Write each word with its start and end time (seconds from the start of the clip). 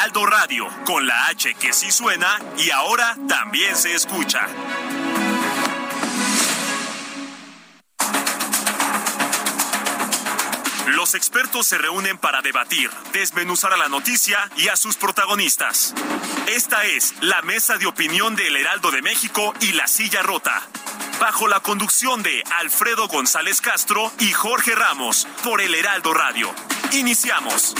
Heraldo 0.00 0.24
Radio, 0.24 0.66
con 0.86 1.06
la 1.06 1.26
H 1.26 1.52
que 1.60 1.74
sí 1.74 1.92
suena 1.92 2.38
y 2.56 2.70
ahora 2.70 3.18
también 3.28 3.76
se 3.76 3.94
escucha. 3.94 4.46
Los 10.86 11.14
expertos 11.14 11.66
se 11.66 11.76
reúnen 11.76 12.16
para 12.16 12.40
debatir, 12.40 12.90
desmenuzar 13.12 13.74
a 13.74 13.76
la 13.76 13.90
noticia 13.90 14.50
y 14.56 14.68
a 14.68 14.76
sus 14.76 14.96
protagonistas. 14.96 15.92
Esta 16.46 16.82
es 16.86 17.12
la 17.20 17.42
mesa 17.42 17.76
de 17.76 17.84
opinión 17.84 18.36
de 18.36 18.46
El 18.46 18.56
Heraldo 18.56 18.90
de 18.90 19.02
México 19.02 19.52
y 19.60 19.72
La 19.72 19.86
Silla 19.86 20.22
Rota. 20.22 20.62
Bajo 21.20 21.46
la 21.46 21.60
conducción 21.60 22.22
de 22.22 22.42
Alfredo 22.58 23.06
González 23.06 23.60
Castro 23.60 24.10
y 24.18 24.32
Jorge 24.32 24.74
Ramos 24.74 25.28
por 25.44 25.60
El 25.60 25.74
Heraldo 25.74 26.14
Radio. 26.14 26.50
Iniciamos. 26.92 27.74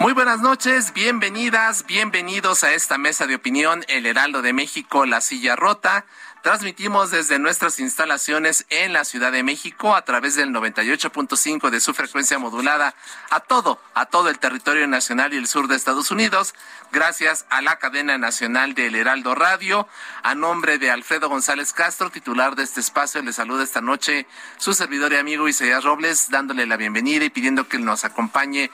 Muy 0.00 0.14
buenas 0.14 0.40
noches, 0.40 0.94
bienvenidas, 0.94 1.84
bienvenidos 1.84 2.64
a 2.64 2.72
esta 2.72 2.96
mesa 2.96 3.26
de 3.26 3.34
opinión, 3.34 3.84
El 3.86 4.06
Heraldo 4.06 4.40
de 4.40 4.54
México, 4.54 5.04
La 5.04 5.20
Silla 5.20 5.56
Rota. 5.56 6.06
Transmitimos 6.42 7.10
desde 7.10 7.38
nuestras 7.38 7.78
instalaciones 7.80 8.64
en 8.70 8.94
la 8.94 9.04
Ciudad 9.04 9.30
de 9.30 9.42
México 9.42 9.94
a 9.94 10.06
través 10.06 10.36
del 10.36 10.54
98.5 10.54 11.68
de 11.68 11.80
su 11.80 11.92
frecuencia 11.92 12.38
modulada 12.38 12.94
a 13.28 13.40
todo, 13.40 13.78
a 13.92 14.06
todo 14.06 14.30
el 14.30 14.38
territorio 14.38 14.86
nacional 14.86 15.34
y 15.34 15.36
el 15.36 15.46
sur 15.46 15.68
de 15.68 15.76
Estados 15.76 16.10
Unidos, 16.10 16.54
gracias 16.92 17.44
a 17.50 17.60
la 17.60 17.78
cadena 17.78 18.16
nacional 18.16 18.72
del 18.72 18.94
Heraldo 18.94 19.34
Radio. 19.34 19.86
A 20.22 20.34
nombre 20.34 20.78
de 20.78 20.90
Alfredo 20.90 21.28
González 21.28 21.74
Castro, 21.74 22.08
titular 22.08 22.56
de 22.56 22.62
este 22.62 22.80
espacio, 22.80 23.20
le 23.20 23.34
saluda 23.34 23.62
esta 23.62 23.82
noche 23.82 24.26
su 24.56 24.72
servidor 24.72 25.12
y 25.12 25.16
amigo 25.16 25.46
Isaías 25.46 25.84
Robles, 25.84 26.30
dándole 26.30 26.64
la 26.64 26.78
bienvenida 26.78 27.26
y 27.26 27.30
pidiendo 27.30 27.68
que 27.68 27.78
nos 27.78 28.06
acompañe 28.06 28.70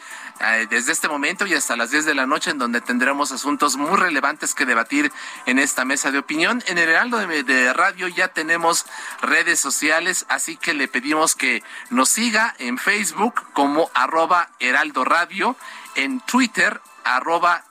desde 0.68 0.92
este 0.92 1.08
momento 1.08 1.46
y 1.46 1.54
hasta 1.54 1.76
las 1.76 1.90
10 1.90 2.04
de 2.04 2.14
la 2.14 2.26
noche, 2.26 2.50
en 2.50 2.58
donde 2.58 2.80
tendremos 2.80 3.32
asuntos 3.32 3.76
muy 3.76 3.96
relevantes 3.96 4.54
que 4.54 4.66
debatir 4.66 5.12
en 5.46 5.58
esta 5.58 5.84
mesa 5.84 6.10
de 6.10 6.18
opinión. 6.18 6.62
En 6.66 6.78
el 6.78 6.88
Heraldo 6.88 7.18
de, 7.18 7.42
de 7.42 7.72
radio 7.72 8.08
ya 8.08 8.28
tenemos 8.28 8.86
redes 9.22 9.60
sociales, 9.60 10.26
así 10.28 10.56
que 10.56 10.74
le 10.74 10.88
pedimos 10.88 11.34
que 11.34 11.62
nos 11.90 12.08
siga 12.08 12.54
en 12.58 12.78
Facebook 12.78 13.42
como 13.52 13.90
arroba 13.94 14.50
Heraldo 14.60 15.04
Radio, 15.04 15.56
en 15.94 16.20
Twitter 16.20 16.80
arroba 17.04 17.64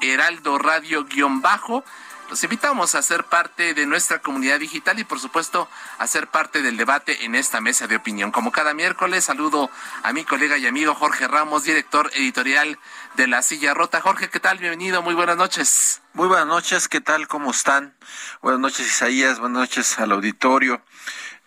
Heraldo 0.00 0.58
Radio 0.58 1.04
guion 1.04 1.40
bajo. 1.40 1.84
Los 2.28 2.42
invitamos 2.42 2.96
a 2.96 3.02
ser 3.02 3.22
parte 3.24 3.72
de 3.72 3.86
nuestra 3.86 4.18
comunidad 4.18 4.58
digital 4.58 4.98
y 4.98 5.04
por 5.04 5.20
supuesto 5.20 5.68
a 5.98 6.06
ser 6.08 6.26
parte 6.26 6.60
del 6.60 6.76
debate 6.76 7.24
en 7.24 7.36
esta 7.36 7.60
mesa 7.60 7.86
de 7.86 7.94
opinión. 7.94 8.32
Como 8.32 8.50
cada 8.50 8.74
miércoles 8.74 9.24
saludo 9.24 9.70
a 10.02 10.12
mi 10.12 10.24
colega 10.24 10.58
y 10.58 10.66
amigo 10.66 10.94
Jorge 10.96 11.28
Ramos, 11.28 11.62
director 11.62 12.10
editorial 12.14 12.80
de 13.14 13.28
La 13.28 13.42
Silla 13.42 13.74
Rota. 13.74 14.00
Jorge, 14.00 14.28
¿qué 14.28 14.40
tal? 14.40 14.58
Bienvenido, 14.58 15.02
muy 15.02 15.14
buenas 15.14 15.36
noches. 15.36 16.02
Muy 16.14 16.26
buenas 16.26 16.48
noches, 16.48 16.88
¿qué 16.88 17.00
tal? 17.00 17.28
¿Cómo 17.28 17.52
están? 17.52 17.94
Buenas 18.42 18.60
noches 18.60 18.88
Isaías, 18.88 19.38
buenas 19.38 19.60
noches 19.60 19.96
al 20.00 20.10
auditorio. 20.10 20.82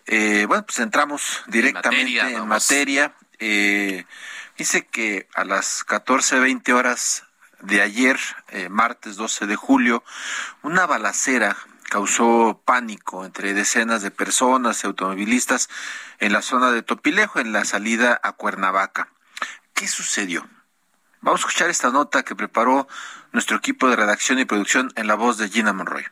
Eh, 0.06 0.46
bueno, 0.48 0.64
pues 0.64 0.78
entramos 0.78 1.42
directamente 1.46 2.20
en 2.20 2.48
materia. 2.48 3.14
Eh, 3.38 4.06
dice 4.56 4.86
que 4.86 5.28
a 5.34 5.44
las 5.44 5.86
14.20 5.86 6.72
horas 6.72 7.24
de 7.62 7.82
ayer, 7.82 8.18
eh, 8.48 8.68
martes 8.68 9.16
12 9.16 9.46
de 9.46 9.56
julio, 9.56 10.02
una 10.62 10.86
balacera 10.86 11.56
causó 11.88 12.62
pánico 12.64 13.24
entre 13.24 13.52
decenas 13.52 14.02
de 14.02 14.10
personas 14.10 14.82
y 14.82 14.86
automovilistas 14.86 15.68
en 16.18 16.32
la 16.32 16.42
zona 16.42 16.70
de 16.70 16.82
Topilejo, 16.82 17.40
en 17.40 17.52
la 17.52 17.64
salida 17.64 18.20
a 18.22 18.32
Cuernavaca. 18.32 19.08
¿Qué 19.74 19.88
sucedió? 19.88 20.46
Vamos 21.20 21.40
a 21.40 21.42
escuchar 21.48 21.70
esta 21.70 21.90
nota 21.90 22.22
que 22.22 22.36
preparó 22.36 22.88
nuestro 23.32 23.56
equipo 23.56 23.88
de 23.88 23.96
redacción 23.96 24.38
y 24.38 24.44
producción 24.44 24.92
en 24.96 25.06
la 25.06 25.14
voz 25.14 25.36
de 25.36 25.48
Gina 25.48 25.72
Monroy. 25.72 26.04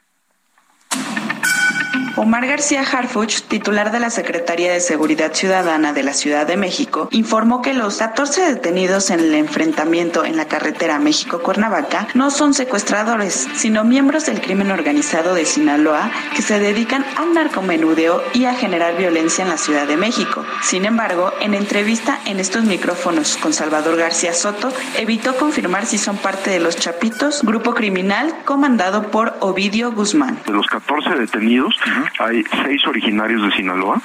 Omar 2.19 2.49
García 2.49 2.83
Harfuch, 2.83 3.43
titular 3.43 3.93
de 3.93 4.01
la 4.01 4.11
Secretaría 4.11 4.73
de 4.73 4.81
Seguridad 4.81 5.35
Ciudadana 5.35 5.93
de 5.93 6.03
la 6.03 6.13
Ciudad 6.13 6.49
de 6.49 6.57
México, 6.57 7.09
informó 7.13 7.63
que 7.63 7.75
los 7.75 7.99
14 7.99 8.55
detenidos 8.55 9.11
en 9.11 9.21
el 9.21 9.35
enfrentamiento 9.35 10.25
en 10.25 10.37
la 10.37 10.49
carretera 10.49 10.99
México-Cuernavaca 10.99 12.09
no 12.15 12.33
son 12.33 12.55
secuestradores, 12.55 13.47
sino 13.55 13.85
miembros 13.85 14.27
del 14.27 14.41
crimen 14.41 14.73
organizado 14.73 15.33
de 15.33 15.45
Sinaloa 15.45 16.11
que 16.35 16.43
se 16.43 16.59
dedican 16.59 17.07
al 17.17 17.35
narcomenudeo 17.35 18.21
y 18.35 18.47
a 18.47 18.55
generar 18.55 18.97
violencia 18.97 19.45
en 19.45 19.51
la 19.51 19.57
Ciudad 19.57 19.87
de 19.87 19.97
México. 19.97 20.45
Sin 20.61 20.87
embargo, 20.87 21.33
en 21.41 21.55
entrevista 21.55 22.19
en 22.25 22.41
estos 22.41 22.65
micrófonos 22.65 23.37
con 23.37 23.53
Salvador 23.53 23.97
García 23.97 24.35
Soto, 24.35 24.73
evitó 24.97 25.37
confirmar 25.37 25.87
si 25.87 25.99
son 25.99 26.17
parte 26.17 26.51
de 26.51 26.59
los 26.59 26.75
Chapitos, 26.75 27.45
grupo 27.45 27.75
criminal 27.75 28.35
comandado 28.45 29.13
por 29.13 29.37
Ovidio 29.39 29.93
Guzmán. 29.93 30.41
De 30.45 30.53
los 30.53 30.67
14 30.67 31.11
detenidos, 31.11 31.77
hay 32.19 32.45
seis 32.65 32.87
originarios 32.87 33.43
de 33.43 33.51
Sinaloa 33.53 34.01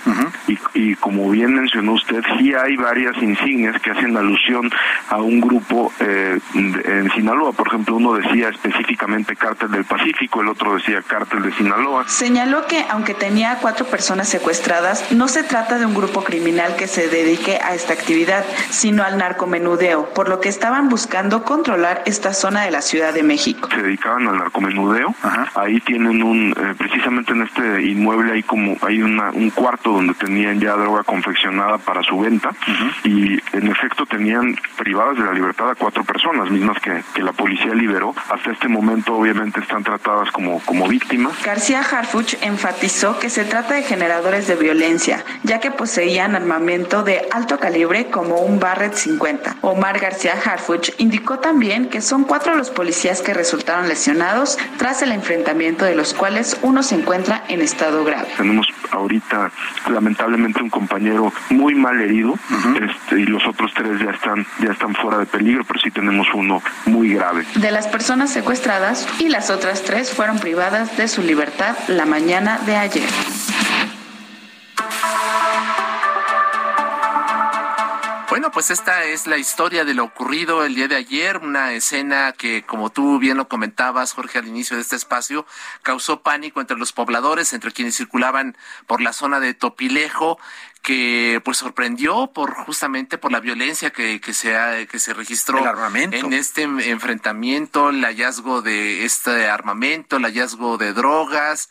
y, 0.48 0.58
y, 0.74 0.96
como 0.96 1.30
bien 1.30 1.54
mencionó 1.54 1.94
usted, 1.94 2.24
sí 2.38 2.54
hay 2.54 2.76
varias 2.76 3.16
insignias 3.22 3.82
que 3.82 3.92
hacen 3.92 4.16
alusión 4.16 4.70
a 5.10 5.18
un 5.18 5.42
grupo 5.42 5.92
eh, 6.00 6.40
en 6.54 7.12
Sinaloa. 7.12 7.54
Por 7.54 7.68
ejemplo, 7.68 7.96
uno 7.96 8.14
decía 8.14 8.50
específicamente 8.50 9.36
Cártel 9.36 9.72
del 9.72 9.86
Pacífico, 9.86 10.42
el 10.42 10.50
otro 10.50 10.76
decía 10.76 11.02
Cártel 11.02 11.44
de 11.44 11.54
Sinaloa. 11.54 12.08
Señaló 12.08 12.66
que 12.68 12.86
aunque 12.90 13.14
tenía 13.14 13.58
cuatro 13.62 13.86
personas 13.86 14.30
secuestradas, 14.30 15.12
no 15.12 15.28
se 15.28 15.44
trata 15.44 15.78
de 15.80 15.86
un 15.86 15.94
grupo 15.94 16.24
criminal 16.24 16.76
que 16.76 16.88
se 16.88 17.08
dedique 17.10 17.60
a 17.64 17.74
esta 17.76 17.94
actividad, 17.94 18.46
sino 18.70 19.04
al 19.04 19.18
narcomenudeo, 19.18 20.14
por 20.14 20.30
lo 20.30 20.40
que 20.40 20.50
estaban 20.50 20.90
buscando 20.90 21.44
controlar 21.44 22.04
esta 22.06 22.34
zona 22.34 22.64
de 22.64 22.72
la 22.72 22.82
Ciudad 22.82 23.14
de 23.14 23.24
México. 23.24 23.70
Se 23.74 23.82
dedicaban 23.82 24.28
al 24.28 24.38
narcomenudeo. 24.38 25.16
Ahí 25.56 25.80
tienen 25.82 26.24
un, 26.24 26.52
eh, 26.52 26.76
precisamente 26.78 27.34
en 27.34 27.44
este 27.44 27.82
inmueble 27.94 28.34
hay 28.34 28.44
como 28.44 28.76
hay 28.82 29.02
una, 29.02 29.32
un 29.32 29.50
cuarto 29.50 29.92
donde 29.92 30.14
tenían 30.14 30.60
ya 30.60 30.74
droga 30.74 31.04
confeccionada 31.04 31.78
para 31.78 32.04
su 32.04 32.20
venta 32.20 32.50
y 33.04 33.40
en 33.56 33.68
efecto 33.68 34.06
tenían 34.06 34.56
privadas 34.78 35.18
de 35.18 35.24
la 35.24 35.34
libertad 35.34 35.70
a 35.70 35.76
cuatro 35.76 36.04
personas 36.04 36.50
mismas 36.50 36.80
que, 36.80 37.04
que, 37.14 37.22
la 37.22 37.32
policía 37.32 37.74
liberó. 37.74 38.14
Hasta 38.30 38.52
este 38.52 38.68
momento 38.68 39.16
obviamente 39.16 39.60
están 39.60 39.84
tratadas 39.84 40.32
como, 40.32 40.60
como 40.62 40.88
víctimas. 40.88 41.34
García 41.44 41.82
Harfuch 41.82 42.36
enfatizó 42.42 43.20
que 43.20 43.30
se 43.30 43.46
trata 43.46 43.76
de 43.76 43.84
generadores 43.84 44.48
de 44.48 44.56
violencia, 44.56 45.24
ya 45.44 45.60
que 45.60 45.72
poseían 45.72 46.36
armamento 46.36 47.04
de 47.04 47.28
alto 47.32 47.60
calibre 47.60 48.08
como 48.08 48.38
un 48.38 48.60
Barrett 48.60 48.94
50. 48.94 49.58
Omar 49.62 50.00
García 50.00 50.34
Harfuch 50.44 50.92
indicó 50.98 51.40
también 51.40 51.90
que 51.90 52.02
son 52.02 52.24
cuatro 52.24 52.56
los 52.56 52.70
policías 52.70 53.22
que 53.22 53.34
resultaron 53.34 53.88
lesionados 53.88 54.58
tras 54.78 55.02
el 55.02 55.12
enfrentamiento 55.12 55.86
de 55.86 55.96
los 55.96 56.14
cuales 56.14 56.58
uno 56.62 56.84
se 56.84 56.96
encuentra 56.96 57.44
en 57.48 57.62
estado 57.62 57.83
grave. 57.92 58.28
Tenemos 58.38 58.68
ahorita 58.92 59.52
lamentablemente 59.90 60.62
un 60.62 60.70
compañero 60.70 61.34
muy 61.50 61.76
mal 61.76 62.00
herido 62.00 62.36
este, 62.82 63.22
y 63.22 63.26
los 63.26 63.46
otros 63.46 63.72
tres 63.74 64.00
ya 64.00 64.12
están 64.12 64.46
ya 64.60 64.72
están 64.72 64.94
fuera 64.96 65.18
de 65.18 65.26
peligro, 65.26 65.64
pero 65.64 65.80
sí 65.80 65.92
tenemos 65.92 66.28
uno 66.34 66.62
muy 66.86 67.14
grave. 67.14 67.46
De 67.56 67.72
las 67.72 67.88
personas 67.88 68.32
secuestradas 68.32 69.08
y 69.20 69.30
las 69.30 69.50
otras 69.50 69.84
tres 69.84 70.12
fueron 70.12 70.40
privadas 70.40 70.96
de 70.98 71.08
su 71.08 71.22
libertad 71.22 71.76
la 71.88 72.06
mañana 72.06 72.60
de 72.66 72.76
ayer. 72.76 73.10
Bueno, 78.34 78.50
pues 78.50 78.72
esta 78.72 79.04
es 79.04 79.28
la 79.28 79.38
historia 79.38 79.86
de 79.86 79.94
lo 79.94 80.06
ocurrido 80.06 80.66
el 80.66 80.74
día 80.74 80.88
de 80.88 80.96
ayer, 80.96 81.38
una 81.38 81.72
escena 81.74 82.32
que, 82.32 82.64
como 82.64 82.90
tú 82.90 83.20
bien 83.20 83.38
lo 83.38 83.48
comentabas, 83.48 84.14
Jorge, 84.14 84.40
al 84.40 84.48
inicio 84.48 84.76
de 84.76 84.82
este 84.82 84.96
espacio, 84.96 85.46
causó 85.84 86.24
pánico 86.24 86.60
entre 86.60 86.76
los 86.76 86.94
pobladores, 86.94 87.54
entre 87.54 87.72
quienes 87.72 87.96
circulaban 87.96 88.58
por 88.88 89.02
la 89.02 89.14
zona 89.14 89.40
de 89.40 89.54
Topilejo, 89.54 90.40
que 90.82 91.44
pues 91.46 91.60
sorprendió 91.60 92.32
por 92.34 92.56
justamente 92.56 93.20
por 93.20 93.32
la 93.32 93.40
violencia 93.40 93.92
que, 93.92 94.20
que 94.20 94.34
se 94.34 94.88
que 94.90 94.98
se 94.98 95.14
registró 95.14 95.64
en 95.94 96.34
este 96.34 96.64
enfrentamiento, 96.64 97.90
el 97.90 98.04
hallazgo 98.04 98.64
de 98.64 99.06
este 99.06 99.48
armamento, 99.48 100.16
el 100.16 100.24
hallazgo 100.24 100.80
de 100.80 100.94
drogas 100.94 101.70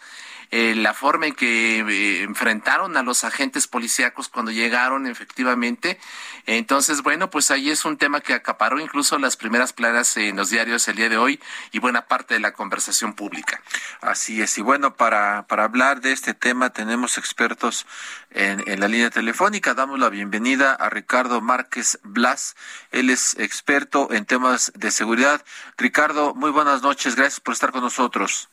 eh, 0.53 0.75
la 0.75 0.93
forma 0.93 1.29
en 1.29 1.35
que 1.35 1.79
eh, 1.81 2.23
enfrentaron 2.25 2.99
a 2.99 3.03
los 3.03 3.25
agentes 3.25 3.67
policíacos 3.67 4.29
cuando 4.29 4.53
llegaron 4.53 5.07
efectivamente. 5.07 5.99
Entonces, 6.45 7.03
bueno, 7.03 7.31
pues 7.31 7.51
ahí 7.51 7.71
es 7.71 7.87
un 7.87 7.97
tema 7.97 8.21
que 8.21 8.35
acaparó 8.35 8.79
incluso 8.79 9.19
las 9.19 9.39
primeras 9.39 9.73
planas 9.73 10.15
en 10.19 10.37
los 10.37 10.51
diarios 10.51 10.87
el 10.89 10.97
día 10.97 11.09
de 11.09 11.17
hoy 11.17 11.41
y 11.71 11.79
buena 11.79 12.07
parte 12.07 12.35
de 12.35 12.41
la 12.41 12.53
conversación 12.53 13.15
pública. 13.15 13.63
Así 14.03 14.43
es. 14.43 14.59
Y 14.59 14.61
bueno, 14.61 14.95
para, 14.95 15.47
para 15.47 15.65
hablar 15.65 16.03
de 16.03 16.13
este 16.13 16.35
tema 16.35 16.69
tenemos 16.69 17.17
expertos 17.17 17.87
en, 18.31 18.63
en 18.67 18.79
la 18.79 18.89
línea 18.89 19.09
telefónica. 19.09 19.73
Damos 19.73 19.99
la 19.99 20.11
bienvenida 20.11 20.75
a 20.75 20.91
Ricardo 20.91 21.41
Márquez 21.41 21.99
Blas. 22.03 22.57
Él 22.91 23.09
es 23.09 23.39
experto 23.39 24.13
en 24.13 24.27
temas 24.27 24.71
de 24.75 24.91
seguridad. 24.91 25.43
Ricardo, 25.79 26.35
muy 26.35 26.51
buenas 26.51 26.83
noches. 26.83 27.17
Gracias 27.17 27.41
por 27.41 27.55
estar 27.55 27.73
con 27.73 27.81
nosotros. 27.81 28.51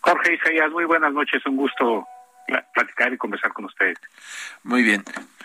Jorge 0.00 0.34
Isaías, 0.34 0.70
muy 0.70 0.84
buenas 0.84 1.12
noches. 1.12 1.44
Un 1.46 1.56
gusto 1.56 2.06
platicar 2.74 3.12
y 3.12 3.18
conversar 3.18 3.52
con 3.52 3.66
ustedes. 3.66 3.98
Muy 4.62 4.82
bien. 4.82 5.04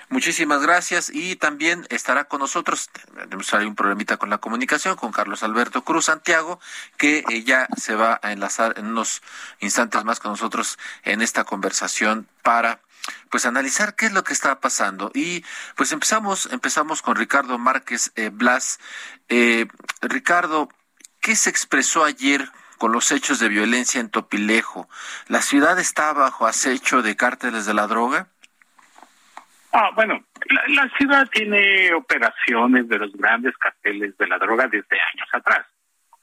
Muchísimas 0.10 0.62
gracias 0.62 1.10
y 1.14 1.36
también 1.36 1.86
estará 1.90 2.26
con 2.26 2.40
nosotros, 2.40 2.90
tenemos 3.16 3.54
ahí 3.54 3.66
un 3.66 3.76
problemita 3.76 4.18
con 4.18 4.30
la 4.30 4.38
comunicación, 4.38 4.96
con 4.96 5.12
Carlos 5.12 5.42
Alberto 5.42 5.84
Cruz 5.84 6.06
Santiago, 6.06 6.60
que 6.98 7.24
eh, 7.30 7.44
ya 7.44 7.68
se 7.76 7.96
va 7.96 8.20
a 8.22 8.32
enlazar 8.32 8.76
en 8.78 8.86
unos 8.86 9.24
instantes 9.60 10.04
más 10.06 10.20
con 10.20 10.32
nosotros 10.32 10.78
en 11.04 11.22
esta 11.22 11.44
conversación 11.44 12.28
para 12.44 12.82
pues 13.30 13.46
analizar 13.46 13.96
qué 13.96 14.06
es 14.06 14.14
lo 14.14 14.24
que 14.24 14.34
está 14.34 14.60
pasando. 14.60 15.12
Y 15.14 15.44
pues 15.76 15.92
empezamos, 15.92 16.48
empezamos 16.52 17.02
con 17.02 17.16
Ricardo 17.16 17.58
Márquez 17.58 18.12
eh, 18.16 18.30
Blas. 18.32 18.80
Eh, 19.28 19.68
Ricardo, 20.02 20.70
¿qué 21.20 21.36
se 21.36 21.50
expresó 21.50 22.04
ayer 22.04 22.48
con 22.78 22.92
los 22.92 23.12
hechos 23.12 23.40
de 23.40 23.50
violencia 23.50 24.00
en 24.02 24.10
Topilejo? 24.10 24.88
¿La 25.28 25.42
ciudad 25.42 25.80
está 25.80 26.14
bajo 26.14 26.48
acecho 26.48 27.02
de 27.02 27.16
cárteles 27.16 27.66
de 27.66 27.74
la 27.74 27.88
droga? 27.88 28.28
Ah, 29.72 29.92
bueno, 29.94 30.24
la, 30.70 30.90
ciudad 30.98 31.28
tiene 31.30 31.94
operaciones 31.94 32.88
de 32.88 32.98
los 32.98 33.12
grandes 33.12 33.58
carteles 33.58 34.18
de 34.18 34.28
la 34.28 34.38
droga 34.38 34.68
desde 34.68 34.98
años 35.14 35.28
atrás, 35.34 35.66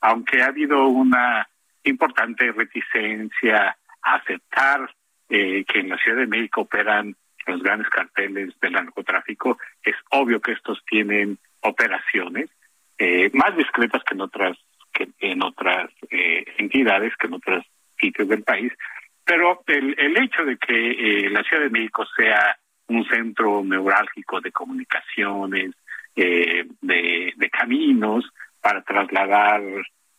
aunque 0.01 0.43
ha 0.43 0.47
habido 0.47 0.87
una 0.87 1.47
importante 1.85 2.51
reticencia 2.53 3.77
a 4.03 4.15
aceptar 4.15 4.95
eh, 5.29 5.65
que 5.65 5.81
en 5.81 5.91
la 5.91 5.99
Ciudad 5.99 6.19
de 6.19 6.27
México 6.27 6.63
operan 6.63 7.15
los 7.47 7.63
grandes 7.63 7.91
carteles 7.91 8.59
del 8.61 8.73
narcotráfico, 8.73 9.59
es 9.83 9.97
obvio 10.11 10.41
que 10.41 10.53
estos 10.53 10.83
tienen 10.87 11.39
operaciones 11.61 12.49
eh, 12.99 13.31
más 13.35 13.57
discretas 13.57 14.03
que 14.05 14.15
en 14.15 14.21
otras 14.21 14.57
que 14.93 15.09
en 15.21 15.43
otras 15.43 15.91
eh, 16.11 16.45
entidades, 16.59 17.17
que 17.17 17.27
en 17.27 17.35
otros 17.35 17.65
sitios 17.99 18.29
del 18.29 18.43
país, 18.43 18.73
pero 19.25 19.63
el, 19.67 20.17
hecho 20.17 20.45
de 20.45 20.57
que 20.57 21.29
la 21.31 21.43
Ciudad 21.45 21.63
de 21.63 21.71
México 21.71 22.05
sea 22.17 22.57
un 22.89 23.05
centro 23.07 23.63
neurálgico 23.65 24.41
de 24.41 24.53
comunicaciones, 24.53 25.73
eh, 26.17 26.67
de, 26.81 27.33
de, 27.37 27.51
caminos 27.51 28.31
para 28.61 28.83
trasladar 28.83 29.63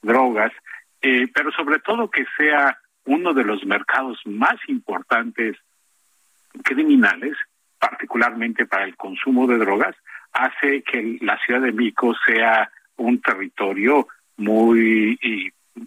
drogas, 0.01 0.51
eh, 1.01 1.27
pero 1.33 1.51
sobre 1.51 1.79
todo 1.79 2.09
que 2.09 2.25
sea 2.37 2.79
uno 3.05 3.33
de 3.33 3.43
los 3.43 3.65
mercados 3.65 4.19
más 4.25 4.55
importantes 4.67 5.57
criminales, 6.63 7.35
particularmente 7.77 8.65
para 8.65 8.85
el 8.85 8.95
consumo 8.95 9.45
de 9.47 9.57
drogas, 9.57 9.95
hace 10.31 10.81
que 10.81 11.17
la 11.21 11.37
Ciudad 11.45 11.61
de 11.61 11.73
México 11.73 12.15
sea 12.25 12.71
un 12.97 13.21
territorio 13.21 14.07
muy, 14.37 15.17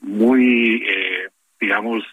muy, 0.02 0.84
eh, 0.86 1.28
digamos, 1.60 2.04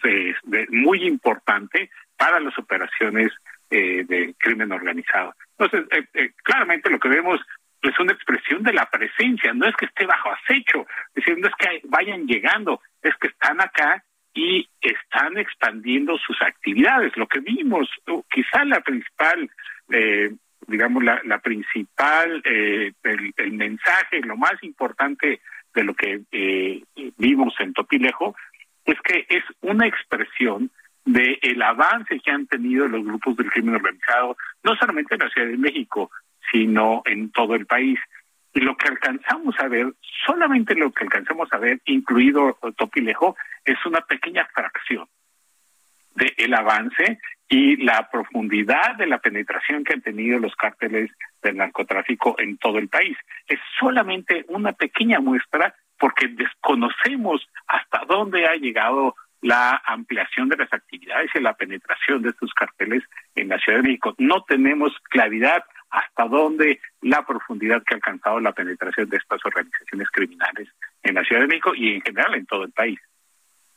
muy 0.70 1.04
importante 1.04 1.90
para 2.16 2.40
las 2.40 2.58
operaciones 2.58 3.32
eh, 3.70 4.04
del 4.06 4.36
crimen 4.36 4.70
organizado. 4.72 5.34
Entonces, 5.58 5.86
eh, 5.90 6.06
eh, 6.14 6.32
claramente 6.44 6.90
lo 6.90 7.00
que 7.00 7.08
vemos 7.08 7.40
es 7.82 7.98
una 7.98 8.12
expresión 8.12 8.62
de 8.62 8.72
la 8.72 8.88
presencia, 8.88 9.52
no 9.52 9.66
es 9.66 9.74
que 9.74 9.86
esté 9.86 10.06
bajo 10.06 10.30
acecho, 10.30 10.86
es 11.08 11.14
decir, 11.14 11.38
no 11.38 11.48
es 11.48 11.54
que 11.58 11.80
vayan 11.84 12.26
llegando, 12.26 12.80
es 13.02 13.14
que 13.16 13.28
están 13.28 13.60
acá 13.60 14.04
y 14.32 14.68
están 14.80 15.38
expandiendo 15.38 16.16
sus 16.18 16.40
actividades. 16.40 17.16
Lo 17.16 17.26
que 17.26 17.40
vimos, 17.40 17.88
quizá 18.30 18.64
la 18.64 18.80
principal, 18.80 19.50
digamos, 20.66 21.02
la, 21.02 21.38
principal, 21.38 22.42
el, 22.44 22.94
el, 23.36 23.52
mensaje, 23.52 24.20
lo 24.20 24.36
más 24.36 24.54
importante 24.62 25.40
de 25.74 25.84
lo 25.84 25.94
que 25.94 26.22
vimos 27.16 27.54
en 27.58 27.72
Topilejo, 27.72 28.34
es 28.84 29.00
que 29.00 29.26
es 29.28 29.44
una 29.62 29.86
expresión 29.86 30.70
de 31.04 31.38
el 31.42 31.60
avance 31.62 32.20
que 32.20 32.30
han 32.30 32.46
tenido 32.46 32.88
los 32.88 33.04
grupos 33.04 33.36
del 33.36 33.50
crimen 33.50 33.74
organizado, 33.74 34.36
no 34.62 34.74
solamente 34.76 35.14
en 35.14 35.20
la 35.20 35.30
Ciudad 35.30 35.48
de 35.48 35.58
México, 35.58 36.10
sino 36.50 37.02
en 37.04 37.30
todo 37.30 37.54
el 37.54 37.66
país. 37.66 37.98
Y 38.52 38.60
lo 38.60 38.76
que 38.76 38.88
alcanzamos 38.88 39.58
a 39.58 39.68
ver, 39.68 39.92
solamente 40.24 40.74
lo 40.74 40.92
que 40.92 41.04
alcanzamos 41.04 41.52
a 41.52 41.58
ver, 41.58 41.80
incluido 41.86 42.58
Topilejo, 42.76 43.36
es 43.64 43.76
una 43.84 44.00
pequeña 44.02 44.46
fracción 44.54 45.06
del 46.14 46.32
el 46.36 46.54
avance 46.54 47.18
y 47.48 47.76
la 47.76 48.08
profundidad 48.10 48.96
de 48.96 49.06
la 49.06 49.18
penetración 49.18 49.84
que 49.84 49.94
han 49.94 50.02
tenido 50.02 50.38
los 50.38 50.54
cárteles 50.56 51.10
del 51.42 51.56
narcotráfico 51.56 52.36
en 52.38 52.56
todo 52.58 52.78
el 52.78 52.88
país. 52.88 53.16
Es 53.46 53.60
solamente 53.78 54.44
una 54.48 54.72
pequeña 54.72 55.20
muestra 55.20 55.74
porque 55.98 56.28
desconocemos 56.28 57.46
hasta 57.66 58.04
dónde 58.06 58.46
ha 58.46 58.56
llegado 58.56 59.14
la 59.40 59.82
ampliación 59.84 60.48
de 60.48 60.56
las 60.56 60.72
actividades 60.72 61.30
y 61.34 61.40
la 61.40 61.52
penetración 61.52 62.22
de 62.22 62.30
estos 62.30 62.52
carteles 62.54 63.02
en 63.34 63.48
la 63.48 63.58
Ciudad 63.58 63.80
de 63.80 63.88
México. 63.88 64.14
No 64.16 64.42
tenemos 64.44 64.92
claridad 65.10 65.62
hasta 65.90 66.26
dónde 66.26 66.80
la 67.02 67.26
profundidad 67.26 67.82
que 67.84 67.94
ha 67.94 67.96
alcanzado 67.96 68.40
la 68.40 68.52
penetración 68.52 69.08
de 69.10 69.18
estas 69.18 69.44
organizaciones 69.44 70.08
criminales 70.10 70.68
en 71.02 71.14
la 71.14 71.22
Ciudad 71.24 71.42
de 71.42 71.48
México 71.48 71.74
y 71.74 71.94
en 71.94 72.00
general 72.00 72.34
en 72.34 72.46
todo 72.46 72.64
el 72.64 72.72
país. 72.72 72.98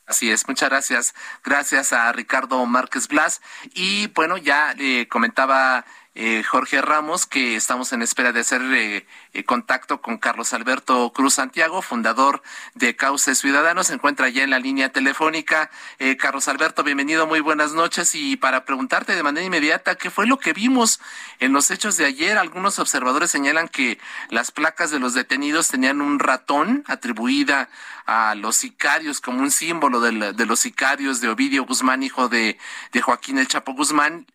Así 0.08 0.32
es, 0.32 0.48
muchas 0.48 0.70
gracias. 0.70 1.14
Gracias 1.44 1.92
a 1.92 2.10
Ricardo 2.14 2.66
Márquez 2.66 3.10
Blas. 3.10 3.42
Y 3.74 4.08
bueno, 4.08 4.38
ya 4.38 4.74
le 4.74 5.08
comentaba 5.10 5.86
eh, 6.20 6.42
Jorge 6.42 6.82
Ramos, 6.82 7.28
que 7.28 7.56
estamos 7.56 7.94
en 7.94 8.02
espera 8.02 8.32
de 8.32 8.40
hacer 8.40 8.64
eh, 8.74 9.06
eh, 9.34 9.44
contacto 9.44 10.02
con 10.02 10.18
Carlos 10.18 10.52
Alberto 10.52 11.14
Cruz 11.14 11.36
Santiago, 11.36 11.84
fundador 11.84 12.42
de 12.74 12.96
Cauces 12.96 13.38
Ciudadanos. 13.38 13.86
Se 13.86 13.94
encuentra 13.94 14.28
ya 14.28 14.42
en 14.42 14.50
la 14.50 14.58
línea 14.58 14.92
telefónica. 14.92 15.70
Carlos 16.18 16.48
Alberto, 16.48 16.84
bienvenido, 16.84 17.28
muy 17.28 17.40
buenas 17.40 17.74
noches. 17.74 18.16
Y 18.16 18.36
para 18.36 18.66
preguntarte 18.66 19.16
de 19.16 19.22
manera 19.22 19.46
inmediata, 19.46 19.94
¿qué 19.94 20.10
fue 20.10 20.26
lo 20.26 20.40
que 20.40 20.54
vimos 20.54 21.00
en 21.38 21.54
los 21.54 21.70
hechos 21.70 21.98
de 21.98 22.06
ayer? 22.06 22.40
Algunos 22.40 22.80
observadores 22.80 23.30
señalan 23.30 23.68
que 23.68 24.00
las 24.32 24.50
placas 24.50 24.90
de 24.90 24.98
los 24.98 25.14
detenidos 25.14 25.68
tenían 25.68 26.02
un 26.02 26.18
ratón 26.18 26.84
atribuida 26.88 27.70
a 28.08 28.36
los 28.36 28.56
sicarios 28.56 29.20
como 29.20 29.42
un 29.42 29.52
símbolo 29.52 30.00
de, 30.00 30.46
los 30.46 30.60
sicarios 30.62 31.20
de 31.20 31.28
Ovidio 31.28 31.66
Guzmán, 31.66 32.04
hijo 32.04 32.30
de, 32.30 32.58
de 32.94 33.02
Joaquín 33.02 33.38
El 33.38 33.48
Chapo 33.50 33.74
Guzmán. 33.74 34.26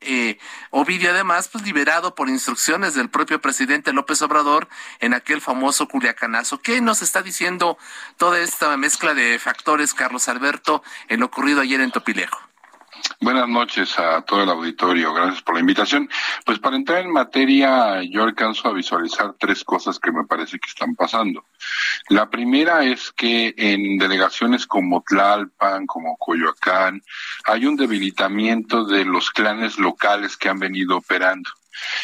Ovidio 0.71 1.11
además, 1.11 1.49
pues 1.49 1.65
liberado 1.73 2.15
por 2.15 2.29
instrucciones 2.29 2.93
del 2.95 3.09
propio 3.09 3.41
presidente 3.41 3.95
López 3.95 4.21
Obrador 4.21 4.69
en 5.01 5.15
aquel 5.15 5.41
famoso 5.41 5.89
Culiacanazo. 5.89 6.61
¿Qué 6.61 6.83
nos 6.83 7.01
está 7.01 7.23
diciendo 7.23 7.79
toda 8.19 8.41
esta 8.41 8.77
mezcla 8.77 9.15
de 9.15 9.39
factores, 9.39 9.95
Carlos 9.95 10.29
Alberto, 10.29 10.83
en 11.09 11.21
lo 11.21 11.27
ocurrido 11.27 11.63
ayer 11.63 11.81
en 11.81 11.91
Topilejo? 11.91 12.39
Buenas 13.23 13.49
noches 13.49 13.99
a 13.99 14.21
todo 14.21 14.43
el 14.43 14.51
auditorio. 14.51 15.15
Gracias 15.15 15.41
por 15.41 15.55
la 15.55 15.63
invitación. 15.63 16.11
Pues 16.45 16.59
para 16.59 16.77
entrar 16.77 16.99
en 16.99 17.11
materia, 17.11 18.03
yo 18.03 18.25
alcanzo 18.25 18.69
a 18.69 18.75
visualizar 18.75 19.35
tres 19.39 19.65
cosas 19.65 19.99
que 19.99 20.13
me 20.13 20.25
parece 20.25 20.59
que 20.59 20.69
están 20.69 20.95
pasando. 20.95 21.47
La 22.11 22.29
primera 22.29 22.85
es 22.85 23.13
que 23.13 23.55
en 23.57 23.97
delegaciones 23.97 24.67
como 24.67 25.03
Tlalpan, 25.09 25.87
como 25.87 26.19
Coyoacán, 26.19 27.01
hay 27.47 27.65
un 27.65 27.77
debilitamiento 27.77 28.85
de 28.85 29.07
los 29.07 29.31
clanes 29.31 29.79
locales 29.79 30.37
que 30.37 30.51
han 30.51 30.59
venido 30.59 30.99
operando 30.99 31.49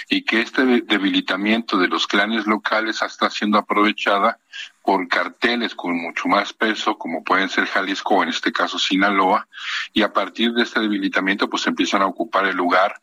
y 0.09 0.23
que 0.23 0.41
este 0.41 0.83
debilitamiento 0.83 1.79
de 1.79 1.89
los 1.89 2.07
clanes 2.07 2.47
locales 2.47 3.03
está 3.03 3.31
siendo 3.31 3.59
aprovechada 3.59 4.39
por 4.89 5.07
carteles 5.07 5.75
con 5.75 6.01
mucho 6.01 6.29
más 6.29 6.55
peso, 6.55 6.97
como 6.97 7.23
pueden 7.23 7.51
ser 7.51 7.67
Jalisco 7.67 8.23
en 8.23 8.31
este 8.31 8.53
caso 8.53 8.79
Sinaloa, 8.79 9.47
y 9.93 10.01
a 10.01 10.15
partir 10.15 10.55
de 10.55 10.63
este 10.63 10.81
debilitamiento 10.81 11.51
pues 11.51 11.67
empiezan 11.67 12.01
a 12.01 12.07
ocupar 12.07 12.47
el 12.47 12.57
lugar 12.57 12.99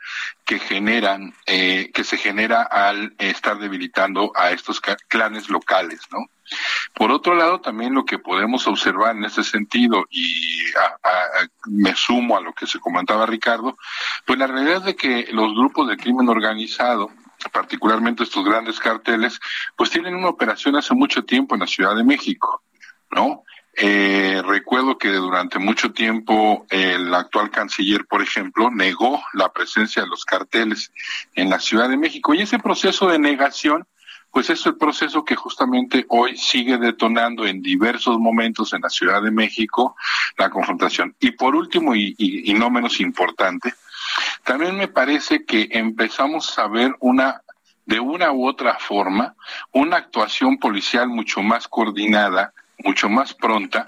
que 0.46 0.58
generan, 0.58 1.36
eh, 1.46 1.92
que 1.94 2.04
se 2.04 2.18
genera 2.18 2.64
al 2.64 3.14
estar 3.20 3.60
debilitando 3.60 4.32
a 4.34 4.50
estos 4.50 4.82
clanes 4.82 5.48
locales, 5.52 6.02
¿no? 6.12 6.26
Por 6.96 7.12
otro 7.12 7.36
lado, 7.36 7.62
también 7.62 7.94
lo 7.94 8.04
que 8.04 8.18
podemos 8.18 8.66
observar 8.66 9.16
en 9.16 9.26
ese 9.26 9.44
sentido, 9.44 10.06
y 10.10 10.64
me 11.68 11.96
sumo 11.96 12.36
a 12.36 12.42
lo 12.42 12.54
que 12.54 12.66
se 12.66 12.80
comentaba 12.80 13.28
Ricardo, 13.28 13.78
pues 14.26 14.40
la 14.40 14.48
realidad 14.48 14.78
es 14.78 14.84
de 14.86 14.96
que 14.96 15.28
los 15.32 15.54
grupos 15.54 15.88
de 15.88 15.98
crimen 15.98 16.30
organizado, 16.30 17.12
particularmente 17.52 18.24
estos 18.24 18.46
grandes 18.46 18.80
carteles, 18.80 19.40
pues 19.76 19.90
tienen 19.90 20.16
una 20.16 20.30
operación 20.30 20.76
hace 20.76 20.94
mucho 20.94 21.24
tiempo 21.24 21.56
en 21.56 21.62
la 21.62 21.68
Ciudad 21.68 21.96
de 21.96 22.04
México, 22.04 22.64
¿no? 23.12 23.44
Eh, 23.78 24.42
recuerdo 24.46 24.98
que 24.98 25.12
durante 25.12 25.60
mucho 25.60 25.92
tiempo 25.92 26.66
el 26.70 27.14
actual 27.14 27.52
canciller, 27.52 28.06
por 28.06 28.22
ejemplo, 28.22 28.72
negó 28.72 29.22
la 29.34 29.52
presencia 29.52 30.02
de 30.02 30.08
los 30.08 30.24
carteles 30.24 30.94
en 31.34 31.50
la 31.50 31.60
Ciudad 31.60 31.90
de 31.90 31.98
México 31.98 32.34
y 32.34 32.42
ese 32.42 32.58
proceso 32.58 33.08
de 33.10 33.20
negación 33.20 33.86
pues 34.36 34.50
es 34.50 34.66
el 34.66 34.76
proceso 34.76 35.24
que 35.24 35.38
justamente 35.38 36.06
hoy 36.10 36.36
sigue 36.36 36.78
detonando 36.78 37.46
en 37.46 37.62
diversos 37.62 38.20
momentos 38.20 38.74
en 38.74 38.82
la 38.82 38.90
Ciudad 38.90 39.22
de 39.24 39.32
México 39.32 39.96
la 40.38 40.50
confrontación. 40.50 41.16
Y 41.22 41.32
por 41.32 41.56
último, 41.56 41.96
y, 41.96 42.54
no 42.54 42.70
menos 42.70 43.00
importante, 43.00 43.74
también 44.44 44.78
me 44.78 44.88
parece 44.88 45.46
que 45.46 45.70
empezamos 45.72 46.58
a 46.60 46.68
ver 46.68 46.96
una 47.00 47.42
de 47.86 48.00
una 48.00 48.32
u 48.32 48.48
otra 48.48 48.78
forma, 48.80 49.36
una 49.72 49.98
actuación 49.98 50.58
policial 50.58 51.08
mucho 51.08 51.42
más 51.42 51.68
coordinada, 51.68 52.54
mucho 52.80 53.10
más 53.10 53.34
pronta, 53.34 53.86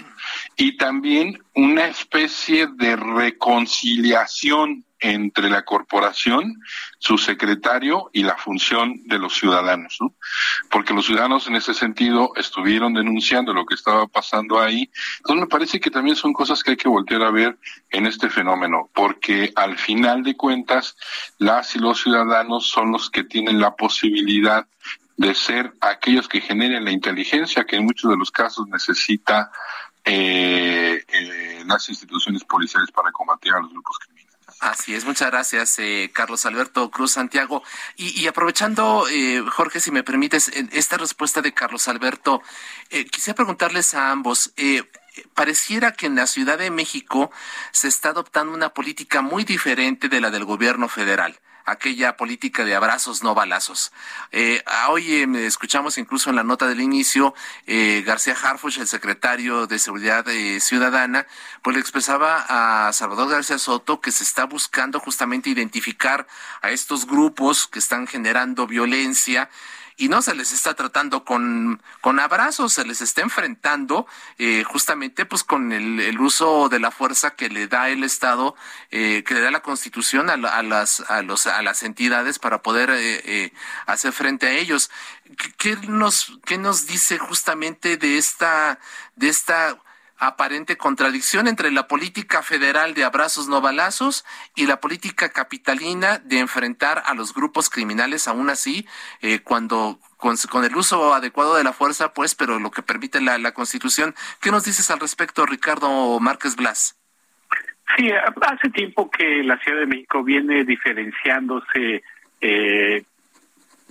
y 0.55 0.77
también 0.77 1.41
una 1.53 1.87
especie 1.87 2.67
de 2.67 2.95
reconciliación 2.95 4.85
entre 4.99 5.49
la 5.49 5.63
corporación, 5.63 6.55
su 6.97 7.17
secretario 7.17 8.09
y 8.13 8.23
la 8.23 8.35
función 8.35 9.03
de 9.05 9.19
los 9.19 9.35
ciudadanos, 9.35 9.97
¿no? 10.01 10.15
Porque 10.71 10.93
los 10.93 11.05
ciudadanos 11.05 11.47
en 11.47 11.55
ese 11.55 11.73
sentido 11.73 12.31
estuvieron 12.35 12.93
denunciando 12.93 13.53
lo 13.53 13.65
que 13.65 13.75
estaba 13.75 14.07
pasando 14.07 14.59
ahí. 14.59 14.89
Entonces 15.19 15.41
me 15.41 15.47
parece 15.47 15.79
que 15.79 15.91
también 15.91 16.15
son 16.15 16.33
cosas 16.33 16.63
que 16.63 16.71
hay 16.71 16.77
que 16.77 16.89
voltear 16.89 17.21
a 17.23 17.31
ver 17.31 17.57
en 17.91 18.07
este 18.07 18.29
fenómeno, 18.29 18.89
porque 18.93 19.51
al 19.55 19.77
final 19.77 20.23
de 20.23 20.35
cuentas 20.35 20.95
las 21.37 21.75
y 21.75 21.79
los 21.79 22.01
ciudadanos 22.01 22.67
son 22.67 22.91
los 22.91 23.09
que 23.09 23.23
tienen 23.23 23.59
la 23.59 23.75
posibilidad 23.75 24.67
de 25.17 25.33
ser 25.33 25.73
aquellos 25.81 26.29
que 26.29 26.41
generen 26.41 26.85
la 26.85 26.91
inteligencia 26.91 27.65
que 27.65 27.75
en 27.75 27.85
muchos 27.85 28.09
de 28.09 28.17
los 28.17 28.31
casos 28.31 28.67
necesita 28.67 29.51
eh, 30.05 31.03
eh, 31.07 31.63
las 31.65 31.89
instituciones 31.89 32.43
policiales 32.43 32.91
para 32.91 33.11
combatir 33.11 33.51
a 33.53 33.59
los 33.59 33.71
grupos 33.71 33.97
criminales. 33.97 34.17
Así 34.59 34.95
es, 34.95 35.05
muchas 35.05 35.29
gracias, 35.29 35.77
eh, 35.77 36.09
Carlos 36.13 36.45
Alberto 36.45 36.89
Cruz 36.89 37.11
Santiago. 37.11 37.63
Y, 37.95 38.25
aprovechando, 38.27 39.05
eh, 39.09 39.43
Jorge, 39.51 39.79
si 39.79 39.91
me 39.91 40.03
permites, 40.03 40.49
esta 40.71 40.97
respuesta 40.97 41.41
de 41.41 41.53
Carlos 41.53 41.87
Alberto, 41.87 42.41
eh, 42.89 43.05
quisiera 43.05 43.35
preguntarles 43.35 43.93
a 43.93 44.11
ambos. 44.11 44.53
pareciera 45.33 45.93
que 45.93 46.05
en 46.05 46.15
la 46.15 46.27
Ciudad 46.27 46.59
de 46.59 46.69
México 46.69 47.31
se 47.71 47.87
está 47.87 48.09
adoptando 48.09 48.53
una 48.53 48.69
política 48.69 49.21
muy 49.21 49.43
diferente 49.43 50.09
de 50.09 50.21
la 50.21 50.29
del 50.29 50.45
gobierno 50.45 50.87
federal 50.89 51.39
aquella 51.67 52.15
política 52.15 52.63
de 52.63 52.73
abrazos, 52.75 53.23
no 53.23 53.35
balazos. 53.35 53.91
Eh, 54.31 54.63
hoy 54.89 55.11
eh, 55.11 55.45
escuchamos 55.45 55.97
incluso 55.97 56.29
en 56.29 56.37
la 56.37 56.43
nota 56.43 56.65
del 56.67 56.79
inicio, 56.79 57.35
eh, 57.67 58.03
García 58.05 58.35
Harfuch, 58.41 58.79
el 58.79 58.87
secretario 58.87 59.67
de 59.67 59.77
Seguridad 59.77 60.25
Ciudadana, 60.59 61.27
pues 61.61 61.75
le 61.75 61.81
expresaba 61.81 62.87
a 62.87 62.93
Salvador 62.93 63.29
García 63.29 63.59
Soto 63.59 63.99
que 63.99 64.11
se 64.11 64.23
está 64.23 64.45
buscando 64.45 64.99
justamente 65.01 65.49
identificar 65.49 66.25
a 66.61 66.71
estos 66.71 67.05
grupos 67.05 67.67
que 67.67 67.79
están 67.79 68.07
generando 68.07 68.65
violencia 68.65 69.49
y 69.97 70.09
no 70.09 70.21
se 70.21 70.35
les 70.35 70.51
está 70.51 70.75
tratando 70.75 71.25
con, 71.25 71.81
con 72.01 72.19
abrazos, 72.19 72.73
se 72.73 72.85
les 72.85 73.01
está 73.01 73.21
enfrentando 73.21 74.05
eh, 74.37 74.63
justamente 74.63 75.25
pues 75.25 75.43
con 75.43 75.71
el, 75.73 75.99
el, 75.99 76.19
uso 76.19 76.69
de 76.69 76.79
la 76.79 76.91
fuerza 76.91 77.35
que 77.35 77.49
le 77.49 77.67
da 77.67 77.89
el 77.89 78.03
Estado, 78.03 78.55
eh, 78.91 79.23
que 79.25 79.33
le 79.33 79.41
da 79.41 79.49
la 79.49 79.61
Constitución 79.61 80.29
a, 80.29 80.33
a, 80.33 80.61
las, 80.61 81.01
a, 81.09 81.23
los, 81.23 81.47
a 81.47 81.61
las 81.63 81.81
entidades 81.81 82.37
para 82.37 82.61
poder 82.61 82.91
eh, 82.91 83.21
eh 83.25 83.53
hacer 83.87 84.13
frente 84.13 84.47
a 84.47 84.51
ellos. 84.51 84.91
¿Qué, 85.57 85.75
nos, 85.87 86.39
¿Qué 86.45 86.57
nos 86.57 86.85
dice 86.85 87.17
justamente 87.17 87.97
de 87.97 88.17
esta, 88.17 88.79
de 89.15 89.29
esta 89.29 89.79
aparente 90.17 90.77
contradicción 90.77 91.47
entre 91.47 91.71
la 91.71 91.87
política 91.87 92.41
federal 92.41 92.93
de 92.93 93.03
abrazos 93.03 93.47
no 93.47 93.61
balazos 93.61 94.25
y 94.55 94.65
la 94.65 94.79
política 94.79 95.29
capitalina 95.29 96.17
de 96.17 96.39
enfrentar 96.39 97.03
a 97.05 97.13
los 97.13 97.33
grupos 97.33 97.69
criminales 97.69 98.27
aún 98.27 98.49
así 98.49 98.87
eh, 99.21 99.39
cuando 99.39 99.99
con, 100.17 100.35
el 100.63 100.75
uso 100.75 101.13
adecuado 101.13 101.55
de 101.55 101.63
la 101.63 101.73
fuerza 101.73 102.13
pues 102.13 102.33
pero 102.33 102.59
lo 102.59 102.71
que 102.71 102.81
permite 102.81 103.21
la, 103.21 103.37
la 103.37 103.53
constitución 103.53 104.15
¿qué 104.41 104.49
nos 104.49 104.65
dices 104.65 104.89
al 104.89 104.99
respecto 104.99 105.45
Ricardo 105.45 106.19
Márquez 106.19 106.55
Blas? 106.55 106.97
Sí, 107.95 108.11
hace 108.11 108.69
tiempo 108.69 109.09
que 109.09 109.43
la 109.43 109.57
Ciudad 109.59 109.79
de 109.79 109.85
México 109.85 110.23
viene 110.23 110.65
diferenciándose 110.65 112.03
eh, 112.41 113.03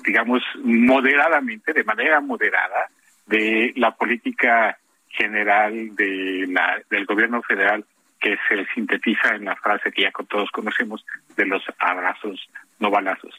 digamos 0.05 0.43
moderadamente 0.63 1.73
de 1.73 1.85
manera 1.85 2.21
moderada 2.21 2.91
de 3.27 3.73
la 3.77 3.95
política 3.95 4.77
general 5.17 5.95
de 5.97 6.47
la, 6.49 6.81
del 6.91 7.07
gobierno 7.07 7.43
federal 7.43 7.85
que 8.21 8.39
se 8.49 8.67
sintetiza 8.75 9.35
en 9.35 9.45
la 9.45 9.57
frase 9.57 9.93
que 9.93 10.03
ya 10.03 10.13
todos 10.29 10.51
conocemos 10.51 11.05
de 11.37 11.47
los 11.47 11.63
abrazos 11.79 12.49
no 12.79 12.91
balazos. 12.91 13.35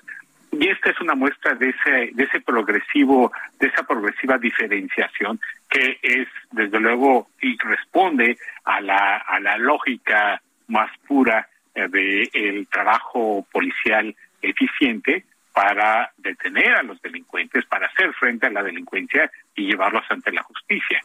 Y 0.51 0.69
esta 0.69 0.91
es 0.91 1.01
una 1.01 1.13
muestra 1.13 1.55
de 1.55 1.69
ese, 1.69 2.11
de 2.13 2.23
ese 2.23 2.41
progresivo, 2.41 3.31
de 3.59 3.67
esa 3.67 3.83
progresiva 3.83 4.37
diferenciación 4.37 5.39
que 5.69 5.99
es, 6.01 6.27
desde 6.51 6.79
luego, 6.79 7.29
y 7.41 7.57
responde 7.57 8.37
a 8.63 8.79
la, 8.81 9.57
lógica 9.57 10.41
más 10.67 10.89
pura 11.07 11.47
eh, 11.75 11.87
de 11.89 12.29
el 12.33 12.67
trabajo 12.67 13.45
policial 13.51 14.15
eficiente 14.41 15.25
para 15.53 16.11
detener 16.17 16.75
a 16.75 16.83
los 16.83 17.01
delincuentes, 17.01 17.65
para 17.65 17.87
hacer 17.87 18.13
frente 18.13 18.47
a 18.47 18.51
la 18.51 18.63
delincuencia 18.63 19.29
y 19.55 19.65
llevarlos 19.65 20.03
ante 20.09 20.31
la 20.31 20.43
justicia. 20.43 21.01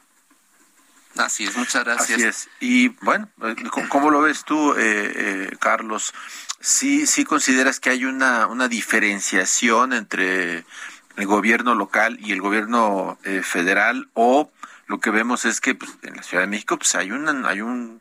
Así 1.16 1.44
es, 1.44 1.56
muchas 1.56 1.84
gracias. 1.84 2.18
Así 2.18 2.22
es. 2.26 2.48
Y 2.60 2.88
bueno, 3.02 3.28
eh, 3.42 3.54
¿cómo 3.88 4.10
lo 4.10 4.22
ves 4.22 4.44
tú, 4.44 4.72
eh, 4.72 5.12
eh, 5.14 5.56
Carlos? 5.60 6.14
¿Sí, 6.60 7.06
¿Sí 7.06 7.24
consideras 7.24 7.80
que 7.80 7.90
hay 7.90 8.04
una, 8.04 8.46
una 8.46 8.68
diferenciación 8.68 9.92
entre 9.92 10.64
el 11.16 11.26
gobierno 11.26 11.74
local 11.74 12.18
y 12.20 12.32
el 12.32 12.40
gobierno 12.40 13.18
eh, 13.24 13.42
federal 13.42 14.08
o 14.14 14.50
lo 14.86 15.00
que 15.00 15.10
vemos 15.10 15.44
es 15.44 15.60
que 15.60 15.74
pues, 15.74 15.90
en 16.02 16.16
la 16.16 16.22
Ciudad 16.22 16.44
de 16.44 16.48
México 16.48 16.78
pues 16.78 16.94
hay 16.94 17.10
una 17.10 17.48
hay 17.48 17.60
un, 17.60 18.00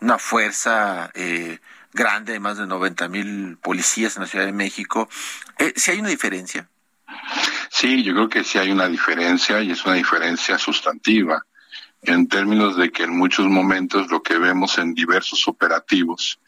una 0.00 0.18
fuerza 0.18 1.10
eh, 1.14 1.58
grande 1.92 2.32
de 2.32 2.40
más 2.40 2.58
de 2.58 2.66
90 2.66 3.08
mil 3.08 3.56
policías 3.58 4.16
en 4.16 4.22
la 4.22 4.28
Ciudad 4.28 4.46
de 4.46 4.52
México 4.52 5.08
eh, 5.58 5.72
¿sí 5.76 5.92
hay 5.92 6.00
una 6.00 6.08
diferencia? 6.08 6.68
Sí, 7.70 8.02
yo 8.02 8.14
creo 8.14 8.28
que 8.28 8.44
sí 8.44 8.58
hay 8.58 8.70
una 8.70 8.88
diferencia 8.88 9.60
y 9.60 9.70
es 9.70 9.84
una 9.84 9.94
diferencia 9.94 10.58
sustantiva 10.58 11.44
en 12.06 12.28
términos 12.28 12.76
de 12.76 12.90
que 12.90 13.04
en 13.04 13.16
muchos 13.16 13.46
momentos 13.46 14.10
lo 14.10 14.22
que 14.22 14.38
vemos 14.38 14.78
en 14.78 14.94
diversos 14.94 15.46
operativos 15.48 16.38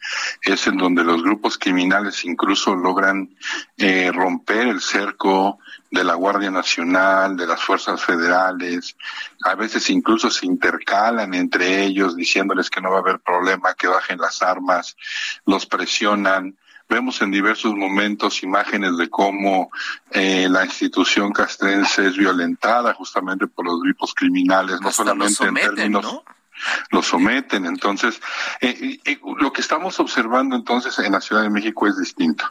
es 0.41 0.67
en 0.67 0.77
donde 0.77 1.03
los 1.03 1.23
grupos 1.23 1.57
criminales 1.57 2.23
incluso 2.25 2.75
logran 2.75 3.35
eh, 3.77 4.11
romper 4.13 4.67
el 4.67 4.81
cerco 4.81 5.59
de 5.89 6.03
la 6.03 6.15
Guardia 6.15 6.51
Nacional, 6.51 7.37
de 7.37 7.47
las 7.47 7.61
fuerzas 7.61 8.03
federales, 8.03 8.95
a 9.43 9.55
veces 9.55 9.89
incluso 9.89 10.29
se 10.29 10.45
intercalan 10.45 11.33
entre 11.33 11.83
ellos 11.83 12.15
diciéndoles 12.15 12.69
que 12.69 12.81
no 12.81 12.91
va 12.91 12.97
a 12.97 13.01
haber 13.01 13.19
problema, 13.19 13.73
que 13.73 13.87
bajen 13.87 14.19
las 14.19 14.41
armas, 14.41 14.97
los 15.45 15.65
presionan, 15.65 16.57
Vemos 16.89 17.21
en 17.21 17.31
diversos 17.31 17.75
momentos 17.75 18.43
imágenes 18.43 18.97
de 18.97 19.09
cómo 19.09 19.69
eh, 20.11 20.47
la 20.49 20.65
institución 20.65 21.33
castrense 21.33 22.07
es 22.07 22.17
violentada 22.17 22.93
justamente 22.93 23.47
por 23.47 23.65
los 23.65 23.81
grupos 23.81 24.13
criminales, 24.13 24.79
no 24.81 24.91
solamente 24.91 25.45
en 25.45 25.53
términos... 25.55 26.21
Lo 26.89 27.03
someten, 27.03 27.67
entonces, 27.67 28.19
eh, 28.61 28.99
eh, 29.05 29.19
lo 29.39 29.53
que 29.53 29.61
estamos 29.61 29.99
observando 29.99 30.55
entonces 30.55 30.97
en 30.97 31.11
la 31.11 31.21
Ciudad 31.21 31.43
de 31.43 31.51
México 31.51 31.87
es 31.87 31.99
distinto. 31.99 32.45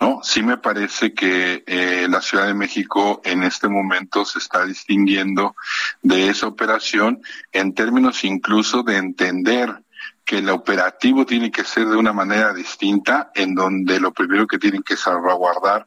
¿no? 0.00 0.20
Sí 0.22 0.42
me 0.42 0.56
parece 0.56 1.14
que 1.14 1.62
eh, 1.66 2.06
la 2.08 2.20
Ciudad 2.20 2.46
de 2.46 2.54
México 2.54 3.20
en 3.24 3.42
este 3.42 3.68
momento 3.68 4.24
se 4.24 4.38
está 4.38 4.64
distinguiendo 4.64 5.56
de 6.02 6.28
esa 6.28 6.46
operación 6.46 7.22
en 7.52 7.74
términos 7.74 8.24
incluso 8.24 8.82
de 8.82 8.96
entender 8.96 9.83
que 10.24 10.38
el 10.38 10.48
operativo 10.48 11.26
tiene 11.26 11.50
que 11.50 11.64
ser 11.64 11.86
de 11.86 11.96
una 11.96 12.12
manera 12.12 12.52
distinta, 12.54 13.30
en 13.34 13.54
donde 13.54 14.00
lo 14.00 14.12
primero 14.12 14.46
que 14.46 14.58
tienen 14.58 14.82
que 14.82 14.96
salvaguardar, 14.96 15.86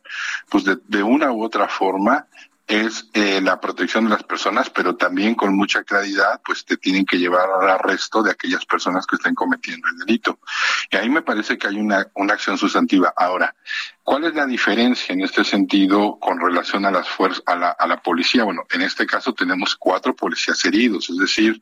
pues 0.50 0.63
de, 0.63 0.77
de 0.88 1.03
una 1.03 1.32
u 1.32 1.44
otra 1.44 1.67
forma, 1.67 2.27
es 2.68 3.10
eh, 3.14 3.40
la 3.42 3.62
protección 3.62 4.04
de 4.04 4.10
las 4.10 4.24
personas, 4.24 4.70
pero 4.70 4.98
también 4.98 5.36
con 5.36 5.56
mucha 5.56 5.84
claridad, 5.84 6.42
pues 6.46 6.66
te 6.66 6.76
tienen 6.76 7.06
que 7.06 7.18
llevar 7.18 7.50
al 7.50 7.70
arresto 7.70 8.22
de 8.22 8.32
aquellas 8.32 8.66
personas 8.66 9.08
que 9.08 9.16
estén 9.16 9.34
cometiendo 9.36 9.88
el 9.88 9.98
delito. 10.06 10.40
Y 10.92 10.98
ahí 10.98 11.10
me 11.10 11.22
parece 11.22 11.58
que 11.58 11.68
hay 11.68 11.78
una, 11.78 12.08
una 12.16 12.34
acción 12.34 12.58
sustantiva. 12.58 13.14
Ahora, 13.16 13.56
¿cuál 14.04 14.26
es 14.26 14.36
la 14.36 14.46
diferencia 14.46 15.14
en 15.14 15.22
este 15.22 15.46
sentido 15.46 16.20
con 16.20 16.42
relación 16.42 16.86
a 16.86 16.92
las 16.92 17.08
fuerzas, 17.08 17.42
a 17.46 17.56
la, 17.56 17.70
a 17.70 17.88
la 17.88 18.02
policía? 18.02 18.44
Bueno, 18.44 18.64
en 18.70 18.82
este 18.82 19.06
caso 19.06 19.34
tenemos 19.34 19.78
cuatro 19.78 20.14
policías 20.14 20.64
heridos, 20.66 21.10
es 21.10 21.18
decir, 21.18 21.62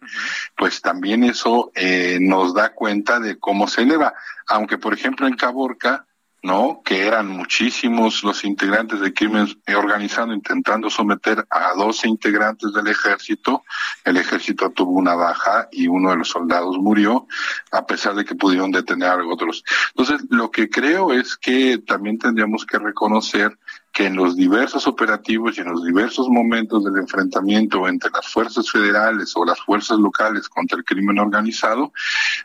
pues 0.57 0.81
también 0.81 1.23
eso 1.23 1.71
eh, 1.75 2.17
nos 2.19 2.55
da 2.55 2.73
cuenta 2.73 3.19
de 3.19 3.37
cómo 3.37 3.67
se 3.67 3.83
eleva. 3.83 4.15
Aunque, 4.47 4.79
por 4.79 4.93
ejemplo, 4.93 5.27
en 5.27 5.35
Caborca, 5.35 6.07
¿no? 6.45 6.81
Que 6.85 7.07
eran 7.07 7.27
muchísimos 7.27 8.23
los 8.23 8.45
integrantes 8.45 8.99
del 8.99 9.15
crimen 9.15 9.47
organizado 9.75 10.31
intentando 10.31 10.91
someter 10.91 11.43
a 11.49 11.73
12 11.75 12.07
integrantes 12.07 12.71
del 12.71 12.87
ejército. 12.87 13.63
El 14.03 14.17
ejército 14.17 14.69
tuvo 14.69 14.91
una 14.91 15.15
baja 15.15 15.67
y 15.71 15.87
uno 15.87 16.11
de 16.11 16.17
los 16.17 16.29
soldados 16.29 16.77
murió, 16.77 17.27
a 17.71 17.87
pesar 17.87 18.13
de 18.13 18.25
que 18.25 18.35
pudieron 18.35 18.71
detener 18.71 19.09
a 19.09 19.25
otros. 19.25 19.63
Entonces, 19.97 20.27
lo 20.29 20.51
que 20.51 20.69
creo 20.69 21.11
es 21.11 21.35
que 21.35 21.79
también 21.79 22.19
tendríamos 22.19 22.63
que 22.65 22.77
reconocer 22.77 23.57
que 23.95 24.07
en 24.07 24.17
los 24.17 24.35
diversos 24.35 24.87
operativos 24.87 25.57
y 25.57 25.61
en 25.61 25.71
los 25.71 25.85
diversos 25.85 26.27
momentos 26.27 26.83
del 26.83 26.97
enfrentamiento 26.97 27.87
entre 27.87 28.11
las 28.11 28.27
fuerzas 28.27 28.69
federales 28.69 29.31
o 29.37 29.45
las 29.45 29.61
fuerzas 29.61 29.97
locales 29.99 30.49
contra 30.49 30.77
el 30.77 30.83
crimen 30.83 31.17
organizado, 31.17 31.93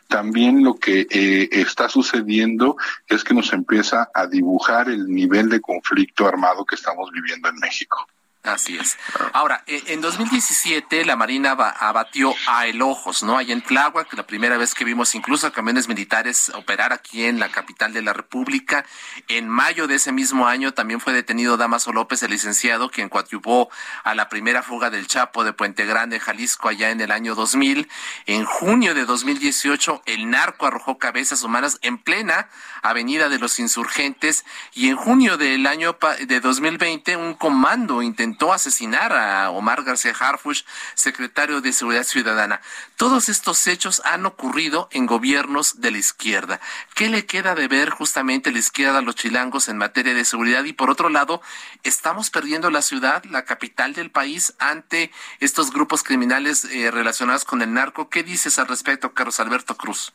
también 0.07 0.63
lo 0.63 0.75
que 0.75 1.05
eh, 1.09 1.49
está 1.51 1.89
sucediendo 1.89 2.77
es 3.05 3.25
que 3.25 3.33
nos 3.33 3.51
empieza 3.51 4.09
a 4.13 4.27
dibujar 4.27 4.87
el 4.87 5.07
nivel 5.07 5.49
de 5.49 5.59
conflicto 5.59 6.25
armado 6.25 6.63
que 6.63 6.75
estamos 6.75 7.11
viviendo 7.11 7.49
en 7.49 7.55
México. 7.55 8.07
Así 8.43 8.75
es. 8.75 8.97
Ahora, 9.33 9.63
e, 9.67 9.83
en 9.87 10.01
2017 10.01 11.05
la 11.05 11.15
Marina 11.15 11.51
abatió 11.51 12.33
a 12.47 12.65
El 12.65 12.81
Ojos, 12.81 13.21
¿no? 13.21 13.37
Allá 13.37 13.53
en 13.53 13.61
Tláhuac, 13.61 14.11
la 14.13 14.25
primera 14.25 14.57
vez 14.57 14.73
que 14.73 14.83
vimos 14.83 15.13
incluso 15.13 15.51
camiones 15.51 15.87
militares 15.87 16.51
operar 16.55 16.91
aquí 16.91 17.25
en 17.25 17.39
la 17.39 17.49
capital 17.49 17.93
de 17.93 18.01
la 18.01 18.13
República. 18.13 18.83
En 19.27 19.47
mayo 19.47 19.85
de 19.85 19.95
ese 19.95 20.11
mismo 20.11 20.47
año 20.47 20.73
también 20.73 20.99
fue 20.99 21.13
detenido 21.13 21.55
Damaso 21.55 21.93
López, 21.93 22.23
el 22.23 22.31
licenciado, 22.31 22.89
quien 22.89 23.09
coadyuvó 23.09 23.69
a 24.03 24.15
la 24.15 24.27
primera 24.27 24.63
fuga 24.63 24.89
del 24.89 25.05
Chapo 25.05 25.43
de 25.43 25.53
Puente 25.53 25.85
Grande, 25.85 26.19
Jalisco, 26.19 26.67
allá 26.67 26.89
en 26.89 26.99
el 26.99 27.11
año 27.11 27.35
2000. 27.35 27.87
En 28.25 28.45
junio 28.45 28.95
de 28.95 29.05
2018, 29.05 30.01
el 30.07 30.31
narco 30.31 30.65
arrojó 30.65 30.97
cabezas 30.97 31.43
humanas 31.43 31.77
en 31.83 31.99
plena 31.99 32.49
Avenida 32.81 33.29
de 33.29 33.37
los 33.37 33.59
Insurgentes 33.59 34.45
y 34.73 34.89
en 34.89 34.95
junio 34.95 35.37
del 35.37 35.67
año 35.67 35.95
de 36.25 36.39
2020 36.39 37.17
un 37.17 37.35
comando 37.35 38.01
intentó 38.01 38.30
intentó 38.31 38.53
asesinar 38.53 39.11
a 39.11 39.51
Omar 39.51 39.83
García 39.83 40.13
Harfuch, 40.17 40.63
secretario 40.95 41.59
de 41.59 41.73
Seguridad 41.73 42.03
Ciudadana. 42.03 42.61
Todos 42.95 43.27
estos 43.27 43.67
hechos 43.67 44.01
han 44.05 44.25
ocurrido 44.25 44.87
en 44.91 45.05
gobiernos 45.05 45.81
de 45.81 45.91
la 45.91 45.97
izquierda. 45.97 46.61
¿Qué 46.95 47.09
le 47.09 47.25
queda 47.25 47.55
de 47.55 47.67
ver 47.67 47.89
justamente 47.89 48.51
la 48.51 48.59
izquierda 48.59 48.99
a 48.99 49.01
los 49.01 49.15
chilangos 49.15 49.67
en 49.67 49.77
materia 49.77 50.13
de 50.13 50.23
seguridad? 50.23 50.63
Y 50.63 50.71
por 50.71 50.89
otro 50.89 51.09
lado, 51.09 51.41
¿estamos 51.83 52.29
perdiendo 52.29 52.71
la 52.71 52.81
ciudad, 52.81 53.21
la 53.25 53.43
capital 53.43 53.93
del 53.93 54.11
país, 54.11 54.53
ante 54.59 55.11
estos 55.41 55.71
grupos 55.71 56.01
criminales 56.01 56.63
eh, 56.63 56.89
relacionados 56.89 57.43
con 57.43 57.61
el 57.61 57.73
narco? 57.73 58.09
¿Qué 58.09 58.23
dices 58.23 58.59
al 58.59 58.67
respecto, 58.67 59.13
Carlos 59.13 59.41
Alberto 59.41 59.75
Cruz? 59.75 60.13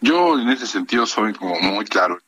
Yo 0.00 0.38
en 0.38 0.48
ese 0.48 0.68
sentido 0.68 1.06
soy 1.06 1.32
como 1.32 1.58
muy 1.58 1.86
claro 1.86 2.20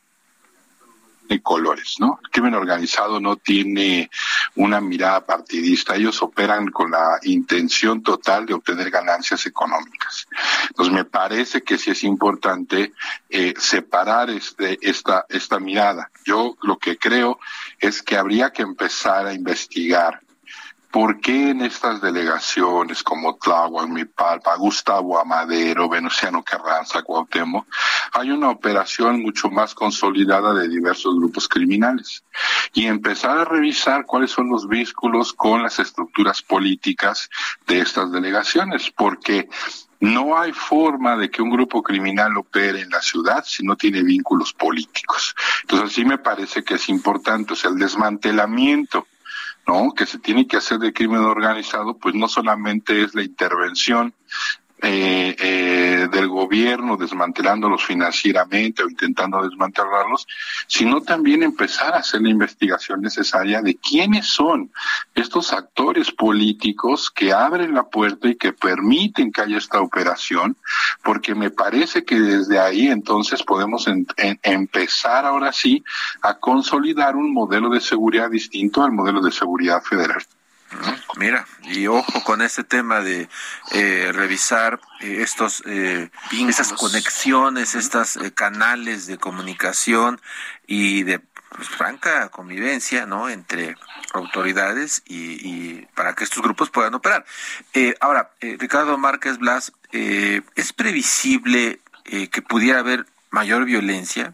colores, 1.41 1.95
¿no? 1.99 2.19
El 2.23 2.29
crimen 2.29 2.55
organizado 2.55 3.19
no 3.19 3.35
tiene 3.35 4.09
una 4.55 4.81
mirada 4.81 5.25
partidista, 5.25 5.95
ellos 5.95 6.21
operan 6.21 6.71
con 6.71 6.91
la 6.91 7.19
intención 7.23 8.01
total 8.01 8.45
de 8.45 8.53
obtener 8.53 8.89
ganancias 8.89 9.45
económicas. 9.45 10.27
Entonces 10.69 10.93
me 10.93 11.05
parece 11.05 11.61
que 11.61 11.77
sí 11.77 11.91
es 11.91 12.03
importante 12.03 12.93
eh, 13.29 13.53
separar 13.57 14.29
este, 14.29 14.77
esta, 14.81 15.25
esta 15.29 15.59
mirada. 15.59 16.09
Yo 16.25 16.55
lo 16.61 16.77
que 16.77 16.97
creo 16.97 17.39
es 17.79 18.01
que 18.01 18.17
habría 18.17 18.51
que 18.51 18.63
empezar 18.63 19.27
a 19.27 19.33
investigar 19.33 20.21
¿Por 20.97 21.19
qué 21.19 21.51
en 21.51 21.61
estas 21.61 22.01
delegaciones 22.01 23.03
como 23.03 23.35
Tláhuac, 23.37 23.87
Mipalpa, 23.87 24.55
Gustavo 24.55 25.19
Amadero, 25.19 25.87
Venustiano 25.87 26.43
Carranza, 26.43 27.03
Cuauhtémoc, 27.03 27.67
hay 28.13 28.31
una 28.31 28.49
operación 28.49 29.21
mucho 29.21 29.51
más 29.51 29.75
consolidada 29.75 30.55
de 30.55 30.67
diversos 30.67 31.15
grupos 31.15 31.47
criminales? 31.47 32.23
Y 32.73 32.87
empezar 32.87 33.37
a 33.37 33.45
revisar 33.45 34.07
cuáles 34.07 34.31
son 34.31 34.49
los 34.49 34.67
vínculos 34.67 35.33
con 35.33 35.61
las 35.61 35.77
estructuras 35.77 36.41
políticas 36.41 37.29
de 37.67 37.79
estas 37.79 38.11
delegaciones, 38.11 38.89
porque 38.89 39.47
no 39.99 40.35
hay 40.35 40.51
forma 40.51 41.15
de 41.15 41.29
que 41.29 41.43
un 41.43 41.51
grupo 41.51 41.83
criminal 41.83 42.35
opere 42.37 42.81
en 42.81 42.89
la 42.89 43.01
ciudad 43.01 43.43
si 43.45 43.63
no 43.63 43.75
tiene 43.75 44.01
vínculos 44.01 44.51
políticos. 44.51 45.35
Entonces 45.61 45.93
sí 45.93 46.05
me 46.05 46.17
parece 46.17 46.63
que 46.63 46.73
es 46.73 46.89
importante, 46.89 47.53
o 47.53 47.69
el 47.69 47.77
desmantelamiento 47.77 49.05
¿no? 49.67 49.91
Que 49.93 50.05
se 50.05 50.19
tiene 50.19 50.47
que 50.47 50.57
hacer 50.57 50.79
de 50.79 50.93
crimen 50.93 51.21
organizado, 51.21 51.97
pues 51.97 52.15
no 52.15 52.27
solamente 52.27 53.03
es 53.03 53.13
la 53.15 53.23
intervención 53.23 54.13
eh, 54.83 55.35
eh, 55.39 56.07
del 56.11 56.27
gobierno 56.27 56.97
desmantelándolos 56.97 57.83
financieramente 57.83 58.83
o 58.83 58.89
intentando 58.89 59.41
desmantelarlos, 59.41 60.27
sino 60.67 61.01
también 61.01 61.41
empezar 61.41 61.95
a 61.95 61.99
hacer 61.99 62.21
la 62.21 62.29
investigación 62.29 63.01
necesaria 63.01 63.63
de 63.63 63.75
quiénes 63.75 64.27
son 64.27 64.71
estos 65.15 65.51
actores 65.51 66.11
políticos 66.11 67.09
que 67.09 67.33
abren 67.33 67.73
la 67.73 67.87
puerta 67.87 68.27
y 68.27 68.35
que 68.35 68.53
permiten 68.53 69.31
que 69.31 69.41
haya 69.41 69.57
esta 69.57 69.81
operación, 69.81 70.55
porque 71.03 71.33
me 71.33 71.49
parece 71.49 72.05
que 72.05 72.19
desde 72.19 72.59
ahí 72.59 72.87
entonces 72.87 73.41
podemos 73.41 73.87
empezar 74.43 75.25
ahora 75.25 75.51
sí 75.53 75.83
a 76.21 76.35
consolidar 76.35 77.15
un 77.15 77.33
modelo 77.33 77.69
de 77.69 77.81
seguridad 77.81 78.29
distinto 78.29 78.83
al 78.83 78.91
modelo 78.91 79.21
de 79.21 79.31
seguridad 79.31 79.81
federal. 79.81 80.21
Mira, 81.17 81.47
y 81.63 81.87
ojo 81.87 82.23
con 82.23 82.41
este 82.41 82.63
tema 82.63 82.99
de 82.99 83.29
eh, 83.71 84.11
revisar 84.13 84.79
eh, 84.99 85.21
estos 85.21 85.63
eh, 85.65 86.09
estas 86.31 86.73
conexiones, 86.73 87.73
estos 87.73 88.19
canales 88.35 89.07
de 89.07 89.17
comunicación 89.17 90.21
y 90.67 91.03
de 91.03 91.19
pues, 91.19 91.69
franca 91.69 92.29
convivencia, 92.29 93.05
¿no? 93.05 93.29
Entre 93.29 93.75
autoridades 94.13 95.03
y, 95.05 95.85
para 95.95 96.13
que 96.13 96.23
estos 96.23 96.43
grupos 96.43 96.69
puedan 96.69 96.93
operar. 96.93 97.25
ahora, 97.99 98.31
Ricardo 98.41 98.97
Márquez 98.97 99.37
Blas, 99.37 99.73
¿es 99.91 100.73
previsible 100.73 101.79
que 102.03 102.41
pudiera 102.41 102.79
haber 102.79 103.05
mayor 103.31 103.65
violencia? 103.65 104.33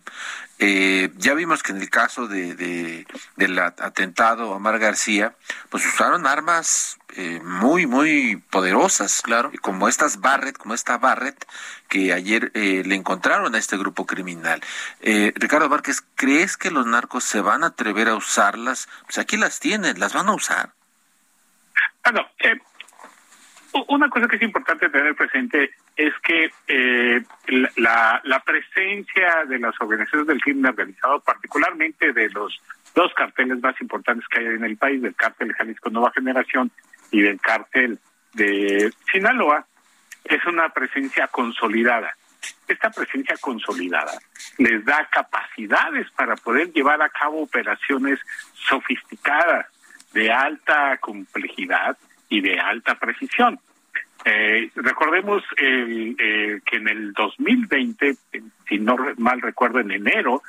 Eh, 0.65 1.11
ya 1.17 1.33
vimos 1.33 1.61
que 1.61 1.73
en 1.73 1.81
el 1.81 1.89
caso 1.89 2.25
de, 2.25 3.05
del 3.35 3.59
atentado 3.59 4.43
a 4.43 4.55
Omar 4.55 4.79
García, 4.79 5.35
pues 5.69 5.85
usaron 5.85 6.25
armas 6.25 6.99
eh, 7.17 7.41
muy, 7.43 7.85
muy 7.85 8.37
poderosas, 8.49 9.21
claro, 9.21 9.51
como 9.61 9.89
estas 9.89 10.21
Barrett, 10.21 10.57
como 10.57 10.73
esta 10.73 10.97
Barrett 10.97 11.45
que 11.89 12.13
ayer 12.13 12.49
eh, 12.53 12.81
le 12.85 12.95
encontraron 12.95 13.53
a 13.53 13.57
este 13.57 13.75
grupo 13.75 14.05
criminal. 14.05 14.61
Ricardo 15.01 15.67
Márquez, 15.67 16.01
¿crees 16.15 16.55
que 16.55 16.71
los 16.71 16.85
narcos 16.85 17.25
se 17.25 17.41
van 17.41 17.65
a 17.65 17.67
atrever 17.67 18.07
a 18.07 18.15
usarlas? 18.15 18.87
Pues 19.03 19.17
aquí 19.17 19.35
las 19.35 19.59
tienen, 19.59 19.99
las 19.99 20.13
van 20.13 20.29
a 20.29 20.33
usar. 20.33 20.71
Bueno, 22.05 22.25
una 23.87 24.09
cosa 24.09 24.27
que 24.27 24.35
es 24.35 24.41
importante 24.41 24.89
tener 24.89 25.15
presente 25.15 25.71
es 25.95 26.13
que 26.23 26.51
eh, 26.67 27.23
la, 27.77 28.43
presencia 28.45 29.45
de 29.47 29.59
las 29.59 29.73
organizaciones 29.79 30.27
del 30.27 30.41
crimen 30.41 30.67
organizado, 30.67 31.19
particularmente 31.21 32.13
de 32.13 32.29
los 32.29 32.59
dos 32.93 33.13
carteles 33.13 33.61
más 33.61 33.79
importantes 33.81 34.27
que 34.27 34.39
hay 34.39 34.45
en 34.45 34.63
el 34.63 34.77
país, 34.77 35.01
del 35.01 35.15
cártel 35.15 35.53
Jalisco 35.53 35.89
Nueva 35.89 36.11
Generación 36.11 36.71
y 37.11 37.21
del 37.21 37.39
cártel 37.39 37.99
de 38.33 38.91
Sinaloa, 39.11 39.65
es 40.23 40.45
una 40.45 40.69
presencia 40.69 41.27
consolidada. 41.27 42.15
Esta 42.67 42.89
presencia 42.91 43.35
consolidada 43.39 44.11
les 44.57 44.83
da 44.85 45.07
capacidades 45.11 46.09
para 46.11 46.35
poder 46.35 46.71
llevar 46.73 47.01
a 47.01 47.09
cabo 47.09 47.41
operaciones 47.41 48.19
sofisticadas, 48.53 49.67
de 50.13 50.31
alta 50.31 50.97
complejidad 50.97 51.97
y 52.33 52.41
de 52.41 52.59
alta 52.59 52.95
precisión. 52.95 53.59
Eh, 54.25 54.71
recordemos 54.75 55.43
el, 55.57 56.15
eh, 56.17 56.61
que 56.65 56.77
en 56.77 56.87
el 56.87 57.13
2020, 57.13 58.15
si 58.67 58.79
no 58.79 58.95
mal 59.17 59.39
recuerdo, 59.41 59.79
en 59.79 59.91
enero, 59.91 60.41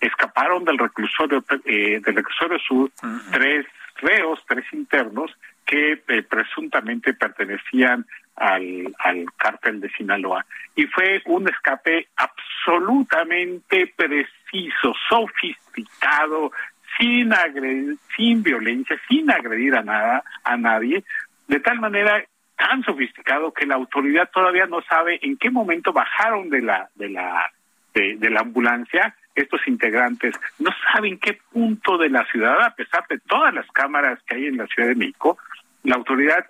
escaparon 0.00 0.64
del 0.64 0.78
reclusorio 0.78 1.44
eh, 1.64 2.00
del 2.04 2.14
reclusorio 2.14 2.58
sur 2.60 2.90
tres 3.32 3.66
reos, 3.96 4.40
tres 4.46 4.64
internos 4.72 5.32
que 5.66 6.02
eh, 6.06 6.22
presuntamente 6.22 7.14
pertenecían 7.14 8.06
al, 8.36 8.94
al 8.98 9.26
cártel 9.36 9.80
de 9.80 9.90
Sinaloa. 9.90 10.46
Y 10.76 10.86
fue 10.86 11.22
un 11.26 11.48
escape 11.48 12.08
absolutamente 12.16 13.92
preciso, 13.96 14.94
sofisticado, 15.08 16.52
sin 16.98 17.32
agredir, 17.32 17.96
sin 18.16 18.42
violencia, 18.42 19.00
sin 19.08 19.30
agredir 19.30 19.74
a 19.74 19.82
nada, 19.82 20.24
a 20.44 20.56
nadie, 20.56 21.04
de 21.48 21.60
tal 21.60 21.80
manera 21.80 22.24
tan 22.56 22.82
sofisticado 22.82 23.52
que 23.52 23.66
la 23.66 23.74
autoridad 23.74 24.30
todavía 24.32 24.66
no 24.66 24.82
sabe 24.82 25.18
en 25.22 25.36
qué 25.36 25.50
momento 25.50 25.92
bajaron 25.92 26.50
de 26.50 26.62
la 26.62 26.88
de 26.94 27.08
la 27.08 27.50
de, 27.94 28.30
la 28.30 28.40
ambulancia 28.40 29.14
estos 29.34 29.60
integrantes 29.66 30.34
no 30.58 30.70
saben 30.92 31.18
qué 31.18 31.38
punto 31.52 31.98
de 31.98 32.08
la 32.08 32.24
ciudad 32.26 32.62
a 32.62 32.74
pesar 32.74 33.06
de 33.08 33.18
todas 33.18 33.52
las 33.52 33.66
cámaras 33.72 34.18
que 34.26 34.36
hay 34.36 34.46
en 34.46 34.56
la 34.56 34.66
Ciudad 34.66 34.88
de 34.88 34.94
México 34.94 35.38
la 35.82 35.96
autoridad 35.96 36.46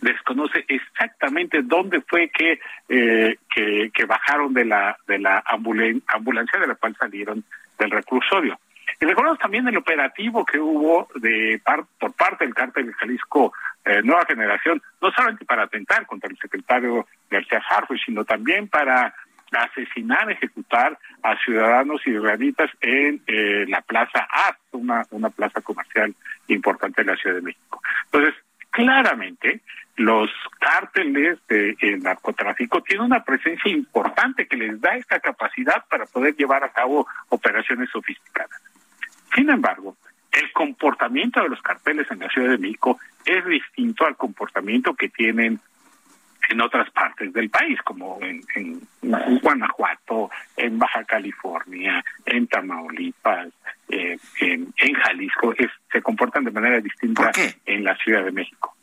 desconoce 0.00 0.64
exactamente 0.68 1.62
dónde 1.62 2.00
fue 2.02 2.28
que 2.28 2.60
eh, 2.88 3.36
que, 3.54 4.04
bajaron 4.06 4.54
de 4.54 4.64
la 4.64 4.96
de 5.06 5.18
la 5.18 5.42
ambulancia 5.46 6.58
de 6.60 6.66
la 6.66 6.74
cual 6.76 6.96
salieron 6.98 7.44
del 7.78 7.90
reclusorio. 7.90 8.58
Y 9.00 9.04
recordamos 9.06 9.38
también 9.38 9.68
el 9.68 9.76
operativo 9.76 10.44
que 10.44 10.58
hubo 10.58 11.08
de 11.14 11.60
por 11.98 12.12
parte 12.14 12.44
del 12.44 12.54
cártel 12.54 12.86
de 12.86 12.92
Jalisco 12.94 13.52
eh, 13.84 14.02
Nueva 14.02 14.24
Generación, 14.26 14.82
no 15.00 15.10
solamente 15.12 15.44
para 15.44 15.64
atentar 15.64 16.04
contra 16.06 16.28
el 16.28 16.36
secretario 16.38 17.06
García 17.30 17.62
Harfuch, 17.68 18.04
sino 18.04 18.24
también 18.24 18.68
para 18.68 19.14
asesinar, 19.52 20.30
ejecutar 20.30 20.98
a 21.22 21.36
ciudadanos 21.38 22.04
israelitas 22.06 22.70
en 22.80 23.22
eh, 23.26 23.64
la 23.68 23.80
Plaza 23.82 24.26
Art, 24.30 24.58
una, 24.72 25.04
una 25.10 25.30
plaza 25.30 25.60
comercial 25.62 26.14
importante 26.48 27.02
de 27.02 27.12
la 27.12 27.16
Ciudad 27.16 27.36
de 27.36 27.42
México. 27.42 27.80
Entonces, 28.06 28.34
claramente, 28.70 29.60
los 29.96 30.28
cárteles 30.60 31.38
de 31.48 31.76
narcotráfico 32.02 32.82
tienen 32.82 33.06
una 33.06 33.24
presencia 33.24 33.70
importante 33.70 34.46
que 34.46 34.56
les 34.56 34.80
da 34.80 34.96
esta 34.96 35.18
capacidad 35.20 35.84
para 35.88 36.04
poder 36.06 36.36
llevar 36.36 36.62
a 36.62 36.72
cabo 36.72 37.06
operaciones 37.30 37.88
sofisticadas. 37.90 38.60
Sin 39.38 39.48
embargo, 39.50 39.96
el 40.32 40.50
comportamiento 40.50 41.40
de 41.40 41.48
los 41.48 41.62
carteles 41.62 42.10
en 42.10 42.18
la 42.18 42.28
Ciudad 42.28 42.50
de 42.50 42.58
México 42.58 42.98
es 43.24 43.44
distinto 43.46 44.04
al 44.04 44.16
comportamiento 44.16 44.94
que 44.94 45.08
tienen 45.10 45.60
en 46.48 46.60
otras 46.60 46.90
partes 46.90 47.32
del 47.32 47.48
país, 47.48 47.80
como 47.82 48.18
en, 48.20 48.80
Guanajuato, 49.40 50.28
en 50.56 50.76
Baja 50.76 51.04
California, 51.04 52.04
en 52.26 52.48
Tamaulipas, 52.48 53.50
eh, 53.88 54.18
en, 54.40 54.72
Jalisco, 55.04 55.54
se 55.92 56.02
comportan 56.02 56.42
de 56.42 56.50
manera 56.50 56.80
distinta 56.80 57.30
en 57.64 57.84
la 57.84 57.94
Ciudad 57.98 58.24
de 58.24 58.32
México. 58.32 58.74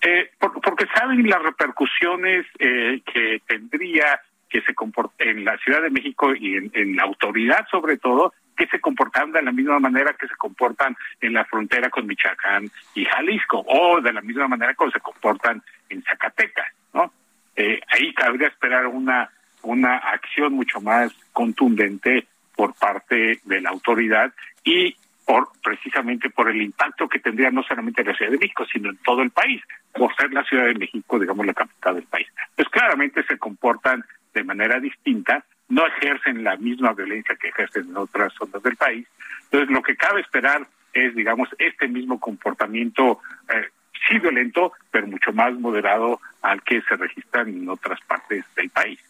Eh, 0.00 0.30
porque 0.38 0.86
saben 0.94 1.28
las 1.28 1.42
repercusiones 1.42 2.46
eh, 2.60 3.02
que 3.04 3.42
tendría 3.48 4.20
que 4.50 4.60
se 4.62 4.74
comporte 4.74 5.30
en 5.30 5.44
la 5.44 5.56
Ciudad 5.58 5.80
de 5.80 5.90
México 5.90 6.34
y 6.34 6.56
en, 6.56 6.96
la 6.96 7.04
autoridad 7.04 7.66
sobre 7.70 7.96
todo 7.96 8.34
que 8.60 8.66
se 8.66 8.80
comportan 8.80 9.32
de 9.32 9.40
la 9.40 9.52
misma 9.52 9.78
manera 9.78 10.12
que 10.12 10.28
se 10.28 10.36
comportan 10.36 10.94
en 11.18 11.32
la 11.32 11.46
frontera 11.46 11.88
con 11.88 12.06
Michoacán 12.06 12.70
y 12.94 13.06
Jalisco, 13.06 13.64
o 13.66 14.02
de 14.02 14.12
la 14.12 14.20
misma 14.20 14.48
manera 14.48 14.74
como 14.74 14.90
se 14.90 15.00
comportan 15.00 15.62
en 15.88 16.02
Zacatecas, 16.02 16.66
¿no? 16.92 17.10
Eh, 17.56 17.80
ahí 17.88 18.12
cabría 18.12 18.48
esperar 18.48 18.86
una, 18.86 19.30
una 19.62 19.96
acción 19.96 20.52
mucho 20.52 20.78
más 20.82 21.10
contundente 21.32 22.26
por 22.54 22.74
parte 22.74 23.40
de 23.44 23.60
la 23.62 23.70
autoridad 23.70 24.30
y 24.62 24.94
por 25.24 25.48
precisamente 25.62 26.28
por 26.28 26.50
el 26.50 26.60
impacto 26.60 27.08
que 27.08 27.18
tendría 27.18 27.50
no 27.50 27.62
solamente 27.62 28.02
en 28.02 28.08
la 28.08 28.14
Ciudad 28.14 28.32
de 28.32 28.38
México, 28.38 28.66
sino 28.70 28.90
en 28.90 28.98
todo 28.98 29.22
el 29.22 29.30
país, 29.30 29.62
por 29.94 30.14
ser 30.16 30.34
la 30.34 30.44
Ciudad 30.44 30.66
de 30.66 30.74
México, 30.74 31.18
digamos, 31.18 31.46
la 31.46 31.54
capital 31.54 31.94
del 31.94 32.04
país. 32.04 32.28
Pues 32.54 32.68
claramente 32.68 33.22
se 33.22 33.38
comportan 33.38 34.04
de 34.34 34.44
manera 34.44 34.78
distinta 34.78 35.46
no 35.70 35.86
ejercen 35.86 36.44
la 36.44 36.56
misma 36.56 36.92
violencia 36.92 37.36
que 37.36 37.48
ejercen 37.48 37.88
en 37.88 37.96
otras 37.96 38.32
zonas 38.34 38.62
del 38.62 38.76
país. 38.76 39.06
Entonces, 39.44 39.70
lo 39.70 39.82
que 39.82 39.96
cabe 39.96 40.20
esperar 40.20 40.66
es, 40.92 41.14
digamos, 41.14 41.48
este 41.58 41.88
mismo 41.88 42.20
comportamiento, 42.20 43.20
eh, 43.48 43.68
sí 44.08 44.18
violento, 44.18 44.72
pero 44.90 45.06
mucho 45.06 45.32
más 45.32 45.54
moderado 45.54 46.20
al 46.42 46.62
que 46.62 46.82
se 46.82 46.96
registra 46.96 47.42
en 47.42 47.68
otras 47.68 48.00
partes 48.02 48.44
del 48.56 48.68
país. 48.70 49.00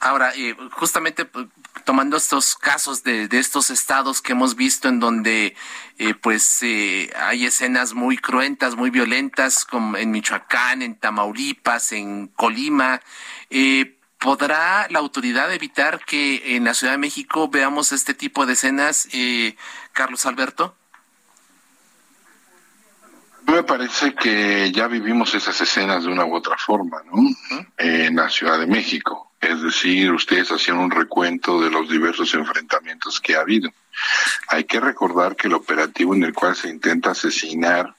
Ahora, 0.00 0.32
eh, 0.36 0.54
justamente 0.72 1.26
tomando 1.84 2.16
estos 2.16 2.56
casos 2.56 3.02
de, 3.04 3.28
estos 3.32 3.70
estados 3.70 4.20
que 4.20 4.32
hemos 4.32 4.54
visto 4.54 4.88
en 4.88 5.00
donde 5.00 5.56
eh, 5.98 6.14
pues 6.14 6.62
hay 7.16 7.46
escenas 7.46 7.94
muy 7.94 8.18
cruentas, 8.18 8.76
muy 8.76 8.90
violentas, 8.90 9.64
como 9.64 9.96
en 9.96 10.10
Michoacán, 10.10 10.82
en 10.82 10.96
Tamaulipas, 10.96 11.92
en 11.92 12.28
Colima, 12.28 13.00
eh, 13.48 13.98
¿Podrá 14.24 14.86
la 14.88 15.00
autoridad 15.00 15.52
evitar 15.52 16.02
que 16.02 16.56
en 16.56 16.64
la 16.64 16.72
Ciudad 16.72 16.94
de 16.94 16.98
México 16.98 17.50
veamos 17.50 17.92
este 17.92 18.14
tipo 18.14 18.46
de 18.46 18.54
escenas, 18.54 19.06
eh, 19.12 19.54
Carlos 19.92 20.24
Alberto? 20.24 20.74
Me 23.46 23.62
parece 23.64 24.14
que 24.14 24.72
ya 24.72 24.86
vivimos 24.86 25.34
esas 25.34 25.60
escenas 25.60 26.04
de 26.04 26.10
una 26.10 26.24
u 26.24 26.34
otra 26.34 26.56
forma, 26.56 27.02
¿no? 27.04 27.20
En 27.76 28.16
la 28.16 28.30
Ciudad 28.30 28.58
de 28.58 28.66
México. 28.66 29.30
Es 29.42 29.60
decir, 29.60 30.10
ustedes 30.10 30.50
hacían 30.50 30.78
un 30.78 30.90
recuento 30.90 31.60
de 31.60 31.68
los 31.68 31.86
diversos 31.86 32.32
enfrentamientos 32.32 33.20
que 33.20 33.36
ha 33.36 33.40
habido. 33.40 33.70
Hay 34.48 34.64
que 34.64 34.80
recordar 34.80 35.36
que 35.36 35.48
el 35.48 35.54
operativo 35.54 36.14
en 36.14 36.24
el 36.24 36.32
cual 36.32 36.56
se 36.56 36.70
intenta 36.70 37.10
asesinar 37.10 37.94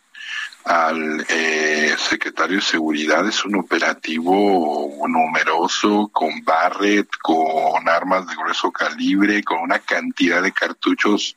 al 0.65 1.23
eh, 1.29 1.95
secretario 1.97 2.55
de 2.55 2.63
Seguridad 2.63 3.27
es 3.27 3.45
un 3.45 3.55
operativo 3.55 4.91
numeroso, 5.07 6.09
con 6.11 6.43
Barret, 6.43 7.07
con 7.21 7.87
armas 7.87 8.25
de 8.25 8.35
grueso 8.35 8.71
calibre, 8.71 9.43
con 9.43 9.59
una 9.59 9.77
cantidad 9.77 10.41
de 10.41 10.51
cartuchos 10.51 11.35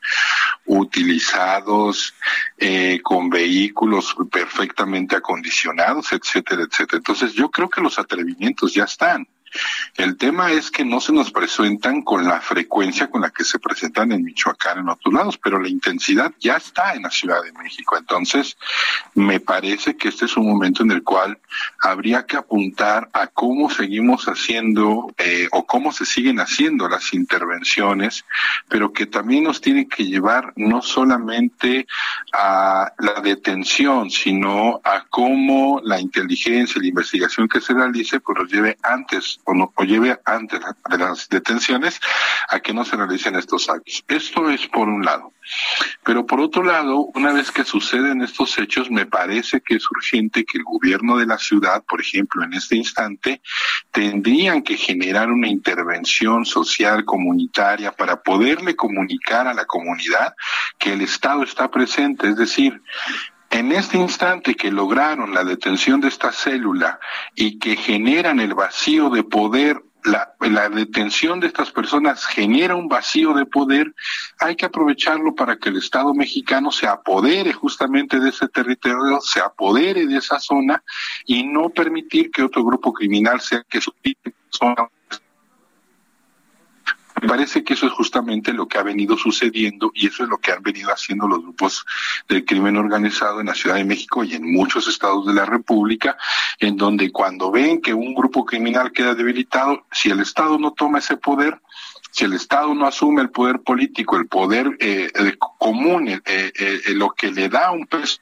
utilizados, 0.65 2.15
eh, 2.57 3.01
con 3.03 3.29
vehículos 3.29 4.15
perfectamente 4.31 5.15
acondicionados, 5.15 6.11
etcétera, 6.11 6.63
etcétera. 6.63 6.97
Entonces 6.97 7.33
yo 7.33 7.51
creo 7.51 7.69
que 7.69 7.81
los 7.81 7.99
atrevimientos 7.99 8.73
ya 8.73 8.85
están. 8.85 9.27
El 9.95 10.17
tema 10.17 10.51
es 10.51 10.71
que 10.71 10.85
no 10.85 11.01
se 11.01 11.11
nos 11.11 11.31
presentan 11.31 12.01
con 12.03 12.23
la 12.25 12.39
frecuencia 12.41 13.09
con 13.09 13.21
la 13.21 13.31
que 13.31 13.43
se 13.43 13.59
presentan 13.59 14.11
en 14.11 14.23
Michoacán 14.23 14.79
en 14.79 14.89
otros 14.89 15.13
lados, 15.13 15.37
pero 15.37 15.59
la 15.59 15.67
intensidad 15.67 16.31
ya 16.39 16.57
está 16.57 16.93
en 16.93 17.03
la 17.03 17.11
Ciudad 17.11 17.43
de 17.43 17.51
México. 17.53 17.97
Entonces, 17.97 18.57
me 19.15 19.39
parece 19.39 19.97
que 19.97 20.09
este 20.09 20.25
es 20.25 20.37
un 20.37 20.47
momento 20.47 20.83
en 20.83 20.91
el 20.91 21.03
cual 21.03 21.37
habría 21.81 22.25
que 22.25 22.37
apuntar 22.37 23.09
a 23.13 23.27
cómo 23.27 23.69
seguimos 23.69 24.25
haciendo 24.25 25.13
eh, 25.17 25.47
o 25.51 25.65
cómo 25.65 25.91
se 25.91 26.05
siguen 26.05 26.39
haciendo 26.39 26.87
las 26.87 27.13
intervenciones, 27.13 28.25
pero 28.67 28.93
que 28.93 29.05
también 29.05 29.43
nos 29.43 29.61
tiene 29.61 29.87
que 29.87 30.05
llevar 30.05 30.53
no 30.55 30.81
solamente 30.81 31.87
a 32.33 32.93
la 32.99 33.21
detención, 33.21 34.09
sino 34.09 34.81
a 34.83 35.05
cómo 35.09 35.81
la 35.83 35.99
inteligencia, 35.99 36.81
la 36.81 36.87
investigación 36.87 37.47
que 37.47 37.61
se 37.61 37.73
realice, 37.73 38.19
pues 38.19 38.37
nos 38.37 38.51
lleve 38.51 38.77
antes 38.83 39.38
o, 39.49 39.83
lleve 39.83 40.19
antes 40.25 40.59
de 40.89 40.97
las 40.97 41.29
detenciones 41.29 41.99
a 42.49 42.59
que 42.59 42.73
no 42.73 42.85
se 42.85 42.95
realicen 42.95 43.35
estos 43.35 43.69
actos. 43.69 44.03
Esto 44.07 44.49
es 44.49 44.67
por 44.67 44.87
un 44.87 45.03
lado. 45.03 45.33
Pero 46.03 46.25
por 46.25 46.39
otro 46.39 46.63
lado, 46.63 47.09
una 47.15 47.33
vez 47.33 47.51
que 47.51 47.63
suceden 47.63 48.21
estos 48.21 48.57
hechos, 48.57 48.91
me 48.91 49.05
parece 49.05 49.61
que 49.61 49.75
es 49.75 49.83
urgente 49.89 50.45
que 50.45 50.59
el 50.59 50.63
gobierno 50.63 51.17
de 51.17 51.25
la 51.25 51.37
ciudad, 51.37 51.83
por 51.83 52.01
ejemplo, 52.01 52.43
en 52.43 52.53
este 52.53 52.75
instante, 52.75 53.41
tendrían 53.91 54.61
que 54.61 54.77
generar 54.77 55.31
una 55.31 55.47
intervención 55.47 56.45
social 56.45 57.05
comunitaria 57.05 57.91
para 57.91 58.21
poderle 58.21 58.75
comunicar 58.75 59.47
a 59.47 59.53
la 59.53 59.65
comunidad 59.65 60.35
que 60.77 60.93
el 60.93 61.01
Estado 61.01 61.43
está 61.43 61.69
presente. 61.69 62.29
Es 62.29 62.35
decir, 62.35 62.81
en 63.49 63.71
este 63.71 63.97
instante 63.97 64.55
que 64.55 64.71
lograron 64.71 65.33
la 65.33 65.43
detención 65.43 66.01
de 66.01 66.07
esta 66.07 66.31
célula 66.31 66.99
y 67.35 67.57
que 67.57 67.75
generan 67.75 68.39
el 68.39 68.53
vacío 68.53 69.09
de 69.09 69.23
poder, 69.23 69.83
la, 70.03 70.69
detención 70.69 71.39
de 71.39 71.47
estas 71.47 71.71
personas 71.71 72.25
genera 72.25 72.75
un 72.75 72.87
vacío 72.87 73.33
de 73.33 73.45
poder, 73.45 73.93
hay 74.39 74.55
que 74.55 74.65
aprovecharlo 74.65 75.35
para 75.35 75.57
que 75.57 75.69
el 75.69 75.77
Estado 75.77 76.13
mexicano 76.13 76.71
se 76.71 76.87
apodere 76.87 77.51
justamente 77.51 78.19
de 78.19 78.29
ese 78.29 78.47
territorio, 78.47 79.19
se 79.21 79.39
apodere 79.39 80.05
de 80.05 80.17
esa 80.17 80.39
zona 80.39 80.83
y 81.25 81.43
no 81.43 81.69
permitir 81.69 82.31
que 82.31 82.43
otro 82.43 82.63
grupo 82.63 82.93
criminal 82.93 83.41
sea 83.41 83.63
que 83.67 83.81
su 83.81 83.91
zona 84.49 84.87
me 87.21 87.27
parece 87.27 87.63
que 87.63 87.73
eso 87.73 87.87
es 87.87 87.91
justamente 87.93 88.53
lo 88.53 88.67
que 88.67 88.77
ha 88.77 88.83
venido 88.83 89.17
sucediendo 89.17 89.91
y 89.93 90.07
eso 90.07 90.23
es 90.23 90.29
lo 90.29 90.37
que 90.37 90.51
han 90.51 90.63
venido 90.63 90.91
haciendo 90.91 91.27
los 91.27 91.41
grupos 91.41 91.85
del 92.27 92.45
crimen 92.45 92.77
organizado 92.77 93.39
en 93.39 93.47
la 93.47 93.55
Ciudad 93.55 93.75
de 93.75 93.85
México 93.85 94.23
y 94.23 94.35
en 94.35 94.51
muchos 94.51 94.87
estados 94.87 95.25
de 95.25 95.33
la 95.33 95.45
República, 95.45 96.17
en 96.59 96.77
donde 96.77 97.11
cuando 97.11 97.51
ven 97.51 97.81
que 97.81 97.93
un 97.93 98.13
grupo 98.13 98.45
criminal 98.45 98.91
queda 98.91 99.15
debilitado, 99.15 99.85
si 99.91 100.09
el 100.09 100.19
Estado 100.19 100.57
no 100.57 100.71
toma 100.71 100.99
ese 100.99 101.17
poder, 101.17 101.59
si 102.11 102.25
el 102.25 102.33
Estado 102.33 102.73
no 102.73 102.87
asume 102.87 103.21
el 103.21 103.29
poder 103.29 103.61
político, 103.61 104.17
el 104.17 104.27
poder 104.27 104.77
eh, 104.79 105.11
común, 105.57 106.07
eh, 106.09 106.21
eh, 106.25 106.81
lo 106.93 107.11
que 107.11 107.31
le 107.31 107.49
da 107.49 107.71
un 107.71 107.85
peso 107.85 108.19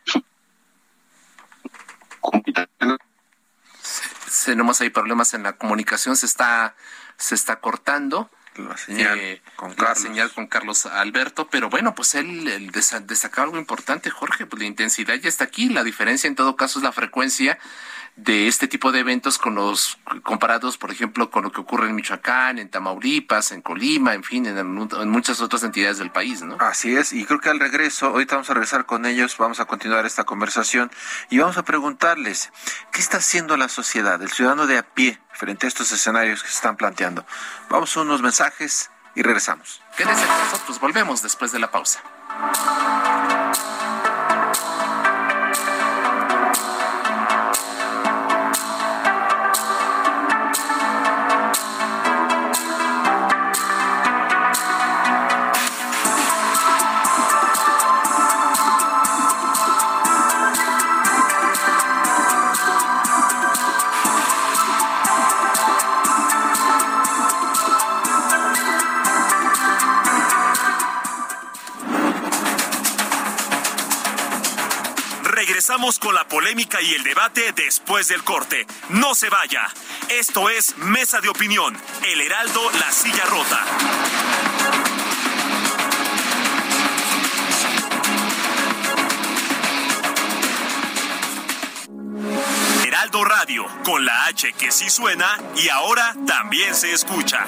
tenemos 4.45 4.79
ahí 4.81 4.89
problemas 4.89 5.33
en 5.33 5.43
la 5.43 5.57
comunicación, 5.57 6.15
se 6.15 6.25
está, 6.25 6.75
se 7.17 7.35
está 7.35 7.59
cortando 7.59 8.29
la 8.57 8.77
señal, 8.77 9.19
eh, 9.19 9.41
con 9.55 9.73
Carlos. 9.73 9.99
señal 9.99 10.31
con 10.31 10.47
Carlos 10.47 10.85
Alberto, 10.85 11.47
pero 11.49 11.69
bueno, 11.69 11.95
pues 11.95 12.15
él, 12.15 12.47
él 12.47 12.71
destacaba 12.71 13.45
algo 13.45 13.57
importante, 13.57 14.09
Jorge, 14.09 14.45
pues 14.45 14.61
la 14.61 14.67
intensidad 14.67 15.15
ya 15.15 15.29
está 15.29 15.43
aquí, 15.43 15.69
la 15.69 15.83
diferencia 15.83 16.27
en 16.27 16.35
todo 16.35 16.55
caso 16.55 16.79
es 16.79 16.83
la 16.83 16.91
frecuencia 16.91 17.57
de 18.17 18.47
este 18.47 18.67
tipo 18.67 18.91
de 18.91 18.99
eventos 18.99 19.37
con 19.37 19.53
los 19.53 19.99
comparados, 20.23 20.77
por 20.77 20.91
ejemplo, 20.91 21.29
con 21.29 21.43
lo 21.43 21.51
que 21.51 21.61
ocurre 21.61 21.87
en 21.87 21.95
Michoacán, 21.95 22.57
en 22.57 22.67
Tamaulipas, 22.67 23.51
en 23.51 23.61
Colima, 23.61 24.15
en 24.15 24.23
fin, 24.23 24.47
en, 24.47 24.57
en, 24.57 25.09
muchas 25.09 25.39
otras 25.39 25.61
entidades 25.61 25.99
del 25.99 26.11
país, 26.11 26.41
¿no? 26.41 26.57
Así 26.59 26.97
es, 26.97 27.13
y 27.13 27.25
creo 27.25 27.39
que 27.39 27.49
al 27.49 27.59
regreso, 27.59 28.07
ahorita 28.07 28.35
vamos 28.35 28.49
a 28.49 28.55
regresar 28.55 28.87
con 28.87 29.05
ellos, 29.05 29.37
vamos 29.37 29.59
a 29.59 29.65
continuar 29.65 30.07
esta 30.07 30.23
conversación 30.23 30.91
y 31.29 31.37
vamos 31.37 31.57
a 31.57 31.63
preguntarles, 31.63 32.51
¿qué 32.91 33.01
está 33.01 33.17
haciendo 33.17 33.55
la 33.55 33.69
sociedad, 33.69 34.19
el 34.21 34.31
ciudadano 34.31 34.65
de 34.65 34.79
a 34.79 34.83
pie, 34.83 35.21
frente 35.31 35.67
a 35.67 35.69
estos 35.69 35.91
escenarios 35.91 36.41
que 36.41 36.49
se 36.49 36.55
están 36.55 36.75
planteando? 36.75 37.23
Vamos 37.69 37.95
a 37.95 38.01
unos 38.01 38.23
mensajes 38.23 38.89
y 39.13 39.21
regresamos. 39.21 39.83
Quédese 39.95 40.25
con 40.25 40.39
nosotros, 40.39 40.79
volvemos 40.79 41.21
después 41.21 41.51
de 41.51 41.59
la 41.59 41.69
pausa. 41.69 42.01
Y 76.81 76.93
el 76.93 77.03
debate 77.03 77.53
después 77.53 78.09
del 78.09 78.23
corte. 78.23 78.67
No 78.89 79.15
se 79.15 79.29
vaya. 79.29 79.67
Esto 80.09 80.49
es 80.49 80.77
Mesa 80.77 81.21
de 81.21 81.29
Opinión, 81.29 81.75
El 82.05 82.21
Heraldo, 82.21 82.61
La 82.79 82.91
Silla 82.91 83.23
Rota. 83.25 83.65
Heraldo 92.85 93.23
Radio, 93.23 93.65
con 93.85 94.05
la 94.05 94.25
H 94.25 94.51
que 94.53 94.71
sí 94.71 94.89
suena 94.89 95.37
y 95.55 95.69
ahora 95.69 96.15
también 96.25 96.75
se 96.75 96.91
escucha. 96.91 97.45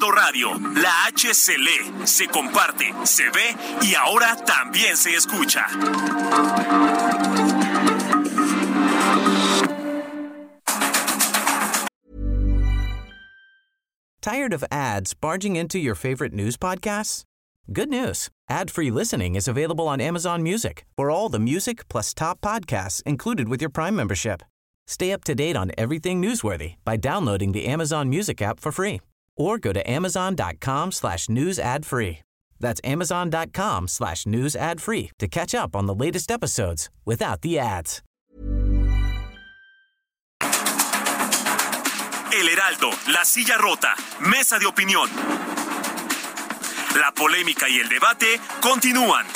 Heraldo 0.00 0.16
Radio, 0.16 0.48
la 0.80 1.06
H 1.08 1.34
se 1.34 1.58
lee, 1.58 2.06
se 2.06 2.26
comparte, 2.26 2.92
se 3.04 3.24
ve 3.30 3.54
y 3.82 3.94
ahora 3.94 4.36
también 4.46 4.96
se 4.96 5.10
escucha. 5.10 5.66
Tired 14.22 14.52
of 14.52 14.64
ads 14.70 15.14
barging 15.14 15.56
into 15.56 15.78
your 15.78 15.94
favorite 15.94 16.32
news 16.32 16.56
podcasts? 16.56 17.24
Good 17.72 17.88
news. 17.88 18.28
Ad-free 18.48 18.90
listening 18.90 19.34
is 19.34 19.48
available 19.48 19.86
on 19.88 20.00
Amazon 20.00 20.42
Music. 20.42 20.84
For 20.96 21.10
all 21.10 21.28
the 21.28 21.38
music 21.38 21.88
plus 21.88 22.14
top 22.14 22.40
podcasts 22.40 23.02
included 23.04 23.48
with 23.48 23.60
your 23.60 23.70
Prime 23.70 23.96
membership. 23.96 24.42
Stay 24.86 25.12
up 25.12 25.24
to 25.24 25.34
date 25.34 25.56
on 25.56 25.70
everything 25.78 26.20
newsworthy 26.20 26.74
by 26.84 26.96
downloading 26.96 27.52
the 27.52 27.66
Amazon 27.66 28.08
Music 28.08 28.42
app 28.42 28.60
for 28.60 28.72
free 28.72 29.00
or 29.36 29.58
go 29.58 29.72
to 29.72 29.90
amazon.com 29.90 30.92
slash 30.92 31.28
news 31.28 31.58
ad 31.58 31.84
free. 31.86 32.20
That's 32.58 32.80
amazon.com 32.84 33.88
slash 33.88 34.26
news 34.26 34.54
ad 34.54 34.80
free 34.80 35.10
to 35.18 35.26
catch 35.26 35.54
up 35.54 35.74
on 35.74 35.86
the 35.86 35.94
latest 35.94 36.30
episodes 36.30 36.90
without 37.04 37.40
the 37.40 37.58
ads. 37.58 38.02
El 42.32 42.46
Heraldo, 42.46 42.90
La 43.12 43.24
Silla 43.24 43.58
Rota, 43.58 43.92
Mesa 44.20 44.58
de 44.58 44.66
Opinión. 44.66 45.10
La 46.96 47.12
polémica 47.12 47.68
y 47.68 47.80
el 47.80 47.88
debate 47.88 48.40
continúan. 48.60 49.26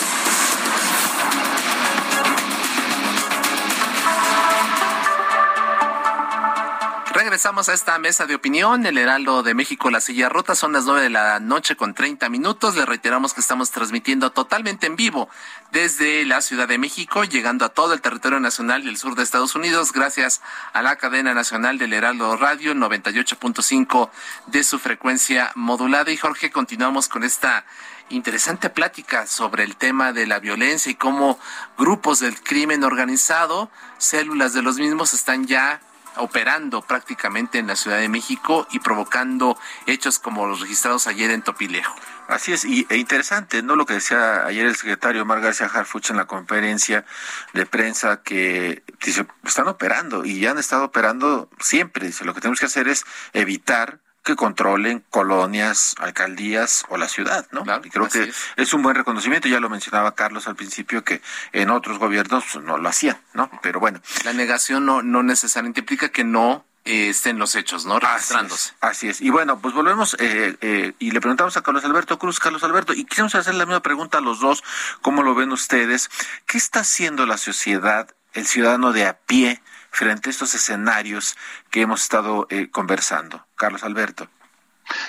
Regresamos 7.24 7.70
a 7.70 7.72
esta 7.72 7.98
mesa 7.98 8.26
de 8.26 8.34
opinión, 8.34 8.84
el 8.84 8.98
Heraldo 8.98 9.42
de 9.42 9.54
México, 9.54 9.90
la 9.90 10.02
silla 10.02 10.28
rota, 10.28 10.54
son 10.54 10.74
las 10.74 10.84
nueve 10.84 11.00
de 11.00 11.08
la 11.08 11.40
noche 11.40 11.74
con 11.74 11.94
30 11.94 12.28
minutos. 12.28 12.76
Le 12.76 12.84
reiteramos 12.84 13.32
que 13.32 13.40
estamos 13.40 13.70
transmitiendo 13.70 14.30
totalmente 14.30 14.86
en 14.86 14.94
vivo 14.94 15.30
desde 15.72 16.26
la 16.26 16.42
Ciudad 16.42 16.68
de 16.68 16.76
México, 16.76 17.24
llegando 17.24 17.64
a 17.64 17.70
todo 17.70 17.94
el 17.94 18.02
territorio 18.02 18.40
nacional 18.40 18.84
y 18.84 18.90
el 18.90 18.98
sur 18.98 19.14
de 19.14 19.22
Estados 19.22 19.54
Unidos, 19.54 19.94
gracias 19.94 20.42
a 20.74 20.82
la 20.82 20.96
cadena 20.96 21.32
nacional 21.32 21.78
del 21.78 21.94
Heraldo 21.94 22.36
Radio 22.36 22.74
98.5 22.74 24.10
de 24.48 24.62
su 24.62 24.78
frecuencia 24.78 25.50
modulada. 25.54 26.10
Y 26.10 26.18
Jorge, 26.18 26.50
continuamos 26.50 27.08
con 27.08 27.24
esta 27.24 27.64
interesante 28.10 28.68
plática 28.68 29.26
sobre 29.26 29.64
el 29.64 29.76
tema 29.76 30.12
de 30.12 30.26
la 30.26 30.40
violencia 30.40 30.92
y 30.92 30.94
cómo 30.94 31.38
grupos 31.78 32.20
del 32.20 32.38
crimen 32.42 32.84
organizado, 32.84 33.70
células 33.96 34.52
de 34.52 34.60
los 34.60 34.76
mismos, 34.76 35.14
están 35.14 35.46
ya 35.46 35.80
operando 36.16 36.82
prácticamente 36.82 37.58
en 37.58 37.66
la 37.66 37.76
Ciudad 37.76 37.98
de 37.98 38.08
México 38.08 38.66
y 38.70 38.80
provocando 38.80 39.58
hechos 39.86 40.18
como 40.18 40.46
los 40.46 40.60
registrados 40.60 41.06
ayer 41.06 41.30
en 41.30 41.42
Topilejo. 41.42 41.94
Así 42.28 42.52
es, 42.52 42.64
y, 42.64 42.86
e 42.88 42.96
interesante, 42.96 43.62
¿no? 43.62 43.76
Lo 43.76 43.84
que 43.84 43.94
decía 43.94 44.46
ayer 44.46 44.66
el 44.66 44.76
secretario 44.76 45.24
Mar 45.26 45.40
García 45.40 45.66
Harfuch 45.66 46.10
en 46.10 46.16
la 46.16 46.26
conferencia 46.26 47.04
de 47.52 47.66
prensa 47.66 48.22
que 48.22 48.82
dice, 49.04 49.26
están 49.44 49.68
operando 49.68 50.24
y 50.24 50.40
ya 50.40 50.52
han 50.52 50.58
estado 50.58 50.84
operando 50.84 51.50
siempre. 51.60 52.06
Dice, 52.06 52.24
lo 52.24 52.32
que 52.34 52.40
tenemos 52.40 52.60
que 52.60 52.66
hacer 52.66 52.88
es 52.88 53.04
evitar 53.34 54.00
que 54.24 54.36
controlen 54.36 55.04
colonias, 55.10 55.94
alcaldías 55.98 56.86
o 56.88 56.96
la 56.96 57.08
ciudad, 57.08 57.46
¿no? 57.52 57.64
y 57.84 57.90
creo 57.90 58.08
que 58.08 58.32
es. 58.56 58.74
un 58.74 58.82
buen 58.82 58.96
reconocimiento, 58.96 59.48
ya 59.48 59.60
lo 59.60 59.68
mencionaba 59.68 60.14
Carlos 60.14 60.48
al 60.48 60.56
principio, 60.56 61.04
que 61.04 61.20
en 61.52 61.70
otros 61.70 61.98
gobiernos 61.98 62.56
no 62.62 62.78
lo 62.78 62.88
hacían, 62.88 63.18
¿no? 63.34 63.50
Pero 63.62 63.80
bueno. 63.80 64.00
La 64.24 64.32
negación 64.32 64.86
no, 64.86 65.02
no 65.02 65.22
necesariamente 65.22 65.80
implica 65.80 66.08
que 66.08 66.24
no 66.24 66.64
eh, 66.86 67.10
estén 67.10 67.38
los 67.38 67.54
hechos, 67.54 67.84
¿no? 67.84 67.98
Registrándose. 67.98 68.72
Así 68.80 69.08
es. 69.08 69.20
Y 69.20 69.28
bueno, 69.30 69.58
pues 69.58 69.74
volvemos 69.74 70.16
eh, 70.18 70.56
eh, 70.60 70.92
y 70.98 71.10
le 71.12 71.20
preguntamos 71.20 71.56
a 71.56 71.62
Carlos 71.62 71.84
Alberto 71.84 72.18
Cruz, 72.18 72.40
Carlos 72.40 72.64
Alberto, 72.64 72.92
y 72.92 73.04
queremos 73.04 73.34
hacer 73.34 73.54
la 73.54 73.66
misma 73.66 73.80
pregunta 73.80 74.18
a 74.18 74.20
los 74.22 74.40
dos, 74.40 74.64
¿cómo 75.02 75.22
lo 75.22 75.34
ven 75.34 75.52
ustedes? 75.52 76.10
¿Qué 76.46 76.56
está 76.56 76.80
haciendo 76.80 77.26
la 77.26 77.36
sociedad, 77.36 78.08
el 78.32 78.46
ciudadano 78.46 78.92
de 78.92 79.06
a 79.06 79.18
pie? 79.18 79.62
Frente 79.94 80.28
a 80.28 80.32
estos 80.32 80.54
escenarios 80.54 81.36
que 81.70 81.82
hemos 81.82 82.02
estado 82.02 82.46
eh, 82.50 82.68
conversando. 82.70 83.46
Carlos 83.54 83.84
Alberto. 83.84 84.28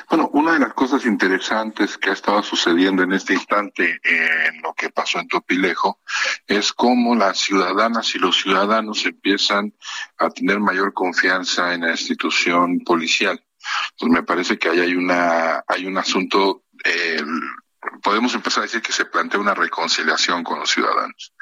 Bueno, 0.10 0.30
una 0.32 0.54
de 0.54 0.60
las 0.60 0.74
cosas 0.74 1.06
interesantes 1.06 1.98
que 1.98 2.10
ha 2.10 2.14
estado 2.14 2.42
sucediendo 2.44 3.04
en 3.04 3.12
este 3.12 3.34
instante 3.34 4.00
en 4.04 4.62
lo 4.62 4.74
que 4.74 4.90
pasó 4.90 5.20
en 5.20 5.28
Topilejo 5.28 6.00
es 6.48 6.72
cómo 6.72 7.14
las 7.16 7.40
ciudadanas 7.40 8.16
y 8.16 8.20
los 8.20 8.42
ciudadanos 8.42 9.06
empiezan 9.06 9.74
a 10.18 10.30
tener 10.30 10.60
mayor 10.60 10.94
confianza 10.94 11.74
en 11.74 11.82
la 11.82 11.92
institución 11.92 12.80
policial. 12.86 13.44
Me 14.02 14.24
parece 14.24 14.58
que 14.58 14.70
ahí 14.70 14.80
hay 14.80 14.96
una 14.96 15.64
hay 15.68 15.88
un 15.88 15.98
asunto 15.98 16.64
eh, 16.86 17.22
podemos 18.02 18.34
empezar 18.36 18.62
a 18.62 18.66
decir 18.66 18.82
que 18.82 18.92
se 18.92 19.06
plantea 19.06 19.40
una 19.40 19.54
reconciliación 19.54 20.44
con 20.44 20.60
los 20.60 20.70
ciudadanos. 20.70 21.34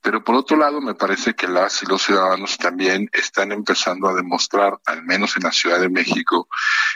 Pero 0.00 0.22
por 0.22 0.34
otro 0.34 0.56
lado, 0.56 0.80
me 0.80 0.94
parece 0.94 1.34
que 1.34 1.48
las 1.48 1.82
y 1.82 1.86
los 1.86 2.02
ciudadanos 2.02 2.56
también 2.58 3.08
están 3.12 3.52
empezando 3.52 4.08
a 4.08 4.14
demostrar, 4.14 4.78
al 4.86 5.02
menos 5.02 5.36
en 5.36 5.44
la 5.44 5.52
Ciudad 5.52 5.80
de 5.80 5.88
México, 5.88 6.48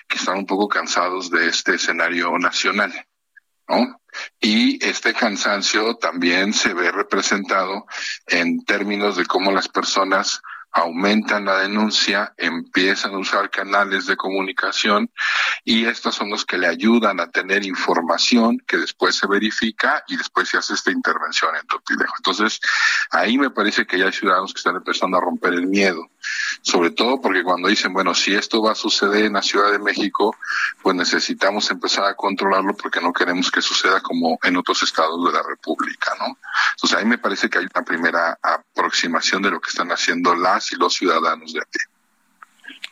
que 0.08 0.18
están 0.18 0.38
un 0.38 0.46
poco 0.46 0.68
cansados 0.68 1.30
de 1.30 1.48
este 1.48 1.74
escenario 1.74 2.38
nacional. 2.38 2.92
¿no? 3.68 4.00
Y 4.40 4.84
este 4.84 5.14
cansancio 5.14 5.96
también 5.96 6.52
se 6.52 6.74
ve 6.74 6.90
representado 6.92 7.87
en 8.26 8.64
términos 8.64 9.16
de 9.16 9.26
cómo 9.26 9.50
las 9.50 9.68
personas 9.68 10.40
aumentan 10.74 11.44
la 11.44 11.60
denuncia, 11.60 12.34
empiezan 12.37 13.14
a 13.14 13.18
usar 13.18 13.48
canales 13.48 14.06
de 14.06 14.16
comunicación 14.16 15.08
y 15.64 15.87
estos 15.87 16.16
son 16.16 16.30
los 16.30 16.44
que 16.44 16.58
le 16.58 16.66
ayudan 16.66 17.20
a 17.20 17.30
tener 17.30 17.64
información 17.64 18.58
que 18.66 18.78
después 18.78 19.14
se 19.14 19.28
verifica 19.28 20.02
y 20.08 20.16
después 20.16 20.48
se 20.48 20.58
hace 20.58 20.74
esta 20.74 20.90
intervención 20.90 21.54
en 21.54 21.66
Topilejo. 21.68 22.14
Entonces, 22.18 22.60
ahí 23.12 23.38
me 23.38 23.50
parece 23.50 23.87
que 23.87 23.98
ya 23.98 24.06
hay 24.06 24.12
ciudadanos 24.12 24.52
que 24.52 24.58
están 24.58 24.74
empezando 24.74 25.16
a 25.16 25.20
romper 25.20 25.54
el 25.54 25.68
miedo, 25.68 26.10
sobre 26.62 26.90
todo 26.90 27.20
porque 27.20 27.42
cuando 27.42 27.68
dicen, 27.68 27.92
bueno, 27.92 28.14
si 28.14 28.34
esto 28.34 28.62
va 28.62 28.72
a 28.72 28.74
suceder 28.74 29.24
en 29.24 29.34
la 29.34 29.42
Ciudad 29.42 29.70
de 29.70 29.78
México, 29.78 30.37
pues 30.82 30.96
necesitamos 30.96 31.70
empezar 31.70 32.04
a 32.04 32.14
controlarlo 32.14 32.74
porque 32.76 33.00
no 33.00 33.12
queremos 33.12 33.50
que 33.50 33.62
suceda 33.62 34.00
como 34.00 34.38
en 34.42 34.56
otros 34.56 34.82
estados 34.82 35.24
de 35.24 35.32
la 35.32 35.42
República, 35.42 36.14
¿no? 36.18 36.38
Entonces, 36.76 36.98
ahí 36.98 37.04
me 37.04 37.18
parece 37.18 37.48
que 37.48 37.58
hay 37.58 37.66
una 37.74 37.84
primera 37.84 38.38
aproximación 38.42 39.42
de 39.42 39.50
lo 39.50 39.60
que 39.60 39.70
están 39.70 39.90
haciendo 39.90 40.34
las 40.34 40.72
y 40.72 40.76
los 40.76 40.94
ciudadanos 40.94 41.52
de 41.52 41.60
aquí. 41.60 41.78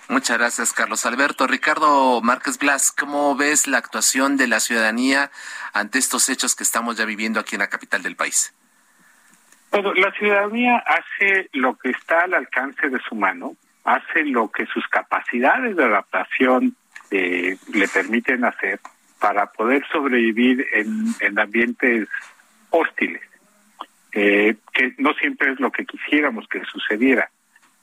Muchas 0.09 0.37
gracias, 0.37 0.73
Carlos 0.73 1.07
Alberto. 1.07 1.47
Ricardo 1.47 2.21
Márquez 2.21 2.59
Blas, 2.59 2.92
¿cómo 2.92 3.35
ves 3.37 3.66
la 3.66 3.79
actuación 3.79 4.37
de 4.37 4.47
la 4.47 4.61
ciudadanía 4.61 5.31
ante 5.73 5.99
estos 5.99 6.29
hechos 6.29 6.55
que 6.55 6.64
estamos 6.64 6.97
ya 6.97 7.05
viviendo 7.05 7.40
aquí 7.40 7.55
en 7.55 7.61
la 7.61 7.68
capital 7.68 8.03
del 8.03 8.16
país? 8.16 8.53
Bueno, 9.73 9.95
la 9.95 10.13
ciudadanía 10.13 10.85
hace 10.87 11.49
lo 11.55 11.79
que 11.79 11.93
está 11.93 12.25
al 12.25 12.35
alcance 12.35 12.91
de 12.91 13.01
su 13.09 13.15
mano, 13.15 13.57
hace 13.85 14.23
lo 14.27 14.51
que 14.51 14.67
sus 14.67 14.87
capacidades 14.89 15.75
de 15.77 15.85
adaptación 15.85 16.77
eh, 17.11 17.57
le 17.73 17.89
permiten 17.89 18.45
hacer 18.45 18.81
para 19.19 19.47
poder 19.47 19.83
sobrevivir 19.91 20.67
en, 20.75 21.39
ambientes 21.39 22.07
hostiles, 22.69 23.23
eh, 24.13 24.57
que 24.75 24.95
no 24.99 25.15
siempre 25.15 25.53
es 25.53 25.59
lo 25.59 25.73
que 25.73 25.87
quisiéramos 25.87 26.47
que 26.49 26.63
sucediera. 26.67 27.31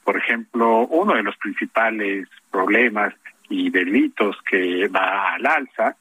Por 0.04 0.15
ejemplo, 0.15 0.86
uno 0.86 1.15
de 1.15 1.23
los 1.23 1.38
principales 1.38 2.28
problemas 2.52 3.15
y 3.49 3.71
delitos 3.71 4.38
que 4.43 4.88
va 4.89 5.34
al 5.34 5.45
alza 5.47 5.95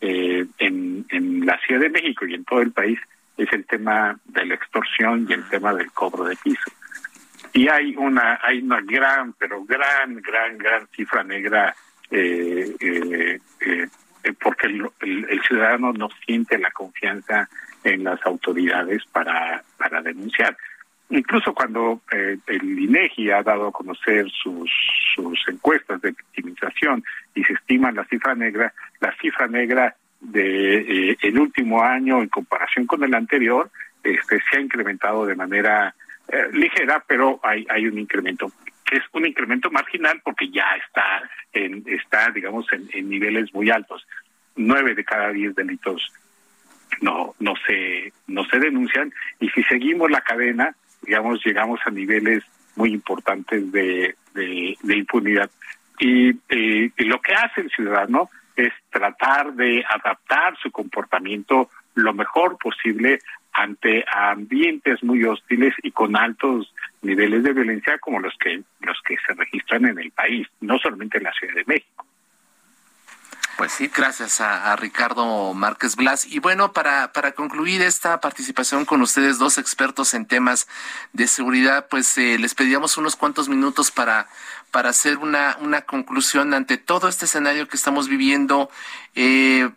eh, 0.00 0.46
en, 0.56 1.04
en 1.10 1.44
la 1.44 1.58
Ciudad 1.58 1.82
de 1.82 1.90
México 1.90 2.24
y 2.24 2.32
en 2.32 2.46
todo 2.46 2.62
el 2.62 2.72
país 2.72 2.98
es 3.36 3.52
el 3.52 3.66
tema 3.66 4.18
de 4.24 4.46
la 4.46 4.54
extorsión 4.54 5.26
y 5.28 5.32
el 5.32 5.48
tema 5.48 5.74
del 5.74 5.90
cobro 5.92 6.24
de 6.24 6.36
piso. 6.36 6.70
Y 7.52 7.68
hay 7.68 7.94
una, 7.96 8.40
hay 8.42 8.60
una 8.60 8.80
gran, 8.80 9.32
pero 9.34 9.64
gran, 9.64 10.20
gran, 10.20 10.58
gran 10.58 10.88
cifra 10.88 11.22
negra 11.22 11.74
eh, 12.10 12.74
eh, 12.80 13.38
eh, 13.60 13.88
porque 14.42 14.66
el, 14.66 15.42
ciudadano 15.46 15.92
no 15.92 16.08
siente 16.24 16.58
la 16.58 16.70
confianza 16.70 17.48
en 17.82 18.04
las 18.04 18.24
autoridades 18.24 19.04
para, 19.12 19.62
para 19.76 20.00
denunciar. 20.02 20.56
Incluso 21.10 21.52
cuando 21.52 22.00
el 22.10 22.78
INEGI 22.78 23.30
ha 23.30 23.42
dado 23.42 23.68
a 23.68 23.72
conocer 23.72 24.26
sus, 24.30 24.70
sus 25.14 25.38
encuestas 25.48 26.00
de 26.00 26.10
victimización 26.10 27.04
y 27.34 27.44
se 27.44 27.52
estima 27.52 27.92
la 27.92 28.04
cifra 28.06 28.34
negra, 28.34 28.72
la 29.00 29.14
cifra 29.20 29.46
negra 29.46 29.94
de 30.24 31.10
eh, 31.10 31.16
el 31.22 31.38
último 31.38 31.82
año 31.82 32.22
en 32.22 32.28
comparación 32.28 32.86
con 32.86 33.04
el 33.04 33.14
anterior 33.14 33.70
este 34.02 34.40
se 34.50 34.58
ha 34.58 34.60
incrementado 34.60 35.26
de 35.26 35.34
manera 35.34 35.94
eh, 36.28 36.48
ligera 36.52 37.02
pero 37.06 37.40
hay 37.42 37.66
hay 37.68 37.86
un 37.86 37.98
incremento 37.98 38.50
que 38.84 38.96
es 38.96 39.02
un 39.12 39.26
incremento 39.26 39.70
marginal 39.70 40.20
porque 40.22 40.48
ya 40.50 40.66
está 40.86 41.22
en 41.52 41.84
está 41.86 42.30
digamos 42.30 42.66
en, 42.72 43.08
niveles 43.08 43.52
muy 43.54 43.70
altos. 43.70 44.06
Nueve 44.56 44.94
de 44.94 45.04
cada 45.04 45.30
diez 45.30 45.54
delitos 45.54 46.12
no 47.00 47.34
no 47.40 47.54
se 47.66 48.12
no 48.26 48.44
se 48.44 48.58
denuncian. 48.58 49.12
Y 49.40 49.48
si 49.50 49.62
seguimos 49.64 50.10
la 50.10 50.20
cadena 50.20 50.74
digamos 51.02 51.44
llegamos 51.44 51.80
a 51.84 51.90
niveles 51.90 52.44
muy 52.76 52.92
importantes 52.92 53.72
de 53.72 54.14
de, 54.34 54.96
impunidad. 54.96 55.50
Y, 55.98 56.30
eh, 56.48 56.90
y 56.96 57.04
lo 57.04 57.20
que 57.20 57.34
hace 57.34 57.60
el 57.60 57.70
ciudadano 57.70 58.30
es 58.56 58.72
tratar 58.90 59.54
de 59.54 59.84
adaptar 59.88 60.56
su 60.62 60.70
comportamiento 60.70 61.70
lo 61.94 62.12
mejor 62.12 62.58
posible 62.58 63.20
ante 63.52 64.04
ambientes 64.10 65.02
muy 65.02 65.24
hostiles 65.24 65.74
y 65.82 65.92
con 65.92 66.16
altos 66.16 66.72
niveles 67.02 67.44
de 67.44 67.52
violencia 67.52 67.98
como 67.98 68.18
los 68.18 68.34
que 68.38 68.62
los 68.80 69.00
que 69.06 69.16
se 69.26 69.34
registran 69.34 69.86
en 69.86 69.98
el 69.98 70.10
país, 70.10 70.48
no 70.60 70.78
solamente 70.78 71.18
en 71.18 71.24
la 71.24 71.32
Ciudad 71.32 71.54
de 71.54 71.64
México. 71.66 72.04
Pues 73.56 73.70
sí, 73.70 73.88
gracias 73.94 74.40
a, 74.40 74.74
Ricardo 74.74 75.54
Márquez 75.54 75.94
Blas. 75.94 76.26
Y 76.26 76.40
bueno, 76.40 76.72
para, 76.72 77.12
para 77.12 77.32
concluir 77.32 77.82
esta 77.82 78.20
participación 78.20 78.84
con 78.84 79.00
ustedes, 79.00 79.38
dos 79.38 79.58
expertos 79.58 80.12
en 80.14 80.26
temas 80.26 80.66
de 81.12 81.28
seguridad, 81.28 81.86
pues 81.88 82.18
eh, 82.18 82.36
les 82.40 82.56
pedíamos 82.56 82.96
unos 82.96 83.14
cuantos 83.14 83.48
minutos 83.48 83.92
para, 83.92 84.26
para 84.74 84.88
hacer 84.88 85.18
una, 85.18 85.56
una 85.60 85.82
conclusión 85.82 86.52
ante 86.52 86.78
todo 86.78 87.06
este 87.06 87.26
escenario 87.26 87.68
que 87.68 87.76
estamos 87.76 88.08
viviendo. 88.08 88.68
Eh, 89.14 89.70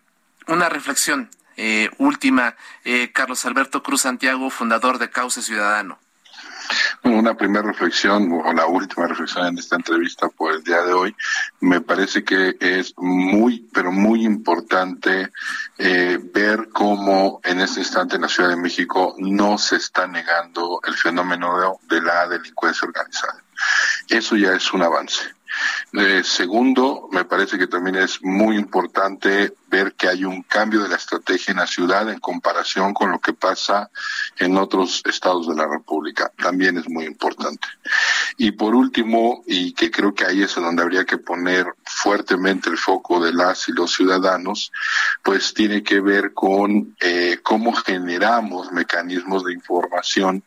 una 0.47 0.69
reflexión 0.69 1.29
eh, 1.55 1.91
última, 1.99 2.55
Carlos 3.13 3.45
Alberto 3.45 3.83
Cruz 3.83 4.01
Santiago, 4.01 4.49
fundador 4.49 4.97
de 4.97 5.11
Cauce 5.11 5.43
Ciudadano. 5.43 5.99
Una 7.03 7.35
primera 7.35 7.65
reflexión 7.65 8.31
o 8.31 8.53
la 8.53 8.65
última 8.65 9.07
reflexión 9.07 9.47
en 9.47 9.57
esta 9.57 9.75
entrevista 9.75 10.29
por 10.29 10.53
el 10.53 10.63
día 10.63 10.81
de 10.81 10.93
hoy, 10.93 11.15
me 11.61 11.81
parece 11.81 12.23
que 12.23 12.55
es 12.59 12.93
muy, 12.97 13.67
pero 13.73 13.91
muy 13.91 14.25
importante 14.25 15.31
eh, 15.77 16.19
ver 16.33 16.69
cómo 16.71 17.39
en 17.43 17.61
este 17.61 17.79
instante 17.81 18.15
en 18.15 18.23
la 18.23 18.29
Ciudad 18.29 18.49
de 18.49 18.57
México 18.57 19.15
no 19.17 19.57
se 19.57 19.77
está 19.77 20.07
negando 20.07 20.79
el 20.85 20.95
fenómeno 20.95 21.79
de 21.89 22.01
la 22.01 22.27
delincuencia 22.27 22.87
organizada. 22.87 23.43
Eso 24.09 24.35
ya 24.35 24.53
es 24.53 24.73
un 24.73 24.83
avance. 24.83 25.36
Eh, 25.93 26.21
segundo, 26.23 27.07
me 27.11 27.25
parece 27.25 27.57
que 27.57 27.67
también 27.67 27.95
es 27.95 28.21
muy 28.21 28.57
importante 28.57 29.53
ver 29.69 29.93
que 29.93 30.07
hay 30.07 30.23
un 30.23 30.43
cambio 30.43 30.81
de 30.81 30.89
la 30.89 30.95
estrategia 30.95 31.51
en 31.51 31.57
la 31.57 31.67
ciudad 31.67 32.09
en 32.09 32.19
comparación 32.19 32.93
con 32.93 33.11
lo 33.11 33.19
que 33.19 33.33
pasa 33.33 33.89
en 34.37 34.57
otros 34.57 35.01
estados 35.05 35.47
de 35.47 35.55
la 35.55 35.67
República. 35.67 36.31
También 36.37 36.77
es 36.77 36.89
muy 36.89 37.05
importante. 37.05 37.67
Y 38.37 38.51
por 38.51 38.75
último, 38.75 39.43
y 39.45 39.73
que 39.73 39.91
creo 39.91 40.13
que 40.13 40.25
ahí 40.25 40.43
es 40.43 40.55
donde 40.55 40.83
habría 40.83 41.05
que 41.05 41.17
poner 41.17 41.65
fuertemente 41.83 42.69
el 42.69 42.77
foco 42.77 43.23
de 43.23 43.33
las 43.33 43.67
y 43.67 43.71
los 43.73 43.93
ciudadanos, 43.93 44.71
pues 45.23 45.53
tiene 45.53 45.83
que 45.83 45.99
ver 45.99 46.33
con 46.33 46.95
eh, 46.99 47.39
cómo 47.43 47.73
generamos 47.73 48.71
mecanismos 48.71 49.43
de 49.43 49.53
información, 49.53 50.43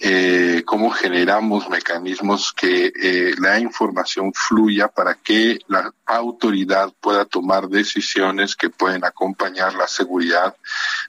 eh, 0.00 0.62
cómo 0.64 0.90
generamos 0.90 1.68
mecanismos 1.68 2.52
que 2.52 2.92
eh, 2.94 3.34
la 3.38 3.58
información 3.58 4.32
fluya 4.34 4.88
para 4.88 5.14
que 5.14 5.58
la 5.68 5.92
autoridad 6.04 6.92
pueda 7.00 7.24
tomar 7.24 7.68
decisiones 7.68 8.56
que 8.56 8.70
pueden 8.70 9.04
acompañar 9.04 9.74
la 9.74 9.88
seguridad 9.88 10.54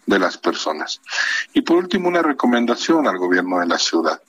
de 0.06 0.20
las 0.20 0.38
personas. 0.38 1.02
Y 1.54 1.62
por 1.62 1.78
último, 1.78 2.08
una 2.08 2.22
recomendación 2.22 3.08
al 3.08 3.18
gobierno 3.18 3.60
de 3.60 3.68
la 3.68 3.78
ciudad. 3.78 4.22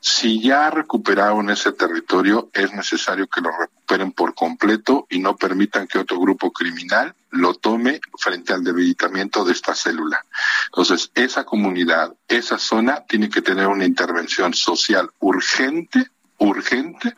Si 0.00 0.40
ya 0.40 0.70
recuperaron 0.70 1.50
ese 1.50 1.72
territorio, 1.72 2.50
es 2.52 2.72
necesario 2.72 3.26
que 3.26 3.40
lo 3.40 3.50
recuperen 3.56 4.12
por 4.12 4.34
completo 4.34 5.06
y 5.10 5.18
no 5.18 5.36
permitan 5.36 5.86
que 5.86 5.98
otro 5.98 6.18
grupo 6.18 6.52
criminal 6.52 7.14
lo 7.30 7.54
tome 7.54 8.00
frente 8.18 8.52
al 8.52 8.64
debilitamiento 8.64 9.44
de 9.44 9.52
esta 9.52 9.74
célula. 9.74 10.24
Entonces, 10.66 11.10
esa 11.14 11.44
comunidad, 11.44 12.14
esa 12.28 12.58
zona 12.58 13.04
tiene 13.06 13.28
que 13.30 13.42
tener 13.42 13.66
una 13.68 13.84
intervención 13.84 14.54
social 14.54 15.10
urgente, 15.20 16.10
urgente, 16.38 17.14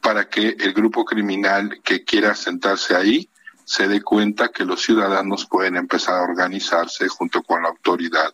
para 0.00 0.28
que 0.28 0.56
el 0.58 0.72
grupo 0.72 1.04
criminal 1.04 1.80
que 1.82 2.04
quiera 2.04 2.34
sentarse 2.34 2.94
ahí 2.94 3.28
se 3.64 3.86
dé 3.86 4.00
cuenta 4.00 4.48
que 4.48 4.64
los 4.64 4.82
ciudadanos 4.82 5.46
pueden 5.46 5.76
empezar 5.76 6.14
a 6.14 6.22
organizarse 6.22 7.06
junto 7.08 7.42
con 7.42 7.62
la 7.62 7.68
autoridad 7.68 8.32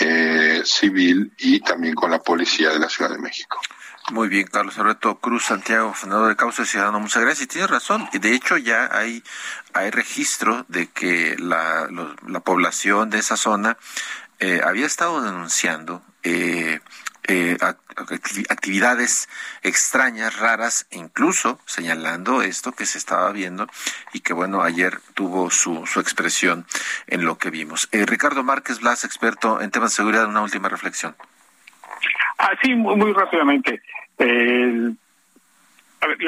eh, 0.00 0.62
civil 0.64 1.32
y 1.38 1.60
también 1.60 1.94
con 1.94 2.10
la 2.10 2.18
policía 2.18 2.70
de 2.70 2.78
la 2.78 2.88
Ciudad 2.88 3.10
de 3.10 3.18
México. 3.18 3.60
Muy 4.10 4.28
bien, 4.28 4.46
Carlos 4.46 4.76
Alberto 4.78 5.20
Cruz 5.20 5.44
Santiago, 5.44 5.94
fundador 5.94 6.28
de 6.28 6.36
Causa 6.36 6.64
Ciudadano. 6.64 6.98
Muchas 6.98 7.22
gracias. 7.22 7.44
Y 7.44 7.46
tienes 7.46 7.70
razón. 7.70 8.08
De 8.12 8.34
hecho, 8.34 8.56
ya 8.56 8.88
hay, 8.90 9.22
hay 9.72 9.90
registro 9.90 10.64
de 10.68 10.88
que 10.88 11.36
la, 11.38 11.88
la 12.26 12.40
población 12.40 13.10
de 13.10 13.18
esa 13.18 13.36
zona 13.36 13.76
eh, 14.40 14.62
había 14.64 14.86
estado 14.86 15.22
denunciando 15.22 16.02
eh, 16.22 16.80
eh, 17.28 17.56
actividades 18.48 19.28
extrañas, 19.62 20.38
raras, 20.38 20.86
e 20.90 20.98
incluso 20.98 21.60
señalando 21.66 22.42
esto 22.42 22.72
que 22.72 22.86
se 22.86 22.98
estaba 22.98 23.30
viendo 23.32 23.66
y 24.12 24.20
que, 24.20 24.32
bueno, 24.32 24.62
ayer 24.62 24.98
tuvo 25.14 25.50
su, 25.50 25.86
su 25.86 26.00
expresión 26.00 26.66
en 27.06 27.24
lo 27.24 27.38
que 27.38 27.50
vimos. 27.50 27.88
Eh, 27.92 28.06
Ricardo 28.06 28.42
Márquez 28.42 28.80
Blas, 28.80 29.04
experto 29.04 29.60
en 29.60 29.70
temas 29.70 29.92
de 29.92 29.96
seguridad, 29.96 30.26
una 30.26 30.42
última 30.42 30.68
reflexión. 30.68 31.14
Ah, 32.38 32.52
sí, 32.62 32.74
muy, 32.74 33.12
rápidamente. 33.12 33.82
la 34.18 34.94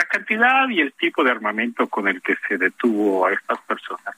cantidad 0.08 0.68
y 0.68 0.80
el 0.80 0.92
tipo 0.92 1.24
de 1.24 1.30
armamento 1.30 1.88
con 1.88 2.06
el 2.06 2.20
que 2.20 2.36
se 2.46 2.58
detuvo 2.58 3.26
a 3.26 3.32
estas 3.32 3.58
personas 3.60 4.14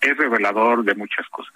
es 0.00 0.16
revelador 0.16 0.84
de 0.84 0.94
muchas 0.94 1.26
cosas. 1.28 1.54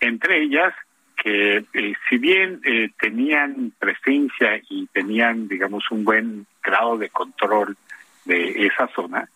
Entre 0.00 0.42
ellas, 0.42 0.74
que 1.22 1.64
eh, 1.74 1.94
si 2.08 2.18
bien 2.18 2.60
eh, 2.64 2.90
tenían 2.98 3.72
presencia 3.78 4.60
y 4.68 4.86
tenían, 4.86 5.48
digamos, 5.48 5.90
un 5.90 6.04
buen 6.04 6.46
grado 6.62 6.96
de 6.96 7.10
control 7.10 7.76
de 8.24 8.66
esa 8.66 8.88
zona, 8.88 9.28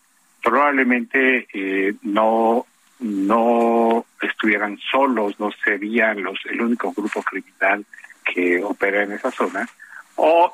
probablemente 0.43 1.47
eh, 1.53 1.93
no 2.01 2.65
no 2.97 4.05
estuvieran 4.21 4.77
solos, 4.89 5.37
no 5.39 5.51
serían 5.63 6.23
los 6.23 6.39
el 6.45 6.61
único 6.61 6.93
grupo 6.93 7.21
criminal 7.23 7.85
que 8.23 8.63
opera 8.63 9.03
en 9.03 9.11
esa 9.11 9.31
zona, 9.31 9.67
o 10.15 10.51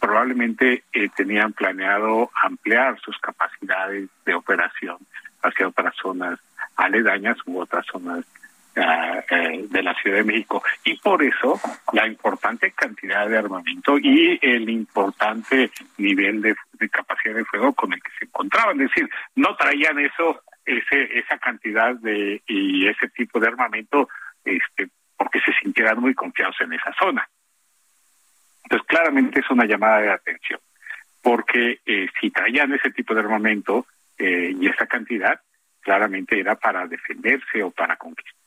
probablemente 0.00 0.82
tenían 1.16 1.52
planeado 1.52 2.30
ampliar 2.42 2.98
sus 3.00 3.16
capacidades 3.18 4.08
de 4.24 4.34
operación 4.34 4.98
hacia 5.42 5.68
otras 5.68 5.94
zonas 6.02 6.40
aledañas 6.74 7.38
u 7.46 7.60
otras 7.60 7.86
zonas 7.86 8.24
eh, 8.24 8.45
de 8.76 9.82
la 9.82 9.94
Ciudad 9.94 10.18
de 10.18 10.24
México. 10.24 10.62
Y 10.84 10.98
por 10.98 11.22
eso 11.22 11.58
la 11.92 12.06
importante 12.06 12.72
cantidad 12.72 13.26
de 13.26 13.38
armamento 13.38 13.96
y 13.98 14.38
el 14.42 14.68
importante 14.68 15.70
nivel 15.96 16.42
de, 16.42 16.54
capacidad 16.90 17.34
de 17.34 17.44
fuego 17.44 17.72
con 17.72 17.92
el 17.92 18.02
que 18.02 18.10
se 18.18 18.24
encontraban. 18.26 18.80
Es 18.80 18.90
decir, 18.90 19.08
no 19.36 19.56
traían 19.56 19.98
eso, 19.98 20.42
ese, 20.64 21.18
esa 21.18 21.38
cantidad 21.38 21.94
de 21.94 22.42
y 22.46 22.86
ese 22.86 23.08
tipo 23.08 23.40
de 23.40 23.48
armamento 23.48 24.08
este, 24.44 24.88
porque 25.16 25.40
se 25.40 25.52
sintieran 25.62 26.00
muy 26.00 26.14
confiados 26.14 26.56
en 26.60 26.74
esa 26.74 26.92
zona. 26.98 27.28
Entonces, 28.64 28.86
claramente 28.86 29.40
es 29.40 29.50
una 29.50 29.64
llamada 29.64 30.00
de 30.00 30.10
atención, 30.10 30.60
porque 31.22 31.80
eh, 31.86 32.08
si 32.20 32.30
traían 32.30 32.72
ese 32.72 32.90
tipo 32.90 33.14
de 33.14 33.20
armamento 33.20 33.86
eh, 34.18 34.54
y 34.58 34.66
esa 34.68 34.86
cantidad, 34.86 35.40
claramente 35.80 36.38
era 36.38 36.56
para 36.56 36.86
defenderse 36.86 37.62
o 37.62 37.70
para 37.70 37.96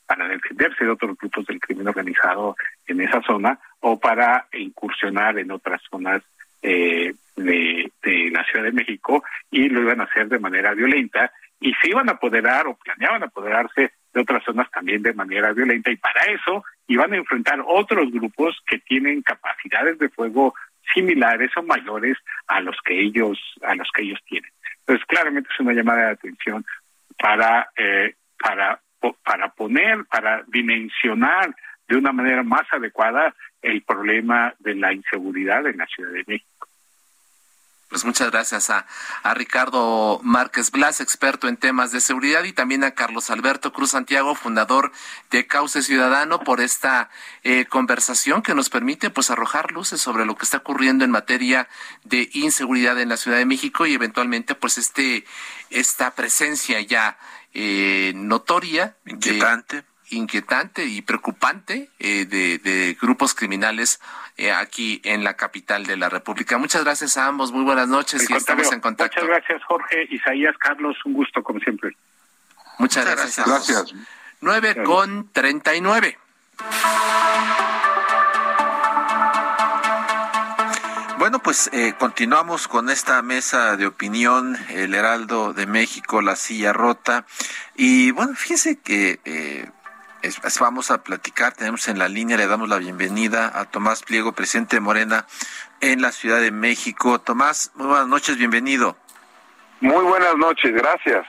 para 0.10 0.28
defenderse 0.28 0.86
de 0.86 0.90
otros 0.90 1.16
grupos 1.20 1.46
del 1.46 1.60
crimen 1.60 1.88
organizado 1.88 2.56
en 2.88 3.00
esa 3.00 3.22
zona 3.22 3.60
o 3.80 4.00
para 4.00 4.48
incursionar 4.54 5.38
en 5.38 5.52
otras 5.52 5.80
zonas 5.88 6.24
eh, 6.64 7.14
de, 7.36 7.92
la 8.32 8.44
Ciudad 8.46 8.66
de 8.66 8.72
México 8.72 9.24
y 9.52 9.70
lo 9.70 9.82
iban 9.82 10.02
a 10.02 10.06
hacer 10.06 10.28
de 10.28 10.40
manera 10.40 10.74
violenta 10.74 11.32
y 11.60 11.74
se 11.76 11.90
iban 11.90 12.10
a 12.10 12.14
apoderar 12.14 12.66
o 12.66 12.76
planeaban 12.76 13.22
apoderarse 13.22 13.92
de 14.12 14.22
otras 14.22 14.44
zonas 14.44 14.70
también 14.72 15.04
de 15.04 15.14
manera 15.14 15.54
violenta 15.54 15.92
y 15.92 15.98
para 15.98 16.24
eso 16.24 16.64
iban 16.88 17.14
a 17.14 17.18
enfrentar 17.18 17.64
otros 17.68 18.12
grupos 18.12 18.58
que 18.66 18.80
tienen 18.80 19.22
capacidades 19.22 20.00
de 20.00 20.10
fuego 20.10 20.56
similares 20.92 21.52
o 21.56 21.62
mayores 21.62 22.18
a 22.48 22.62
los 22.62 22.78
que 22.84 23.00
ellos 23.00 23.38
a 23.62 23.76
los 23.76 23.88
que 23.94 24.02
ellos 24.02 24.20
tienen. 24.28 24.52
Entonces 24.80 25.06
claramente 25.06 25.50
es 25.54 25.60
una 25.60 25.74
llamada 25.74 26.08
de 26.08 26.14
atención 26.14 26.66
para 27.16 27.70
eh, 27.78 28.16
para 28.40 28.80
para 29.24 29.50
poner 29.50 30.06
para 30.06 30.44
dimensionar 30.48 31.56
de 31.88 31.98
una 31.98 32.12
manera 32.12 32.44
más 32.44 32.68
adecuada 32.72 33.34
el 33.62 33.82
problema 33.82 34.54
de 34.60 34.76
la 34.76 34.94
inseguridad 34.94 35.66
en 35.68 35.78
la 35.78 35.88
Ciudad 35.88 36.12
de 36.12 36.24
México. 36.28 36.60
Pues 37.90 38.06
muchas 38.06 38.30
gracias 38.30 38.70
a, 38.70 38.86
Ricardo 39.34 40.20
Márquez 40.22 40.70
Blas, 40.70 41.02
experto 41.02 41.48
en 41.48 41.58
temas 41.58 41.92
de 41.92 42.02
seguridad, 42.02 42.44
y 42.44 42.54
también 42.54 42.84
a 42.84 42.92
Carlos 42.92 43.32
Alberto 43.32 43.74
Cruz 43.74 43.92
Santiago, 43.92 44.36
fundador 44.36 44.92
de 45.32 45.48
Cauce 45.48 45.82
Ciudadano, 45.82 46.42
por 46.42 46.62
esta 46.62 47.10
eh, 47.42 47.66
conversación 47.66 48.44
que 48.44 48.54
nos 48.54 48.70
permite 48.70 49.10
pues 49.10 49.32
arrojar 49.32 49.72
luces 49.72 50.00
sobre 50.00 50.28
lo 50.28 50.36
que 50.36 50.44
está 50.44 50.58
ocurriendo 50.58 51.04
en 51.04 51.10
materia 51.10 51.68
de 52.04 52.30
inseguridad 52.34 53.00
en 53.00 53.10
la 53.10 53.18
Ciudad 53.18 53.40
de 53.40 53.46
México 53.46 53.88
y 53.88 53.96
eventualmente 53.96 54.54
pues 54.54 54.78
este 54.78 55.26
esta 55.72 56.12
presencia 56.14 56.82
ya 56.82 57.18
eh, 57.54 58.14
notoria. 58.16 58.96
Inquietante. 59.06 59.78
Eh, 59.78 59.84
inquietante 60.12 60.86
y 60.86 61.02
preocupante 61.02 61.90
eh, 62.00 62.26
de, 62.26 62.98
grupos 63.00 63.34
criminales 63.34 64.00
eh, 64.38 64.52
aquí 64.52 65.02
en 65.04 65.24
la 65.24 65.36
capital 65.36 65.86
de 65.86 65.98
la 65.98 66.10
República. 66.10 66.58
Muchas 66.58 66.84
gracias 66.84 67.18
a 67.18 67.28
ambos, 67.28 67.52
muy 67.52 67.64
buenas 67.64 67.88
noches 67.88 68.30
y 68.30 68.34
estamos 68.34 68.72
en 68.72 68.82
contacto. 68.82 69.22
Muchas 69.22 69.38
gracias 69.38 69.64
Jorge, 69.66 70.08
Isaías, 70.10 70.56
Carlos, 70.58 70.98
un 71.06 71.14
gusto 71.14 71.44
como 71.44 71.60
siempre. 71.60 71.96
Muchas, 72.78 73.06
Muchas 73.06 73.06
gracias. 73.06 73.48
Gracias. 73.48 73.78
gracias. 73.78 74.08
9 74.42 74.84
con 74.84 75.30
39. 75.32 76.18
Bueno, 81.30 81.44
pues 81.44 81.70
eh, 81.74 81.94
continuamos 82.00 82.68
con 82.68 82.90
esta 82.90 83.22
mesa 83.22 83.78
de 83.78 83.86
opinión, 83.86 84.58
el 84.70 84.96
Heraldo 84.96 85.54
de 85.54 85.68
México, 85.68 86.24
la 86.24 86.36
silla 86.36 86.74
rota. 86.74 87.24
Y 87.76 88.10
bueno, 88.10 88.34
fíjese 88.34 88.80
que 88.80 89.20
eh, 89.26 89.70
vamos 90.60 90.90
a 90.90 91.04
platicar, 91.04 91.54
tenemos 91.54 91.88
en 91.88 92.00
la 92.00 92.10
línea, 92.10 92.36
le 92.36 92.48
damos 92.48 92.68
la 92.68 92.80
bienvenida 92.80 93.52
a 93.54 93.66
Tomás 93.66 94.02
Pliego, 94.02 94.32
presidente 94.32 94.78
de 94.78 94.80
Morena 94.80 95.28
en 95.82 96.02
la 96.02 96.12
Ciudad 96.12 96.42
de 96.42 96.50
México. 96.50 97.22
Tomás, 97.22 97.74
muy 97.76 97.86
buenas 97.86 98.08
noches, 98.08 98.36
bienvenido. 98.36 98.98
Muy 99.82 100.04
buenas 100.06 100.36
noches, 100.36 100.74
gracias. 100.74 101.28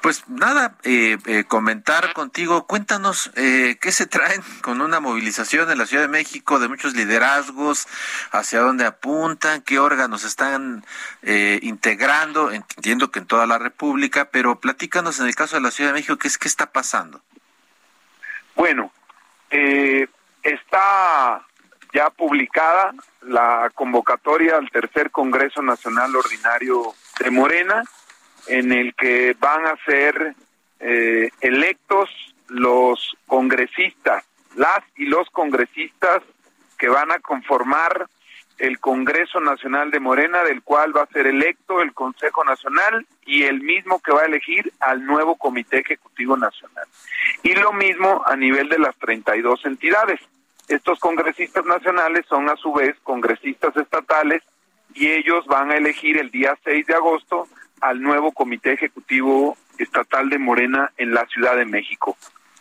Pues 0.00 0.28
nada, 0.28 0.76
eh, 0.82 1.18
eh, 1.26 1.44
comentar 1.44 2.12
contigo, 2.12 2.66
cuéntanos 2.66 3.30
eh, 3.36 3.78
qué 3.80 3.92
se 3.92 4.06
traen 4.06 4.42
con 4.62 4.80
una 4.80 5.00
movilización 5.00 5.70
en 5.70 5.78
la 5.78 5.86
Ciudad 5.86 6.04
de 6.04 6.08
México 6.08 6.58
de 6.58 6.68
muchos 6.68 6.94
liderazgos, 6.94 7.86
hacia 8.32 8.60
dónde 8.60 8.84
apuntan, 8.86 9.62
qué 9.62 9.78
órganos 9.78 10.24
están 10.24 10.84
integrando, 11.22 12.50
entiendo 12.50 13.10
que 13.10 13.20
en 13.20 13.26
toda 13.26 13.46
la 13.46 13.58
República, 13.58 14.26
pero 14.26 14.60
platícanos 14.60 15.20
en 15.20 15.26
el 15.26 15.34
caso 15.34 15.56
de 15.56 15.62
la 15.62 15.70
Ciudad 15.70 15.90
de 15.90 15.94
México, 15.94 16.16
qué 16.16 16.28
es 16.28 16.38
qué 16.38 16.48
está 16.48 16.72
pasando. 16.72 17.20
Bueno, 18.54 18.92
está 20.42 21.46
ya 21.92 22.10
publicada 22.10 22.92
la 23.22 23.70
convocatoria 23.74 24.56
al 24.56 24.70
tercer 24.70 25.10
Congreso 25.10 25.62
Nacional 25.62 26.14
Ordinario 26.16 26.94
de 27.18 27.30
Morena 27.30 27.84
en 28.46 28.72
el 28.72 28.94
que 28.94 29.36
van 29.38 29.66
a 29.66 29.76
ser 29.84 30.34
eh, 30.80 31.30
electos 31.40 32.10
los 32.48 33.16
congresistas, 33.26 34.24
las 34.56 34.80
y 34.96 35.06
los 35.06 35.28
congresistas 35.30 36.22
que 36.78 36.88
van 36.88 37.12
a 37.12 37.20
conformar 37.20 38.08
el 38.58 38.78
Congreso 38.78 39.40
Nacional 39.40 39.90
de 39.90 40.00
Morena, 40.00 40.42
del 40.44 40.62
cual 40.62 40.94
va 40.94 41.02
a 41.02 41.06
ser 41.06 41.26
electo 41.26 41.80
el 41.80 41.94
Consejo 41.94 42.44
Nacional 42.44 43.06
y 43.24 43.44
el 43.44 43.60
mismo 43.60 44.00
que 44.00 44.12
va 44.12 44.22
a 44.22 44.26
elegir 44.26 44.70
al 44.80 45.04
nuevo 45.04 45.36
Comité 45.36 45.78
Ejecutivo 45.78 46.36
Nacional. 46.36 46.86
Y 47.42 47.54
lo 47.54 47.72
mismo 47.72 48.22
a 48.26 48.36
nivel 48.36 48.68
de 48.68 48.78
las 48.78 48.94
32 48.96 49.64
entidades. 49.64 50.20
Estos 50.68 50.98
congresistas 51.00 51.64
nacionales 51.64 52.26
son 52.28 52.48
a 52.48 52.56
su 52.56 52.72
vez 52.72 52.96
congresistas 53.02 53.76
estatales 53.76 54.42
y 54.94 55.08
ellos 55.08 55.46
van 55.46 55.70
a 55.70 55.76
elegir 55.76 56.18
el 56.18 56.30
día 56.30 56.56
6 56.62 56.86
de 56.86 56.94
agosto 56.94 57.48
al 57.80 58.02
nuevo 58.02 58.32
Comité 58.32 58.72
Ejecutivo 58.72 59.56
Estatal 59.78 60.28
de 60.28 60.38
Morena 60.38 60.92
en 60.96 61.14
la 61.14 61.26
Ciudad 61.26 61.56
de 61.56 61.64
México. 61.64 62.16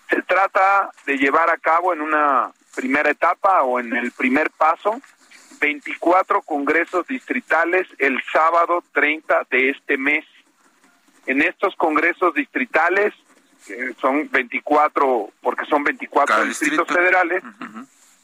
Se 0.09 0.21
trata 0.21 0.91
de 1.05 1.17
llevar 1.17 1.49
a 1.49 1.57
cabo 1.57 1.93
en 1.93 2.01
una 2.01 2.51
primera 2.75 3.11
etapa 3.11 3.63
o 3.63 3.79
en 3.79 3.95
el 3.95 4.11
primer 4.11 4.49
paso 4.51 5.01
24 5.59 6.41
congresos 6.41 7.05
distritales 7.07 7.87
el 7.97 8.21
sábado 8.31 8.83
30 8.93 9.47
de 9.51 9.69
este 9.69 9.97
mes. 9.97 10.25
En 11.25 11.41
estos 11.41 11.75
congresos 11.75 12.33
distritales, 12.33 13.13
son 13.99 14.29
24, 14.31 15.31
porque 15.41 15.65
son 15.65 15.83
24 15.83 16.45
distritos 16.45 16.87
federales, 16.87 17.43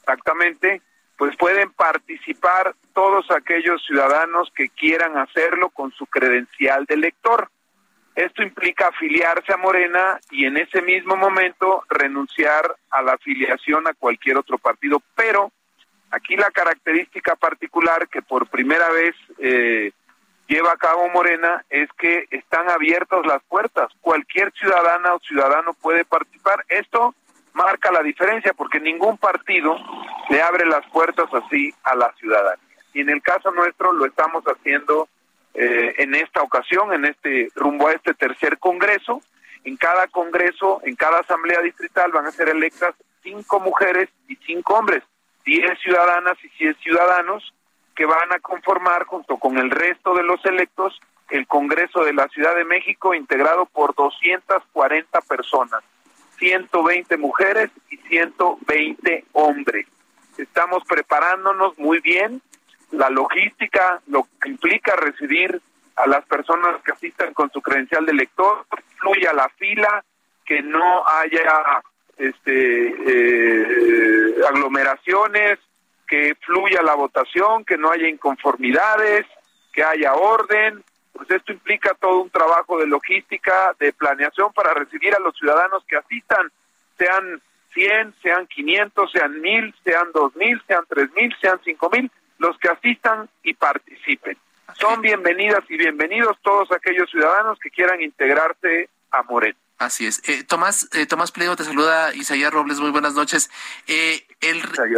exactamente, 0.02 0.82
pues 1.18 1.36
pueden 1.38 1.72
participar 1.72 2.76
todos 2.93 3.30
aquellos 3.32 3.84
ciudadanos 3.86 4.51
que 4.55 4.70
quieran 4.70 5.18
hacerlo 5.18 5.70
con 5.70 5.91
su 5.91 6.05
credencial 6.05 6.86
de 6.86 6.95
elector. 6.95 7.49
Esto 8.16 8.43
implica 8.43 8.88
afiliarse 8.88 9.53
a 9.53 9.57
Morena 9.57 10.20
y 10.32 10.45
en 10.45 10.57
ese 10.57 10.82
mismo 10.82 11.16
momento 11.16 11.84
renunciar 11.89 12.76
a 12.89 13.01
la 13.01 13.13
afiliación 13.13 13.88
a 13.88 13.93
cualquier 13.93 14.38
otro 14.38 14.57
partido. 14.57 15.01
Pero 15.16 15.51
aquí 16.11 16.36
la 16.36 16.51
característica 16.51 17.36
particular 17.36 18.07
que 18.07 18.22
por 18.22 18.47
primera 18.47 18.89
vez 18.89 19.16
eh, 19.39 19.91
lleva 20.47 20.72
a 20.72 20.78
cabo 20.78 21.09
Morena 21.09 21.66
es 21.70 21.89
que 21.97 22.26
están 22.32 22.70
abiertas 22.70 23.26
las 23.26 23.43
puertas. 23.43 23.89
Cualquier 23.99 24.51
ciudadana 24.53 25.13
o 25.13 25.20
ciudadano 25.20 25.74
puede 25.74 26.05
participar. 26.05 26.63
Esto 26.70 27.16
marca 27.56 27.91
la 27.91 28.03
diferencia 28.03 28.53
porque 28.53 28.80
ningún 28.80 29.18
partido 29.18 29.78
le 30.30 30.41
abre 30.41 30.66
las 30.66 30.86
puertas 30.91 31.28
así 31.34 31.74
a 31.84 31.95
la 31.95 32.14
ciudadanía. 32.20 32.64
Y 32.93 33.01
en 33.01 33.10
el 33.10 33.22
caso 33.22 33.49
nuestro 33.51 33.93
lo 33.93 34.06
estamos 34.06 34.43
haciendo 34.43 35.08
eh, 35.53 35.95
en 35.97 36.14
esta 36.16 36.41
ocasión, 36.41 36.93
en 36.93 37.06
este 37.06 37.49
rumbo 37.56 37.88
a 37.88 37.93
este 37.93 38.14
tercer 38.14 38.60
congreso. 38.60 39.22
En 39.64 39.78
cada 39.78 40.08
congreso, 40.08 40.82
en 40.84 40.95
cada 40.95 41.22
asamblea 41.22 41.62
distrital 41.62 42.12
van 42.12 42.28
a 42.28 42.32
ser 42.32 42.49
electas 42.49 42.93
cinco 43.24 43.60
mujeres 43.60 44.10
y 44.28 44.36
cinco 44.45 44.76
hombres, 44.76 45.01
diez 45.43 45.80
ciudadanas 45.80 46.38
y 46.43 46.49
diez 46.64 46.78
ciudadanos 46.78 47.53
que 47.95 48.06
van 48.06 48.32
a 48.34 48.39
conformar 48.39 49.06
junto 49.06 49.38
con 49.38 49.58
el 49.58 49.72
resto 49.72 50.14
de 50.14 50.24
los 50.24 50.43
electos 50.45 50.99
el 51.30 51.47
Congreso 51.47 52.03
de 52.03 52.14
la 52.14 52.28
Ciudad 52.28 52.56
de 52.56 52.66
México 52.66 53.16
integrado 53.16 53.66
por 53.66 53.95
240 53.95 55.22
personas 55.22 55.82
120 56.38 57.18
mujeres 57.18 57.72
y 57.90 57.98
120 57.98 59.26
hombres. 59.34 59.88
Estamos 60.38 60.84
preparándonos 60.88 61.78
muy 61.78 62.00
bien. 62.00 62.42
La 62.92 63.10
logística, 63.10 64.02
lo 64.08 64.28
que 64.42 64.50
implica 64.50 64.96
recibir 64.96 65.62
a 65.96 66.08
las 66.08 66.26
personas 66.26 66.82
que 66.84 66.92
asistan 66.92 67.34
con 67.34 67.50
su 67.52 67.62
credencial 67.62 68.06
de 68.06 68.14
lector, 68.14 68.66
fluya 69.00 69.34
la 69.34 69.50
fila, 69.50 70.04
que 70.46 70.62
no 70.62 71.04
haya 71.08 71.82
este 72.18 72.88
eh, 72.88 74.36
aglomeraciones, 74.48 75.60
que 76.08 76.36
fluya 76.46 76.82
la 76.82 76.96
votación, 76.96 77.66
que 77.66 77.78
no 77.78 77.92
haya 77.92 78.08
inconformidades, 78.08 79.26
que 79.74 79.84
haya 79.84 80.14
orden, 80.14 80.84
pues 81.16 81.32
esto 81.32 81.53
implica 81.53 81.93
todo 81.99 82.22
un 82.22 82.30
trabajo 82.30 82.78
de 82.78 82.88
logística, 82.88 83.74
de 83.80 83.93
planeación 83.93 84.51
para 84.53 84.74
recibir 84.74 85.16
a 85.16 85.20
los 85.20 85.36
ciudadanos 85.38 85.84
que 85.88 85.95
asistan, 85.95 86.51
sean 86.97 87.41
100, 87.74 88.13
sean 88.22 88.47
500, 88.47 89.11
sean 89.11 89.41
1000, 89.41 89.76
sean 89.84 90.11
2000, 90.13 90.61
sean 90.68 90.86
3000, 90.88 91.36
sean 91.39 91.59
5000, 91.63 92.11
los 92.39 92.57
que 92.57 92.70
asistan 92.70 93.30
y 93.43 93.53
participen. 93.53 94.38
Son 94.74 95.01
bienvenidas 95.01 95.63
y 95.70 95.78
bienvenidos 95.78 96.38
todos 96.41 96.70
aquellos 96.72 97.09
ciudadanos 97.09 97.57
que 97.59 97.70
quieran 97.70 98.01
integrarse 98.01 98.89
a 99.11 99.24
Moreno. 99.24 99.57
Así 99.78 100.05
es. 100.07 100.22
Eh, 100.28 100.43
Tomás, 100.43 100.89
eh, 100.93 101.05
Tomás 101.05 101.32
Pliego 101.32 101.55
te 101.55 101.63
saluda 101.63 102.13
Isaías 102.13 102.51
Robles, 102.51 102.80
muy 102.80 102.91
buenas 102.91 103.13
noches. 103.13 103.49
Eh, 103.88 104.25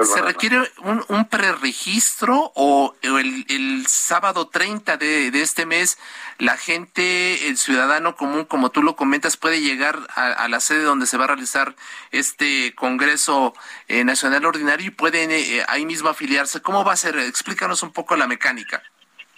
¿Se 0.04 0.22
requiere 0.22 0.60
un, 0.84 1.04
un 1.08 1.26
preregistro 1.26 2.52
o 2.56 2.96
el, 3.02 3.86
sábado 3.88 4.48
30 4.48 4.98
de, 4.98 5.28
este 5.42 5.66
mes 5.66 6.00
la 6.40 6.58
gente, 6.58 7.48
el 7.48 7.58
ciudadano 7.58 8.16
común, 8.16 8.46
como 8.46 8.70
tú 8.70 8.84
lo 8.84 8.96
comentas, 8.96 9.38
puede 9.38 9.62
llegar 9.62 9.98
a, 10.16 10.48
la 10.48 10.60
sede 10.60 10.84
donde 10.84 11.08
se 11.08 11.18
va 11.18 11.26
a 11.26 11.28
realizar 11.28 11.76
este 12.12 12.74
Congreso 12.76 13.54
eh, 13.88 14.04
Nacional 14.04 14.46
Ordinario 14.46 14.88
y 14.88 14.92
pueden 14.92 15.32
eh, 15.32 15.64
ahí 15.68 15.86
mismo 15.86 16.10
afiliarse? 16.10 16.62
¿Cómo 16.62 16.84
va 16.84 16.94
a 16.94 16.98
ser? 16.98 17.18
Explícanos 17.18 17.84
un 17.84 17.92
poco 17.92 18.16
la 18.16 18.28
mecánica. 18.28 18.84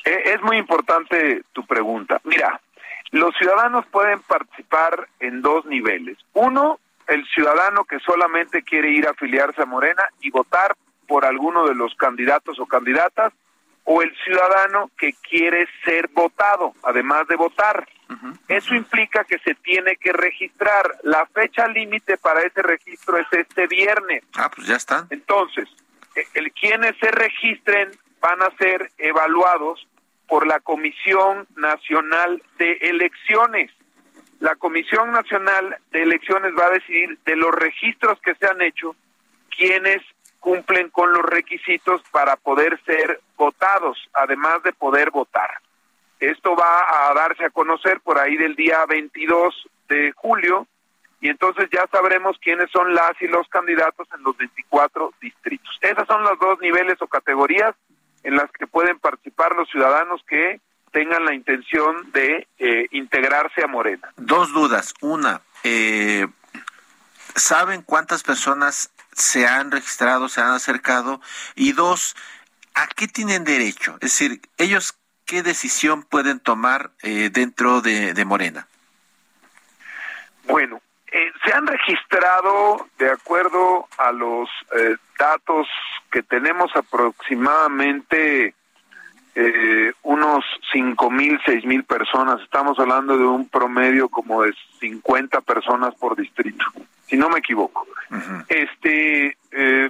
Eh, 0.05 0.33
es 0.33 0.41
muy 0.41 0.57
importante 0.57 1.43
tu 1.53 1.65
pregunta. 1.65 2.19
Mira, 2.23 2.59
los 3.11 3.35
ciudadanos 3.37 3.85
pueden 3.87 4.19
participar 4.21 5.07
en 5.19 5.41
dos 5.41 5.65
niveles. 5.65 6.17
Uno, 6.33 6.79
el 7.09 7.25
ciudadano 7.27 7.85
que 7.85 7.99
solamente 7.99 8.63
quiere 8.63 8.91
ir 8.91 9.07
a 9.07 9.11
afiliarse 9.11 9.61
a 9.61 9.65
Morena 9.65 10.03
y 10.21 10.29
votar 10.29 10.75
por 11.07 11.25
alguno 11.25 11.67
de 11.67 11.75
los 11.75 11.95
candidatos 11.95 12.59
o 12.59 12.67
candidatas, 12.67 13.33
o 13.83 14.03
el 14.03 14.15
ciudadano 14.23 14.91
que 14.97 15.13
quiere 15.13 15.67
ser 15.83 16.07
votado, 16.09 16.75
además 16.83 17.27
de 17.27 17.35
votar. 17.35 17.87
Eso 18.47 18.75
implica 18.75 19.23
que 19.23 19.39
se 19.39 19.55
tiene 19.55 19.95
que 19.95 20.13
registrar. 20.13 20.97
La 21.03 21.25
fecha 21.27 21.67
límite 21.67 22.17
para 22.17 22.41
ese 22.41 22.61
registro 22.61 23.17
es 23.17 23.27
este 23.31 23.65
viernes. 23.67 24.23
Ah, 24.35 24.51
pues 24.53 24.67
ya 24.67 24.75
está. 24.75 25.07
Entonces, 25.09 25.67
e, 26.15 26.23
el 26.35 26.51
quienes 26.51 26.95
se 26.99 27.09
registren 27.09 27.89
van 28.19 28.41
a 28.41 28.51
ser 28.57 28.91
evaluados 28.97 29.87
por 30.27 30.45
la 30.45 30.59
Comisión 30.59 31.47
Nacional 31.55 32.41
de 32.59 32.73
Elecciones 32.81 33.71
la 34.39 34.55
Comisión 34.55 35.11
Nacional 35.11 35.77
de 35.91 36.03
Elecciones 36.03 36.53
va 36.57 36.67
a 36.67 36.71
decidir 36.71 37.17
de 37.25 37.35
los 37.35 37.53
registros 37.53 38.19
que 38.21 38.35
se 38.35 38.47
han 38.47 38.61
hecho 38.61 38.95
quienes 39.55 40.01
cumplen 40.39 40.89
con 40.89 41.11
los 41.11 41.23
requisitos 41.23 42.01
para 42.11 42.37
poder 42.37 42.79
ser 42.85 43.19
votados, 43.35 43.97
además 44.13 44.63
de 44.63 44.71
poder 44.71 45.11
votar. 45.11 45.49
Esto 46.19 46.55
va 46.55 47.09
a 47.09 47.13
darse 47.13 47.45
a 47.45 47.49
conocer 47.49 47.99
por 48.01 48.17
ahí 48.17 48.37
del 48.37 48.55
día 48.55 48.85
22 48.87 49.69
de 49.89 50.11
julio 50.13 50.67
y 51.21 51.29
entonces 51.29 51.69
ya 51.71 51.85
sabremos 51.91 52.37
quiénes 52.39 52.71
son 52.71 52.93
las 52.93 53.21
y 53.21 53.27
los 53.27 53.47
candidatos 53.49 54.07
en 54.15 54.23
los 54.23 54.37
24 54.37 55.13
distritos. 55.21 55.77
Esos 55.81 56.07
son 56.07 56.23
los 56.23 56.39
dos 56.39 56.59
niveles 56.61 57.01
o 57.01 57.07
categorías 57.07 57.75
en 58.23 58.35
las 58.35 58.49
que 58.51 58.67
pueden 58.67 58.99
participar 58.99 59.53
los 59.55 59.69
ciudadanos 59.69 60.21
que 60.27 60.61
tengan 60.91 61.25
la 61.25 61.33
intención 61.33 62.11
de 62.11 62.47
eh, 62.57 62.87
integrarse 62.91 63.63
a 63.63 63.67
Morena. 63.67 64.11
Dos 64.17 64.51
dudas. 64.53 64.93
Una, 65.01 65.41
eh, 65.63 66.27
¿saben 67.35 67.81
cuántas 67.81 68.23
personas 68.23 68.91
se 69.13 69.47
han 69.47 69.71
registrado, 69.71 70.29
se 70.29 70.41
han 70.41 70.51
acercado? 70.51 71.21
Y 71.55 71.73
dos, 71.73 72.15
¿a 72.75 72.87
qué 72.87 73.07
tienen 73.07 73.43
derecho? 73.43 73.95
Es 73.95 74.11
decir, 74.11 74.41
ellos, 74.57 74.97
¿qué 75.25 75.43
decisión 75.43 76.03
pueden 76.03 76.39
tomar 76.39 76.91
eh, 77.03 77.29
dentro 77.31 77.81
de, 77.81 78.13
de, 78.13 78.25
Morena? 78.25 78.67
Bueno, 80.45 80.81
se 81.45 81.53
han 81.53 81.67
registrado, 81.67 82.87
de 82.97 83.11
acuerdo 83.11 83.87
a 83.97 84.11
los 84.11 84.49
datos 85.17 85.67
que 86.11 86.23
tenemos 86.23 86.71
aproximadamente 86.75 88.55
eh, 89.41 89.93
unos 90.03 90.43
cinco 90.71 91.09
mil, 91.09 91.39
seis 91.45 91.63
mil 91.63 91.85
personas. 91.85 92.41
Estamos 92.41 92.77
hablando 92.77 93.17
de 93.17 93.23
un 93.23 93.47
promedio 93.47 94.09
como 94.09 94.43
de 94.43 94.53
50 94.81 95.39
personas 95.41 95.95
por 95.95 96.17
distrito, 96.17 96.65
si 97.07 97.15
no 97.15 97.29
me 97.29 97.39
equivoco. 97.39 97.87
Este, 98.49 99.37
eh, 99.51 99.89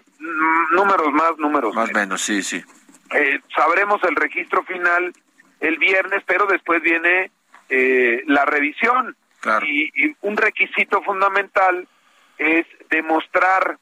números 0.71 1.11
más, 1.13 1.37
números 1.39 1.73
más. 1.73 1.91
menos, 1.91 2.21
sí, 2.21 2.43
sí. 2.43 2.63
Eh, 3.11 3.39
sabremos 3.55 3.99
el 4.03 4.15
registro 4.15 4.63
final 4.63 5.13
el 5.59 5.77
viernes, 5.77 6.21
pero 6.27 6.45
después 6.45 6.83
viene 6.83 7.31
eh, 7.69 8.21
la 8.27 8.45
revisión. 8.45 9.15
y 9.63 10.15
un 10.21 10.37
requisito 10.37 11.01
fundamental 11.01 11.87
es 12.37 12.67
demostrar 12.91 13.79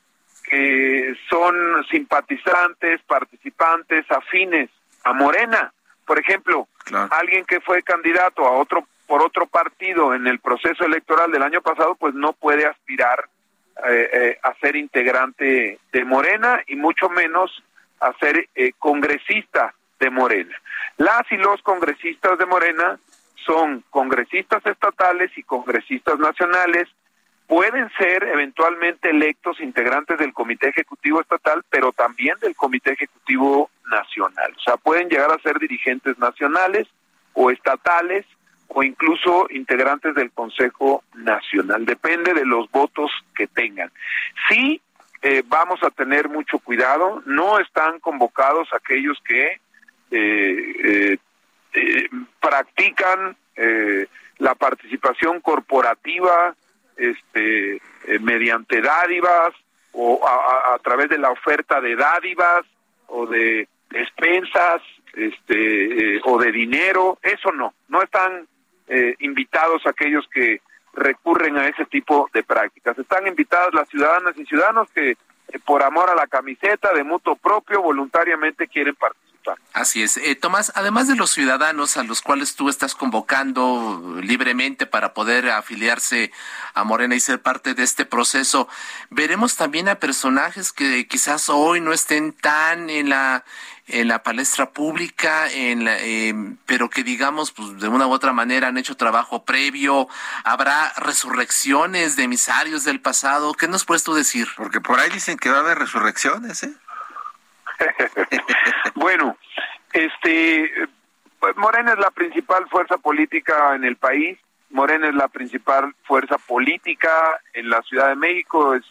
que 0.50 1.14
son 1.30 1.56
simpatizantes, 1.92 3.02
participantes, 3.02 4.10
afines 4.10 4.70
a 5.08 5.14
Morena. 5.14 5.72
Por 6.06 6.20
ejemplo, 6.20 6.68
alguien 7.12 7.46
que 7.46 7.62
fue 7.62 7.82
candidato 7.82 8.46
a 8.46 8.52
otro 8.52 8.86
por 9.08 9.24
otro 9.24 9.48
partido 9.48 10.14
en 10.14 10.28
el 10.28 10.40
proceso 10.40 10.84
electoral 10.84 11.32
del 11.32 11.42
año 11.42 11.62
pasado, 11.62 11.96
pues 11.96 12.14
no 12.14 12.34
puede 12.34 12.66
aspirar 12.66 13.30
eh, 13.88 14.10
eh, 14.12 14.40
a 14.44 14.54
ser 14.56 14.76
integrante 14.76 15.80
de 15.94 16.06
Morena 16.06 16.62
y 16.68 16.76
mucho 16.76 17.10
menos 17.10 17.64
a 18.02 18.12
ser 18.20 18.50
eh, 18.54 18.74
congresista 18.78 19.74
de 19.98 20.10
Morena. 20.10 20.56
Las 20.98 21.24
y 21.32 21.38
los 21.38 21.62
congresistas 21.62 22.38
de 22.38 22.46
Morena 22.46 23.00
son 23.46 23.82
congresistas 23.90 24.66
estatales 24.66 25.32
y 25.38 25.44
congresistas 25.44 26.20
nacionales 26.20 26.90
pueden 27.48 27.90
ser 27.98 28.24
eventualmente 28.24 29.10
electos 29.10 29.60
integrantes 29.62 30.20
del 30.20 30.34
Comité 30.34 30.70
Ejecutivo 30.70 31.22
Estatal, 31.22 31.64
pero 31.70 31.94
también 31.94 32.38
del 32.42 32.56
Comité 32.56 32.92
Ejecutivo 32.92 33.70
Nacional. 33.90 34.54
O 34.58 34.60
sea, 34.60 34.78
pueden 34.78 35.10
llegar 35.10 35.32
a 35.32 35.40
ser 35.40 35.58
dirigentes 35.58 36.18
nacionales 36.20 36.88
o 37.34 37.50
estatales 37.50 38.26
o 38.68 38.84
incluso 38.84 39.48
integrantes 39.50 40.14
del 40.14 40.32
Consejo 40.32 41.04
Nacional. 41.16 41.86
Depende 41.86 42.34
de 42.34 42.46
los 42.46 42.70
votos 42.70 43.10
que 43.34 43.48
tengan. 43.48 43.92
Sí, 44.50 44.82
eh, 45.22 45.42
vamos 45.48 45.82
a 45.84 45.90
tener 45.90 46.28
mucho 46.28 46.60
cuidado. 46.60 47.24
No 47.26 47.60
están 47.60 48.00
convocados 48.00 48.68
aquellos 48.74 49.18
que 49.26 49.60
eh, 50.12 51.18
eh, 51.74 52.10
practican 52.40 53.36
la 54.38 54.54
participación 54.54 55.42
corporativa, 55.42 56.56
este, 56.98 57.76
eh, 57.76 58.20
mediante 58.20 58.82
dádivas 58.82 59.54
o 59.94 60.20
a, 60.26 60.78
través 60.80 61.10
de 61.10 61.18
la 61.18 61.32
oferta 61.32 61.82
de 61.82 61.96
dádivas 61.96 62.66
o 63.08 63.26
de 63.26 63.68
despensas 63.90 64.82
este, 65.14 66.16
eh, 66.18 66.22
o 66.26 66.38
de 66.38 66.52
dinero, 66.52 67.18
eso 67.24 67.52
no, 67.52 67.74
no 67.88 68.04
están 68.04 68.48
eh, 68.88 69.16
invitados 69.20 69.86
aquellos 69.88 70.28
que 70.32 70.62
recurren 70.94 71.58
a 71.58 71.68
ese 71.68 71.86
tipo 71.86 72.30
de 72.34 72.44
prácticas. 72.44 72.98
Están 72.98 73.28
invitadas 73.28 73.74
las 73.74 73.88
ciudadanas 73.90 74.38
y 74.38 74.46
ciudadanos 74.46 74.90
que 74.92 75.18
por 75.66 75.84
amor 75.84 76.10
a 76.10 76.16
la 76.16 76.28
camiseta 76.28 76.94
de 76.94 77.04
mutuo 77.04 77.36
propio 77.36 77.82
voluntariamente 77.82 78.68
quieren 78.68 78.96
participar. 78.96 79.28
Así 79.74 80.02
es. 80.02 80.18
Eh, 80.18 80.36
Tomás, 80.36 80.72
además 80.76 81.08
de 81.08 81.16
los 81.16 81.30
ciudadanos 81.30 81.98
a 81.98 82.04
los 82.04 82.22
cuales 82.22 82.56
tú 82.56 82.68
estás 82.68 82.96
convocando 82.96 84.18
libremente 84.22 84.86
para 84.86 85.14
poder 85.14 85.50
afiliarse 85.50 86.32
a 86.74 86.84
Morena 86.84 87.16
y 87.16 87.20
ser 87.20 87.42
parte 87.42 87.74
de 87.74 87.84
este 87.84 88.06
proceso, 88.06 88.68
veremos 89.10 89.56
también 89.56 89.88
a 89.88 90.00
personajes 90.00 90.74
que 90.74 91.08
quizás 91.08 91.50
hoy 91.50 91.80
no 91.80 91.94
estén 91.94 92.34
tan 92.34 92.90
en 92.90 93.10
la 93.10 93.46
en 93.88 94.10
la 94.10 94.22
palestra 94.22 94.70
pública, 94.70 95.50
en 95.50 95.86
la, 95.86 95.98
eh, 96.00 96.34
pero 96.66 96.90
que 96.90 97.04
digamos, 97.04 97.52
pues 97.52 97.80
de 97.80 97.88
una 97.88 98.06
u 98.06 98.12
otra 98.12 98.34
manera 98.34 98.68
han 98.68 98.78
hecho 98.78 98.98
trabajo 98.98 99.46
previo. 99.46 100.08
Habrá 100.44 100.92
resurrecciones 100.98 102.16
de 102.16 102.24
emisarios 102.24 102.84
del 102.84 103.00
pasado. 103.00 103.54
¿Qué 103.54 103.68
nos 103.68 103.86
puedes 103.86 104.04
tú 104.04 104.14
decir? 104.14 104.48
Porque 104.58 104.82
por 104.82 105.00
ahí 105.00 105.10
dicen 105.10 105.38
que 105.38 105.50
va 105.50 105.58
a 105.58 105.62
haber 105.62 105.80
resurrecciones, 105.80 106.64
¿eh? 106.64 106.74
bueno, 108.96 109.38
este, 109.94 110.70
Morena 111.56 111.94
es 111.94 112.00
la 112.00 112.12
principal 112.12 112.68
fuerza 112.70 112.98
política 112.98 113.76
en 113.76 113.86
el 113.86 113.96
país. 113.96 114.38
Morena 114.70 115.08
es 115.08 115.16
la 115.16 115.30
principal 115.30 115.96
fuerza 116.04 116.38
política 116.38 117.40
en 117.54 117.70
la 117.70 117.82
Ciudad 117.84 118.10
de 118.10 118.16
México. 118.16 118.76
Es, 118.76 118.84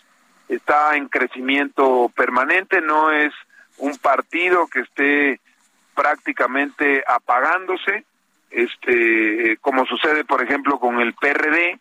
está 0.48 0.96
en 0.96 1.08
crecimiento 1.08 2.10
permanente. 2.16 2.80
No 2.80 3.10
es 3.10 3.34
un 3.78 3.96
partido 3.98 4.66
que 4.68 4.80
esté 4.80 5.40
prácticamente 5.94 7.02
apagándose. 7.06 8.04
Este, 8.50 9.56
como 9.60 9.84
sucede, 9.86 10.24
por 10.24 10.42
ejemplo, 10.42 10.78
con 10.78 11.00
el 11.00 11.14
PRD. 11.14 11.78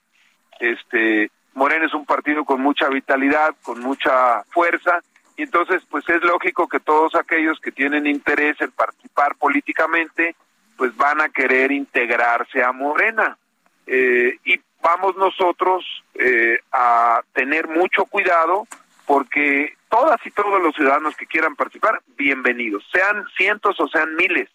Este, 0.59 1.29
Morena 1.53 1.85
es 1.85 1.93
un 1.93 2.05
partido 2.05 2.43
con 2.45 2.61
mucha 2.61 2.89
vitalidad, 2.89 3.55
con 3.63 3.79
mucha 3.79 4.43
fuerza 4.51 5.01
y 5.37 5.43
entonces, 5.43 5.83
pues 5.89 6.07
es 6.09 6.23
lógico 6.23 6.67
que 6.67 6.79
todos 6.79 7.13
aquellos 7.15 7.59
que 7.59 7.71
tienen 7.71 8.07
interés 8.07 8.59
en 8.61 8.71
participar 8.71 9.35
políticamente, 9.35 10.35
pues 10.77 10.95
van 10.95 11.21
a 11.21 11.29
querer 11.29 11.71
integrarse 11.71 12.63
a 12.63 12.71
Morena. 12.71 13.37
Eh, 13.85 14.37
y 14.45 14.59
vamos 14.81 15.15
nosotros 15.17 15.83
eh, 16.15 16.59
a 16.71 17.21
tener 17.33 17.67
mucho 17.67 18.05
cuidado 18.05 18.65
porque 19.05 19.75
todas 19.95 20.19
y 20.25 20.31
todos 20.31 20.61
los 20.61 20.75
ciudadanos 20.75 21.15
que 21.15 21.25
quieran 21.25 21.55
participar, 21.55 22.01
bienvenidos, 22.17 22.83
sean 22.91 23.25
cientos 23.37 23.79
o 23.79 23.87
sean 23.87 24.13
miles, 24.15 24.49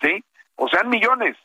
¿sí? 0.00 0.22
O 0.54 0.68
sean 0.68 0.88
millones, 0.88 1.36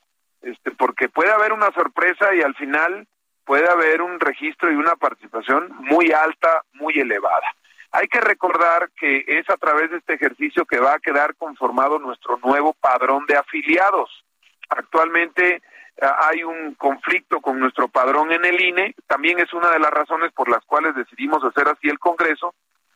este, 0.44 0.70
porque 0.70 1.10
puede 1.10 1.32
haber 1.32 1.52
una 1.52 1.72
sorpresa 1.72 2.36
y 2.36 2.44
al 2.44 2.54
final 2.54 3.08
puede 3.44 3.68
haber 3.68 4.04
un 4.04 4.20
registro 4.20 4.72
y 4.72 4.76
una 4.76 4.96
participación 4.96 5.74
muy 5.80 6.12
alta, 6.12 6.62
muy 6.74 6.94
elevada. 7.00 7.56
Hay 7.92 8.08
que 8.08 8.22
recordar 8.22 8.92
que 8.96 9.26
es 9.28 9.50
a 9.50 9.58
través 9.58 9.90
de 9.90 9.98
este 9.98 10.14
ejercicio 10.14 10.66
que 10.66 10.80
va 10.80 10.94
a 10.94 11.00
quedar 11.00 11.36
conformado 11.36 11.98
nuestro 11.98 12.38
nuevo 12.44 12.74
padrón 12.74 13.26
de 13.26 13.38
afiliados. 13.38 14.24
Actualmente 14.70 15.64
ah, 16.00 16.28
hay 16.30 16.44
un 16.44 16.76
conflicto 16.76 17.42
con 17.42 17.60
nuestro 17.60 17.88
padrón 17.88 18.32
en 18.32 18.46
el 18.46 18.62
INE, 18.62 18.94
también 19.08 19.40
es 19.40 19.52
una 19.52 19.72
de 19.72 19.80
las 19.80 19.90
razones 19.90 20.32
por 20.32 20.48
las 20.48 20.64
cuales 20.66 20.94
decidimos 20.94 21.44
hacer 21.44 21.68
así 21.70 21.88
el 21.90 21.98
Congreso, 21.98 22.54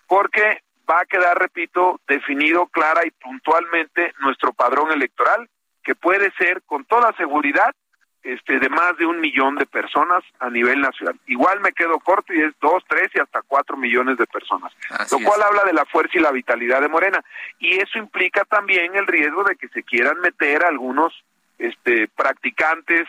porque 0.10 0.64
va 0.90 1.02
a 1.02 1.06
quedar, 1.06 1.38
repito, 1.38 2.02
definido 2.08 2.66
clara 2.66 3.06
y 3.06 3.12
puntualmente 3.12 4.14
nuestro 4.20 4.52
padrón 4.52 4.92
electoral, 4.92 5.48
que 5.84 5.96
puede 5.96 6.32
ser 6.32 6.64
con 6.64 6.84
toda 6.84 7.16
seguridad 7.16 7.74
este, 8.24 8.60
de 8.60 8.70
más 8.70 8.98
de 8.98 9.06
un 9.06 9.22
millón 9.22 9.56
de 9.56 9.66
personas 9.68 10.24
a 10.40 10.50
nivel 10.50 10.82
nacional. 10.82 11.18
Igual 11.28 11.62
me 11.62 11.72
quedo 11.72 12.00
corto 12.00 12.34
y 12.34 12.42
es 12.42 12.54
dos, 12.60 12.84
tres 12.88 13.10
y 13.14 13.20
hasta 13.20 13.44
cuatro 13.44 13.78
millones 13.78 14.18
de 14.18 14.26
personas, 14.26 14.74
lo 15.12 15.20
cual 15.20 15.44
habla 15.44 15.64
de 15.64 15.74
la 15.74 15.86
fuerza 15.86 16.18
y 16.18 16.22
la 16.22 16.32
vitalidad 16.32 16.82
de 16.82 16.90
Morena. 16.90 17.24
Y 17.60 17.78
eso 17.78 18.00
implica 18.00 18.44
también 18.46 18.96
el 18.96 19.08
riesgo 19.08 19.44
de 19.44 19.56
que 19.56 19.70
se 19.70 19.84
quieran 19.84 20.20
meter 20.20 20.66
algunos 20.66 21.14
este, 21.60 22.08
practicantes 22.08 23.08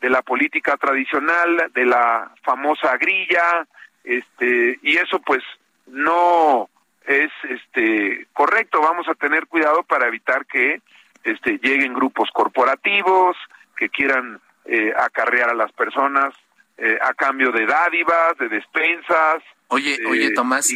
de 0.00 0.10
la 0.10 0.22
política 0.22 0.76
tradicional, 0.76 1.70
de 1.72 1.86
la 1.86 2.32
famosa 2.42 2.96
grilla, 2.96 3.66
este, 4.02 4.78
y 4.82 4.96
eso 4.96 5.20
pues 5.20 5.42
no 5.90 6.68
es 7.06 7.30
este 7.48 8.26
correcto. 8.32 8.80
Vamos 8.80 9.08
a 9.08 9.14
tener 9.14 9.46
cuidado 9.46 9.82
para 9.82 10.06
evitar 10.08 10.46
que 10.46 10.80
este, 11.24 11.58
lleguen 11.62 11.94
grupos 11.94 12.30
corporativos 12.32 13.36
que 13.76 13.88
quieran 13.88 14.40
eh, 14.64 14.92
acarrear 14.96 15.50
a 15.50 15.54
las 15.54 15.72
personas 15.72 16.34
eh, 16.76 16.98
a 17.02 17.12
cambio 17.14 17.50
de 17.52 17.66
dádivas, 17.66 18.36
de 18.38 18.48
despensas. 18.48 19.42
Oye, 19.68 19.98
oye, 20.08 20.32
Tomás, 20.32 20.70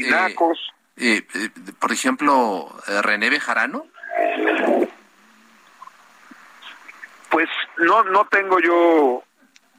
eh, 0.97 1.23
por 1.79 1.93
ejemplo, 1.93 2.71
René 3.03 3.31
Bejarano. 3.31 3.87
Pues 7.31 7.49
no, 7.79 8.05
no 8.05 8.27
tengo 8.27 8.61
yo 8.61 9.25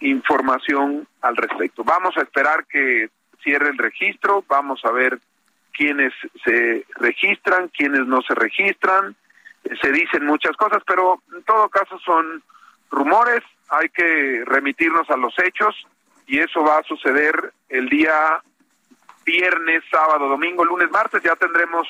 información 0.02 1.08
al 1.22 1.38
respecto. 1.38 1.84
Vamos 1.84 2.18
a 2.18 2.22
esperar 2.22 2.66
que 2.66 3.10
cierre 3.46 3.70
el 3.70 3.78
registro, 3.78 4.44
vamos 4.50 4.84
a 4.84 4.92
ver 4.92 5.20
quiénes 5.72 6.12
se 6.44 6.86
registran, 6.96 7.70
quiénes 7.70 8.06
no 8.08 8.22
se 8.24 8.34
registran, 8.36 9.16
se 9.82 9.92
dicen 9.92 10.26
muchas 10.26 10.58
cosas, 10.58 10.84
pero 10.86 11.22
en 11.34 11.44
todo 11.44 11.70
caso 11.70 11.98
son 12.00 12.44
rumores, 12.92 13.44
hay 13.70 13.90
que 13.90 14.44
remitirnos 14.46 15.10
a 15.10 15.18
los 15.18 15.34
hechos 15.40 15.76
y 16.28 16.40
eso 16.40 16.64
va 16.64 16.80
a 16.80 16.84
suceder 16.84 17.54
el 17.70 17.88
día 17.88 18.42
viernes, 19.26 19.84
sábado, 19.90 20.28
domingo, 20.28 20.66
lunes, 20.66 20.90
martes, 20.92 21.22
ya 21.24 21.36
tendremos 21.36 21.88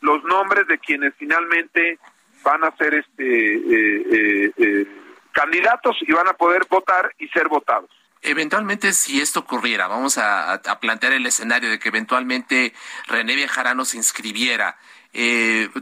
los 0.00 0.22
nombres 0.24 0.66
de 0.66 0.78
quienes 0.78 1.14
finalmente 1.16 1.98
van 2.42 2.64
a 2.64 2.76
ser 2.76 2.94
este 2.94 3.54
eh, 3.54 4.02
eh, 4.10 4.52
eh, 4.56 4.86
candidatos 5.32 5.96
y 6.00 6.12
van 6.12 6.28
a 6.28 6.34
poder 6.34 6.62
votar 6.68 7.12
y 7.18 7.28
ser 7.28 7.48
votados. 7.48 7.90
Eventualmente, 8.22 8.92
si 8.92 9.20
esto 9.20 9.40
ocurriera, 9.40 9.88
vamos 9.88 10.16
a, 10.18 10.60
plantear 10.80 11.12
el 11.12 11.26
escenario 11.26 11.70
de 11.70 11.78
que 11.78 11.88
eventualmente 11.88 12.72
René 13.08 13.34
Bejarano 13.36 13.84
se 13.84 13.96
inscribiera. 13.96 14.78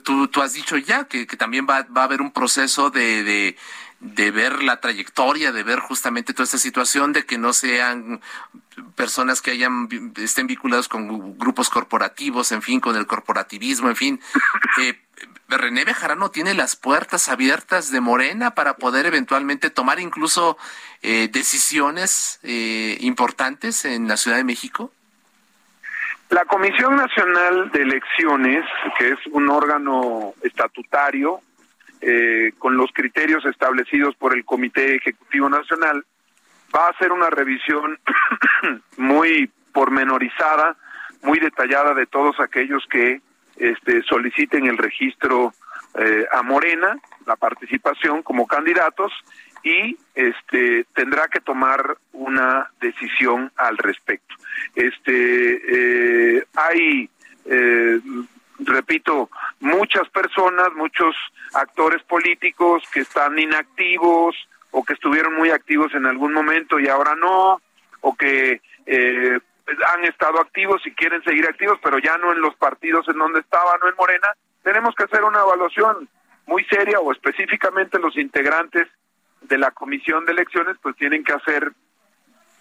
tú, 0.05 0.29
tú 0.29 0.43
has 0.43 0.55
dicho 0.55 0.79
ya 0.79 1.05
que, 1.05 1.27
también 1.27 1.67
va, 1.69 1.83
va, 1.83 2.03
a 2.03 2.05
haber 2.05 2.23
un 2.23 2.33
proceso 2.33 2.91
de, 2.91 3.23
de 3.23 3.57
ver 4.01 4.63
la 4.63 4.81
trayectoria, 4.81 5.53
de 5.53 5.63
ver 5.63 5.79
justamente 5.79 6.33
toda 6.33 6.45
esta 6.45 6.59
situación, 6.59 7.13
de 7.13 7.27
que 7.27 7.39
no 7.39 7.53
sean 7.53 8.21
personas 8.97 9.43
que 9.43 9.51
hayan 9.51 9.89
estén 10.17 10.47
vinculados 10.47 10.89
con 10.89 11.39
grupos 11.39 11.69
corporativos, 11.69 12.53
en 12.53 12.63
fin, 12.63 12.81
con 12.81 12.97
el 12.97 13.07
corporativismo, 13.07 13.89
en 13.89 13.97
fin. 13.97 14.21
Eh, 14.79 14.99
René 15.49 15.85
Bejarano 15.85 16.31
tiene 16.31 16.55
las 16.55 16.77
puertas 16.77 17.29
abiertas 17.29 17.91
de 17.91 18.01
Morena 18.01 18.55
para 18.55 18.77
poder 18.77 19.07
eventualmente 19.07 19.69
tomar 19.69 20.01
incluso 20.01 20.57
eh, 21.03 21.29
decisiones 21.31 22.41
eh, 22.43 22.97
importantes 23.01 23.85
en 23.85 24.09
la 24.09 24.17
Ciudad 24.17 24.37
de 24.37 24.45
México. 24.45 24.93
La 26.31 26.45
Comisión 26.45 26.95
Nacional 26.95 27.71
de 27.73 27.83
Elecciones, 27.83 28.65
que 28.97 29.11
es 29.11 29.19
un 29.33 29.51
órgano 29.51 30.33
estatutario 30.43 31.41
eh, 32.01 32.53
con 32.59 32.77
los 32.77 32.91
criterios 32.93 33.45
establecidos 33.45 34.15
por 34.17 34.35
el 34.35 34.45
Comité 34.45 34.97
Ejecutivo 34.97 35.49
Nacional, 35.49 36.05
va 36.75 36.87
a 36.87 36.91
hacer 36.91 37.13
una 37.13 37.31
revisión 37.31 37.99
muy 38.97 39.51
pormenorizada, 39.73 40.77
muy 41.23 41.39
detallada 41.39 41.95
de 41.95 42.07
todos 42.07 42.39
aquellos 42.41 42.85
que 42.91 43.21
este, 43.57 44.03
soliciten 44.03 44.67
el 44.67 44.79
registro 44.79 45.53
eh, 45.99 46.27
a 46.33 46.43
Morena, 46.43 46.97
la 47.27 47.37
participación 47.37 48.23
como 48.23 48.47
candidatos 48.47 49.13
y 49.63 49.97
este 50.15 50.87
tendrá 50.95 51.29
que 51.29 51.41
tomar 51.41 51.99
una 52.13 52.71
decisión 52.81 53.53
al 53.57 53.77
respecto. 53.77 54.35
Este 54.75 56.39
eh, 56.39 56.45
hay 56.55 57.11
eh, 57.45 58.01
repito, 58.67 59.31
muchas 59.61 60.09
personas, 60.11 60.73
muchos 60.75 61.15
actores 61.55 62.03
políticos 62.03 62.83
que 62.93 63.01
están 63.01 63.39
inactivos 63.39 64.37
o 64.71 64.85
que 64.85 64.95
estuvieron 64.95 65.35
muy 65.35 65.51
activos 65.51 65.93
en 65.95 66.07
algún 66.07 66.33
momento 66.33 66.79
y 66.79 66.89
ahora 66.89 67.15
no, 67.17 67.61
o 68.01 68.15
que 68.15 68.61
eh, 68.87 69.39
han 69.87 70.05
estado 70.05 70.41
activos 70.41 70.83
y 70.87 70.93
quieren 70.93 71.23
seguir 71.23 71.47
activos, 71.47 71.79
pero 71.83 71.99
ya 71.99 72.17
no 72.19 72.33
en 72.33 72.41
los 72.41 72.55
partidos 72.57 73.09
en 73.09 73.19
donde 73.19 73.41
estaban, 73.41 73.79
no 73.81 73.89
en 73.89 73.97
Morena, 73.97 74.29
tenemos 74.63 74.95
que 74.95 75.05
hacer 75.05 75.25
una 75.25 75.41
evaluación 75.41 76.09
muy 76.47 76.65
seria 76.65 77.01
o 77.01 77.13
específicamente 77.13 77.99
los 77.99 78.17
integrantes 78.17 78.89
de 79.43 79.59
la 79.59 79.71
comisión 79.71 80.25
de 80.27 80.33
elecciones 80.33 80.77
pues 80.83 80.97
tienen 80.97 81.25
que 81.25 81.33
hacer 81.33 81.73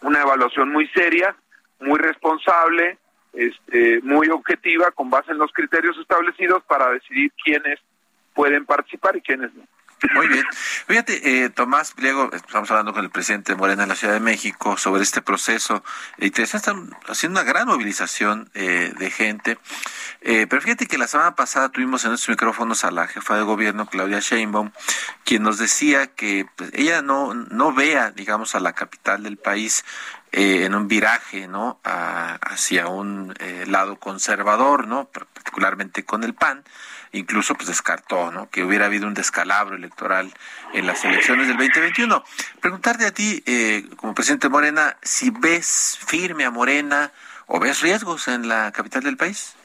una 0.02 0.22
evaluación 0.22 0.70
muy 0.70 0.88
seria, 0.90 1.36
muy 1.80 2.00
responsable, 2.00 2.98
este, 3.34 4.02
muy 4.02 4.30
objetiva 4.30 4.92
con 4.92 5.10
base 5.10 5.32
en 5.32 5.38
los 5.38 5.52
criterios 5.52 5.98
establecidos 5.98 6.64
para 6.64 6.90
decidir 6.92 7.32
quiénes 7.44 7.80
pueden 8.34 8.66
participar 8.66 9.16
y 9.18 9.22
quiénes 9.22 9.54
no. 9.54 9.64
Muy 10.14 10.28
bien. 10.28 10.46
Fíjate, 10.88 11.44
eh, 11.44 11.50
Tomás 11.50 11.92
Pliego, 11.92 12.30
estamos 12.34 12.70
hablando 12.72 12.94
con 12.94 13.04
el 13.04 13.12
presidente 13.12 13.56
Morena 13.56 13.84
en 13.84 13.90
la 13.90 13.96
Ciudad 13.96 14.14
de 14.14 14.20
México 14.20 14.78
sobre 14.78 15.04
este 15.04 15.22
proceso. 15.22 15.84
Y 16.18 16.32
te 16.32 16.44
están 16.44 16.92
haciendo 17.08 17.42
una 17.42 17.50
gran 17.50 17.68
movilización 17.68 18.50
eh, 18.54 18.94
de 18.98 19.12
gente. 19.12 19.58
Eh, 20.22 20.48
pero 20.50 20.62
fíjate 20.62 20.86
que 20.86 20.98
la 20.98 21.08
semana 21.08 21.36
pasada 21.36 21.70
tuvimos 21.70 22.04
en 22.04 22.12
nuestros 22.12 22.30
micrófonos 22.34 22.84
a 22.84 22.92
la 22.92 23.08
jefa 23.08 23.36
de 23.36 23.44
gobierno, 23.44 23.88
Claudia 23.88 24.20
Sheinbaum, 24.20 24.72
quien 25.26 25.44
nos 25.44 25.58
decía 25.58 26.08
que 26.08 26.46
pues, 26.56 26.72
ella 26.74 27.02
no, 27.02 27.34
no 27.34 27.74
vea, 27.74 28.12
digamos, 28.12 28.56
a 28.56 28.60
la 28.60 28.74
capital 28.74 29.24
del 29.24 29.38
país 29.38 29.84
eh, 30.32 30.66
en 30.66 30.76
un 30.76 30.88
viraje, 30.88 31.48
¿no? 31.48 31.80
hacia 31.84 32.88
un 32.88 33.34
eh, 33.40 33.66
lado 33.68 33.96
conservador, 33.98 34.88
¿no? 34.88 35.06
Particularmente 35.06 36.06
con 36.06 36.24
el 36.24 36.36
PAN. 36.36 36.64
Incluso 37.12 37.56
pues 37.56 37.68
descartó, 37.68 38.32
¿no? 38.32 38.52
Que 38.52 38.64
hubiera 38.64 38.86
habido 38.86 39.08
un 39.08 39.16
descalabro 39.16 39.76
electoral 39.76 40.32
en 40.74 40.86
las 40.86 41.04
elecciones 41.04 41.48
del 41.48 41.58
2021. 41.58 42.24
Preguntarte 42.62 43.08
a 43.08 43.12
ti, 43.12 43.42
eh, 43.48 43.88
como 43.96 44.14
presidente 44.14 44.50
Morena, 44.50 44.96
si 45.02 45.32
ves 45.32 45.98
firme 46.06 46.46
a 46.46 46.52
Morena 46.52 47.12
o 47.48 47.60
ves 47.60 47.82
riesgos 47.82 48.28
en 48.28 48.48
la 48.48 48.72
capital 48.72 49.02
del 49.02 49.18
país. 49.18 49.56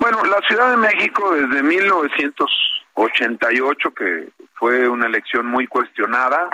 Bueno, 0.00 0.24
la 0.24 0.40
Ciudad 0.48 0.72
de 0.72 0.78
México 0.78 1.32
desde 1.34 1.62
1988, 1.62 3.94
que 3.94 4.30
fue 4.54 4.88
una 4.88 5.06
elección 5.06 5.46
muy 5.46 5.68
cuestionada, 5.68 6.50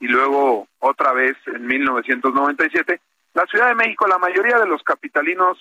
y 0.00 0.08
luego 0.08 0.68
otra 0.78 1.12
vez 1.12 1.36
en 1.46 1.66
1997, 1.66 3.00
la 3.34 3.46
Ciudad 3.46 3.68
de 3.68 3.74
México, 3.74 4.06
la 4.06 4.18
mayoría 4.18 4.58
de 4.58 4.66
los 4.66 4.82
capitalinos 4.82 5.58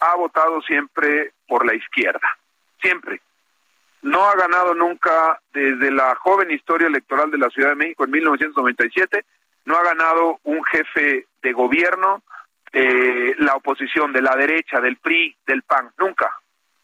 ha 0.00 0.14
votado 0.16 0.60
siempre 0.62 1.32
por 1.48 1.66
la 1.66 1.74
izquierda, 1.74 2.28
siempre. 2.80 3.20
No 4.02 4.24
ha 4.24 4.34
ganado 4.36 4.74
nunca 4.74 5.40
desde 5.52 5.90
la 5.90 6.14
joven 6.16 6.50
historia 6.50 6.86
electoral 6.86 7.30
de 7.30 7.38
la 7.38 7.50
Ciudad 7.50 7.70
de 7.70 7.76
México 7.76 8.04
en 8.04 8.10
1997, 8.10 9.24
no 9.64 9.76
ha 9.76 9.82
ganado 9.82 10.38
un 10.44 10.62
jefe 10.64 11.26
de 11.42 11.52
gobierno, 11.52 12.22
eh, 12.72 13.34
la 13.38 13.56
oposición 13.56 14.12
de 14.12 14.22
la 14.22 14.36
derecha, 14.36 14.80
del 14.80 14.96
PRI, 14.96 15.36
del 15.46 15.62
PAN, 15.62 15.90
nunca. 15.98 16.30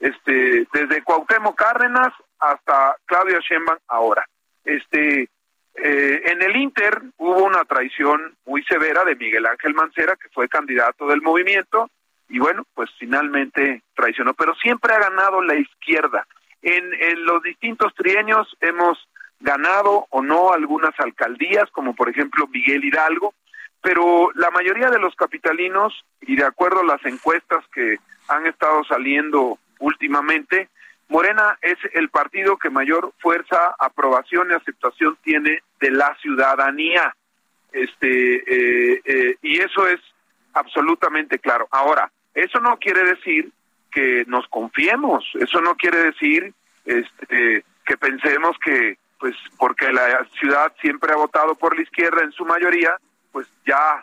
Este, 0.01 0.67
desde 0.73 1.03
Cuauhtémoc 1.03 1.57
Cárdenas 1.57 2.13
hasta 2.41 2.97
Claudia 3.05 3.39
Sheinbaum 3.39 3.79
ahora. 3.87 4.27
Este, 4.65 5.29
eh, 5.75 6.23
en 6.27 6.43
el 6.43 6.57
Inter 6.57 7.03
hubo 7.17 7.45
una 7.45 7.65
traición 7.65 8.35
muy 8.45 8.63
severa 8.65 9.05
de 9.05 9.17
Miguel 9.17 9.47
Ángel 9.47 9.75
Mancera, 9.75 10.17
que 10.17 10.29
fue 10.29 10.49
candidato 10.49 11.07
del 11.07 11.23
movimiento, 11.23 11.91
y 12.29 12.39
bueno, 12.39 12.65
pues 12.75 12.91
finalmente 12.99 13.83
traicionó, 13.95 14.35
pero 14.35 14.55
siempre 14.55 14.95
ha 14.95 14.99
ganado 14.99 15.43
la 15.43 15.55
izquierda. 15.55 16.27
En, 16.63 16.95
en 16.95 17.25
los 17.25 17.43
distintos 17.43 17.95
trienios 17.95 18.57
hemos 18.61 18.99
ganado 19.41 20.07
o 20.11 20.23
no 20.23 20.53
algunas 20.53 20.99
alcaldías, 20.99 21.69
como 21.73 21.95
por 21.95 22.09
ejemplo 22.09 22.47
Miguel 22.47 22.85
Hidalgo, 22.85 23.35
pero 23.83 24.31
la 24.35 24.51
mayoría 24.51 24.91
de 24.91 25.01
los 25.01 25.15
capitalinos, 25.17 26.05
y 26.21 26.37
de 26.37 26.45
acuerdo 26.45 26.81
a 26.81 26.87
las 26.87 27.05
encuestas 27.05 27.65
que 27.75 27.97
han 28.29 28.47
estado 28.47 28.85
saliendo 28.85 29.59
últimamente, 29.81 30.69
Morena 31.13 31.59
es 31.61 31.77
el 31.93 32.09
partido 32.09 32.57
que 32.57 32.71
mayor 32.71 33.13
fuerza, 33.19 33.77
aprobación 33.79 34.51
y 34.51 34.55
aceptación 34.55 35.19
tiene 35.23 35.63
de 35.79 35.91
la 35.91 36.17
ciudadanía. 36.23 37.15
Este, 37.71 38.37
eh, 38.37 39.03
eh, 39.05 39.37
y 39.43 39.61
eso 39.61 39.87
es 39.87 40.01
absolutamente 40.55 41.39
claro. 41.39 41.69
Ahora, 41.71 42.11
eso 42.33 42.61
no 42.61 42.79
quiere 42.79 43.05
decir 43.05 43.53
que 43.91 44.25
nos 44.27 44.49
confiemos, 44.49 45.23
eso 45.35 45.61
no 45.61 45.75
quiere 45.75 45.99
decir 45.99 46.55
este, 46.87 47.63
que 47.85 47.97
pensemos 47.99 48.57
que, 48.65 48.97
pues, 49.21 49.37
porque 49.59 49.93
la 49.93 50.27
ciudad 50.41 50.73
siempre 50.81 51.13
ha 51.13 51.17
votado 51.17 51.55
por 51.57 51.77
la 51.77 51.83
izquierda 51.83 52.23
en 52.23 52.33
su 52.33 52.47
mayoría, 52.47 52.97
pues 53.33 53.47
ya 53.67 54.03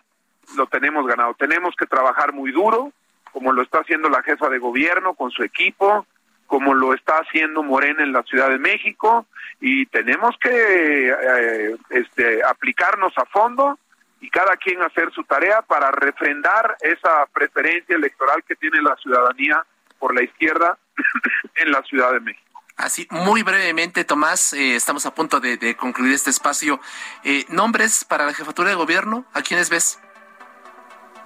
lo 0.55 0.68
tenemos 0.68 1.07
ganado. 1.07 1.34
Tenemos 1.34 1.74
que 1.76 1.88
trabajar 1.88 2.34
muy 2.34 2.51
duro, 2.51 2.91
como 3.32 3.51
lo 3.51 3.64
está 3.64 3.80
haciendo 3.80 4.10
la 4.10 4.22
jefa 4.22 4.47
de 4.47 4.60
gobierno 4.60 5.16
con 5.16 5.32
su 5.32 5.41
equipo, 5.41 6.05
como 6.50 6.74
lo 6.74 6.95
está 6.95 7.20
haciendo 7.20 7.62
Morena 7.62 8.04
en 8.04 8.12
la 8.12 8.24
Ciudad 8.24 8.50
de 8.50 8.58
México, 8.58 9.28
y 9.62 9.86
tenemos 9.86 10.36
que 10.41 11.10
eh, 11.10 11.78
este, 11.91 12.43
aplicarnos 12.43 13.14
a 13.18 13.26
fondo 13.26 13.78
y 14.20 14.32
cada 14.32 14.58
quien 14.58 14.82
hacer 14.82 15.12
su 15.14 15.24
tarea 15.26 15.62
para 15.62 15.91
refrendar 15.91 16.76
esa 16.82 17.28
preferencia 17.32 17.95
electoral 17.95 18.43
que 18.47 18.56
tiene 18.56 18.82
la 18.82 18.95
ciudadanía 18.95 19.64
por 20.00 20.16
la 20.16 20.24
izquierda 20.24 20.76
en 21.56 21.72
la 21.72 21.84
Ciudad 21.84 22.14
de 22.14 22.20
México. 22.20 22.64
Así, 22.78 23.08
muy 23.12 23.43
brevemente, 23.43 24.04
Tomás, 24.04 24.54
eh, 24.54 24.76
estamos 24.76 25.06
a 25.06 25.14
punto 25.14 25.39
de, 25.39 25.76
concluir 25.76 26.14
este 26.14 26.32
espacio. 26.32 26.80
Eh, 27.24 27.45
¿Nombres 27.50 28.06
para 28.06 28.26
la 28.26 28.34
jefatura 28.34 28.70
de 28.70 28.76
gobierno? 28.76 29.26
¿A 29.34 29.43
quiénes 29.43 29.70
ves? 29.70 30.00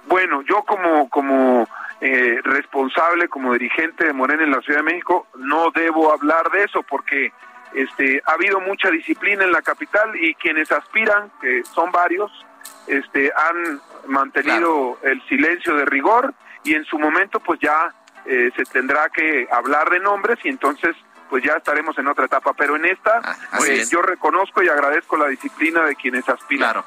Bueno, 0.06 0.42
yo 0.42 0.64
como, 0.64 1.08
como 1.08 1.66
eh, 2.06 2.38
responsable, 2.42 3.28
como 3.28 3.54
dirigente 3.54 4.04
de 4.04 4.12
Morena 4.12 4.44
en 4.44 4.50
la 4.50 4.60
Ciudad 4.60 4.80
de 4.80 4.92
México, 4.92 5.26
no 5.36 5.70
debo 5.74 6.12
hablar 6.12 6.50
de 6.50 6.64
eso 6.64 6.82
porque 6.82 7.32
este, 7.72 8.20
ha 8.26 8.32
habido 8.32 8.60
mucha 8.60 8.90
disciplina 8.90 9.42
en 9.42 9.50
la 9.50 9.62
capital 9.62 10.14
y 10.14 10.34
quienes 10.34 10.70
aspiran, 10.70 11.32
que 11.40 11.64
son 11.64 11.90
varios, 11.92 12.30
este, 12.88 13.32
han 13.34 13.80
mantenido 14.06 14.98
el 15.02 15.26
silencio 15.28 15.76
de 15.76 15.86
rigor 15.86 16.34
y 16.62 16.74
en 16.74 16.84
su 16.84 16.98
momento 16.98 17.40
pues 17.40 17.58
ya 17.60 17.94
eh, 18.26 18.50
se 18.54 18.64
tendrá 18.64 19.08
que 19.08 19.48
hablar 19.50 19.88
de 19.88 20.00
nombres 20.00 20.38
y 20.44 20.50
entonces 20.50 20.94
pues 21.30 21.42
ya 21.42 21.54
estaremos 21.54 21.96
en 21.96 22.06
otra 22.06 22.26
etapa. 22.26 22.52
Pero 22.52 22.76
en 22.76 22.84
esta, 22.84 23.22
ah, 23.24 23.36
pues, 23.56 23.88
yo 23.88 24.02
reconozco 24.02 24.62
y 24.62 24.68
agradezco 24.68 25.16
la 25.16 25.28
disciplina 25.28 25.86
de 25.86 25.96
quienes 25.96 26.28
aspiran. 26.28 26.70
Claro. 26.70 26.84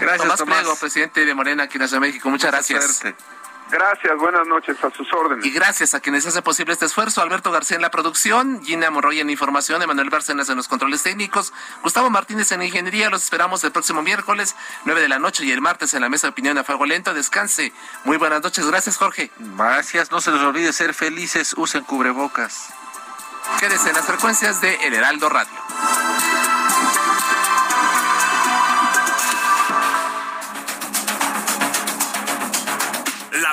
Gracias, 0.00 0.36
Tomás, 0.36 0.78
presidente 0.80 1.24
de 1.24 1.32
Morena, 1.32 1.62
aquí 1.62 1.78
en 1.80 2.00
México. 2.00 2.28
Muchas 2.28 2.50
gracias. 2.50 3.04
Gracias, 3.70 4.16
buenas 4.16 4.46
noches, 4.46 4.82
a 4.82 4.90
sus 4.90 5.12
órdenes. 5.12 5.44
Y 5.44 5.50
gracias 5.50 5.94
a 5.94 6.00
quienes 6.00 6.26
hacen 6.26 6.42
posible 6.42 6.72
este 6.72 6.86
esfuerzo. 6.86 7.20
Alberto 7.20 7.50
García 7.50 7.76
en 7.76 7.82
la 7.82 7.90
producción, 7.90 8.64
Gina 8.64 8.90
Monroy 8.90 9.20
en 9.20 9.30
información, 9.30 9.82
Emanuel 9.82 10.10
Bárcenas 10.10 10.48
en 10.48 10.56
los 10.56 10.68
controles 10.68 11.02
técnicos, 11.02 11.52
Gustavo 11.82 12.08
Martínez 12.08 12.50
en 12.52 12.62
ingeniería. 12.62 13.10
Los 13.10 13.24
esperamos 13.24 13.62
el 13.64 13.72
próximo 13.72 14.02
miércoles, 14.02 14.56
9 14.84 15.02
de 15.02 15.08
la 15.08 15.18
noche 15.18 15.44
y 15.44 15.52
el 15.52 15.60
martes 15.60 15.92
en 15.94 16.00
la 16.00 16.08
mesa 16.08 16.28
de 16.28 16.32
opinión 16.32 16.56
a 16.56 16.64
fuego 16.64 16.86
lento. 16.86 17.12
Descanse. 17.12 17.72
Muy 18.04 18.16
buenas 18.16 18.42
noches. 18.42 18.66
Gracias, 18.66 18.96
Jorge. 18.96 19.30
Gracias. 19.38 20.10
No 20.10 20.20
se 20.20 20.30
les 20.30 20.40
olvide 20.40 20.72
ser 20.72 20.94
felices. 20.94 21.54
Usen 21.56 21.84
cubrebocas. 21.84 22.72
Quédese 23.60 23.90
en 23.90 23.96
las 23.96 24.06
frecuencias 24.06 24.60
de 24.60 24.74
El 24.86 24.94
Heraldo 24.94 25.28
Radio. 25.28 26.37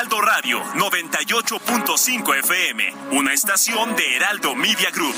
Heraldo 0.00 0.22
Radio 0.22 0.62
98.5 0.76 2.38
FM, 2.38 2.94
una 3.10 3.34
estación 3.34 3.94
de 3.96 4.16
Heraldo 4.16 4.54
Media 4.54 4.90
Group. 4.90 5.14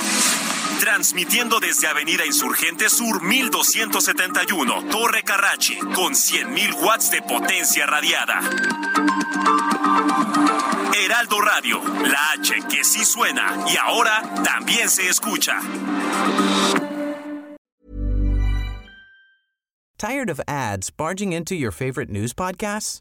Transmitiendo 0.81 1.61
desde 1.61 1.87
Avenida 1.87 2.27
Insurgente 2.27 2.91
Sur 2.91 3.23
1271, 3.23 4.89
Torre 4.91 5.23
Carrache, 5.23 5.79
con 5.95 6.15
100.000 6.15 6.83
watts 6.83 7.13
de 7.13 7.23
potencia 7.23 7.87
radiada. 7.87 8.41
Heraldo 11.05 11.41
Radio, 11.41 11.81
la 12.05 12.33
H 12.33 12.53
que 12.69 12.83
sí 12.83 13.05
suena 13.05 13.65
y 13.73 13.77
ahora 13.77 14.21
también 14.43 14.91
se 14.91 15.09
escucha. 15.09 15.61
¿Tired 19.97 20.29
of 20.29 20.41
ads 20.49 20.91
barging 20.91 21.33
into 21.33 21.55
your 21.55 21.71
favorite 21.71 22.11
news 22.11 22.35
podcasts? 22.35 23.01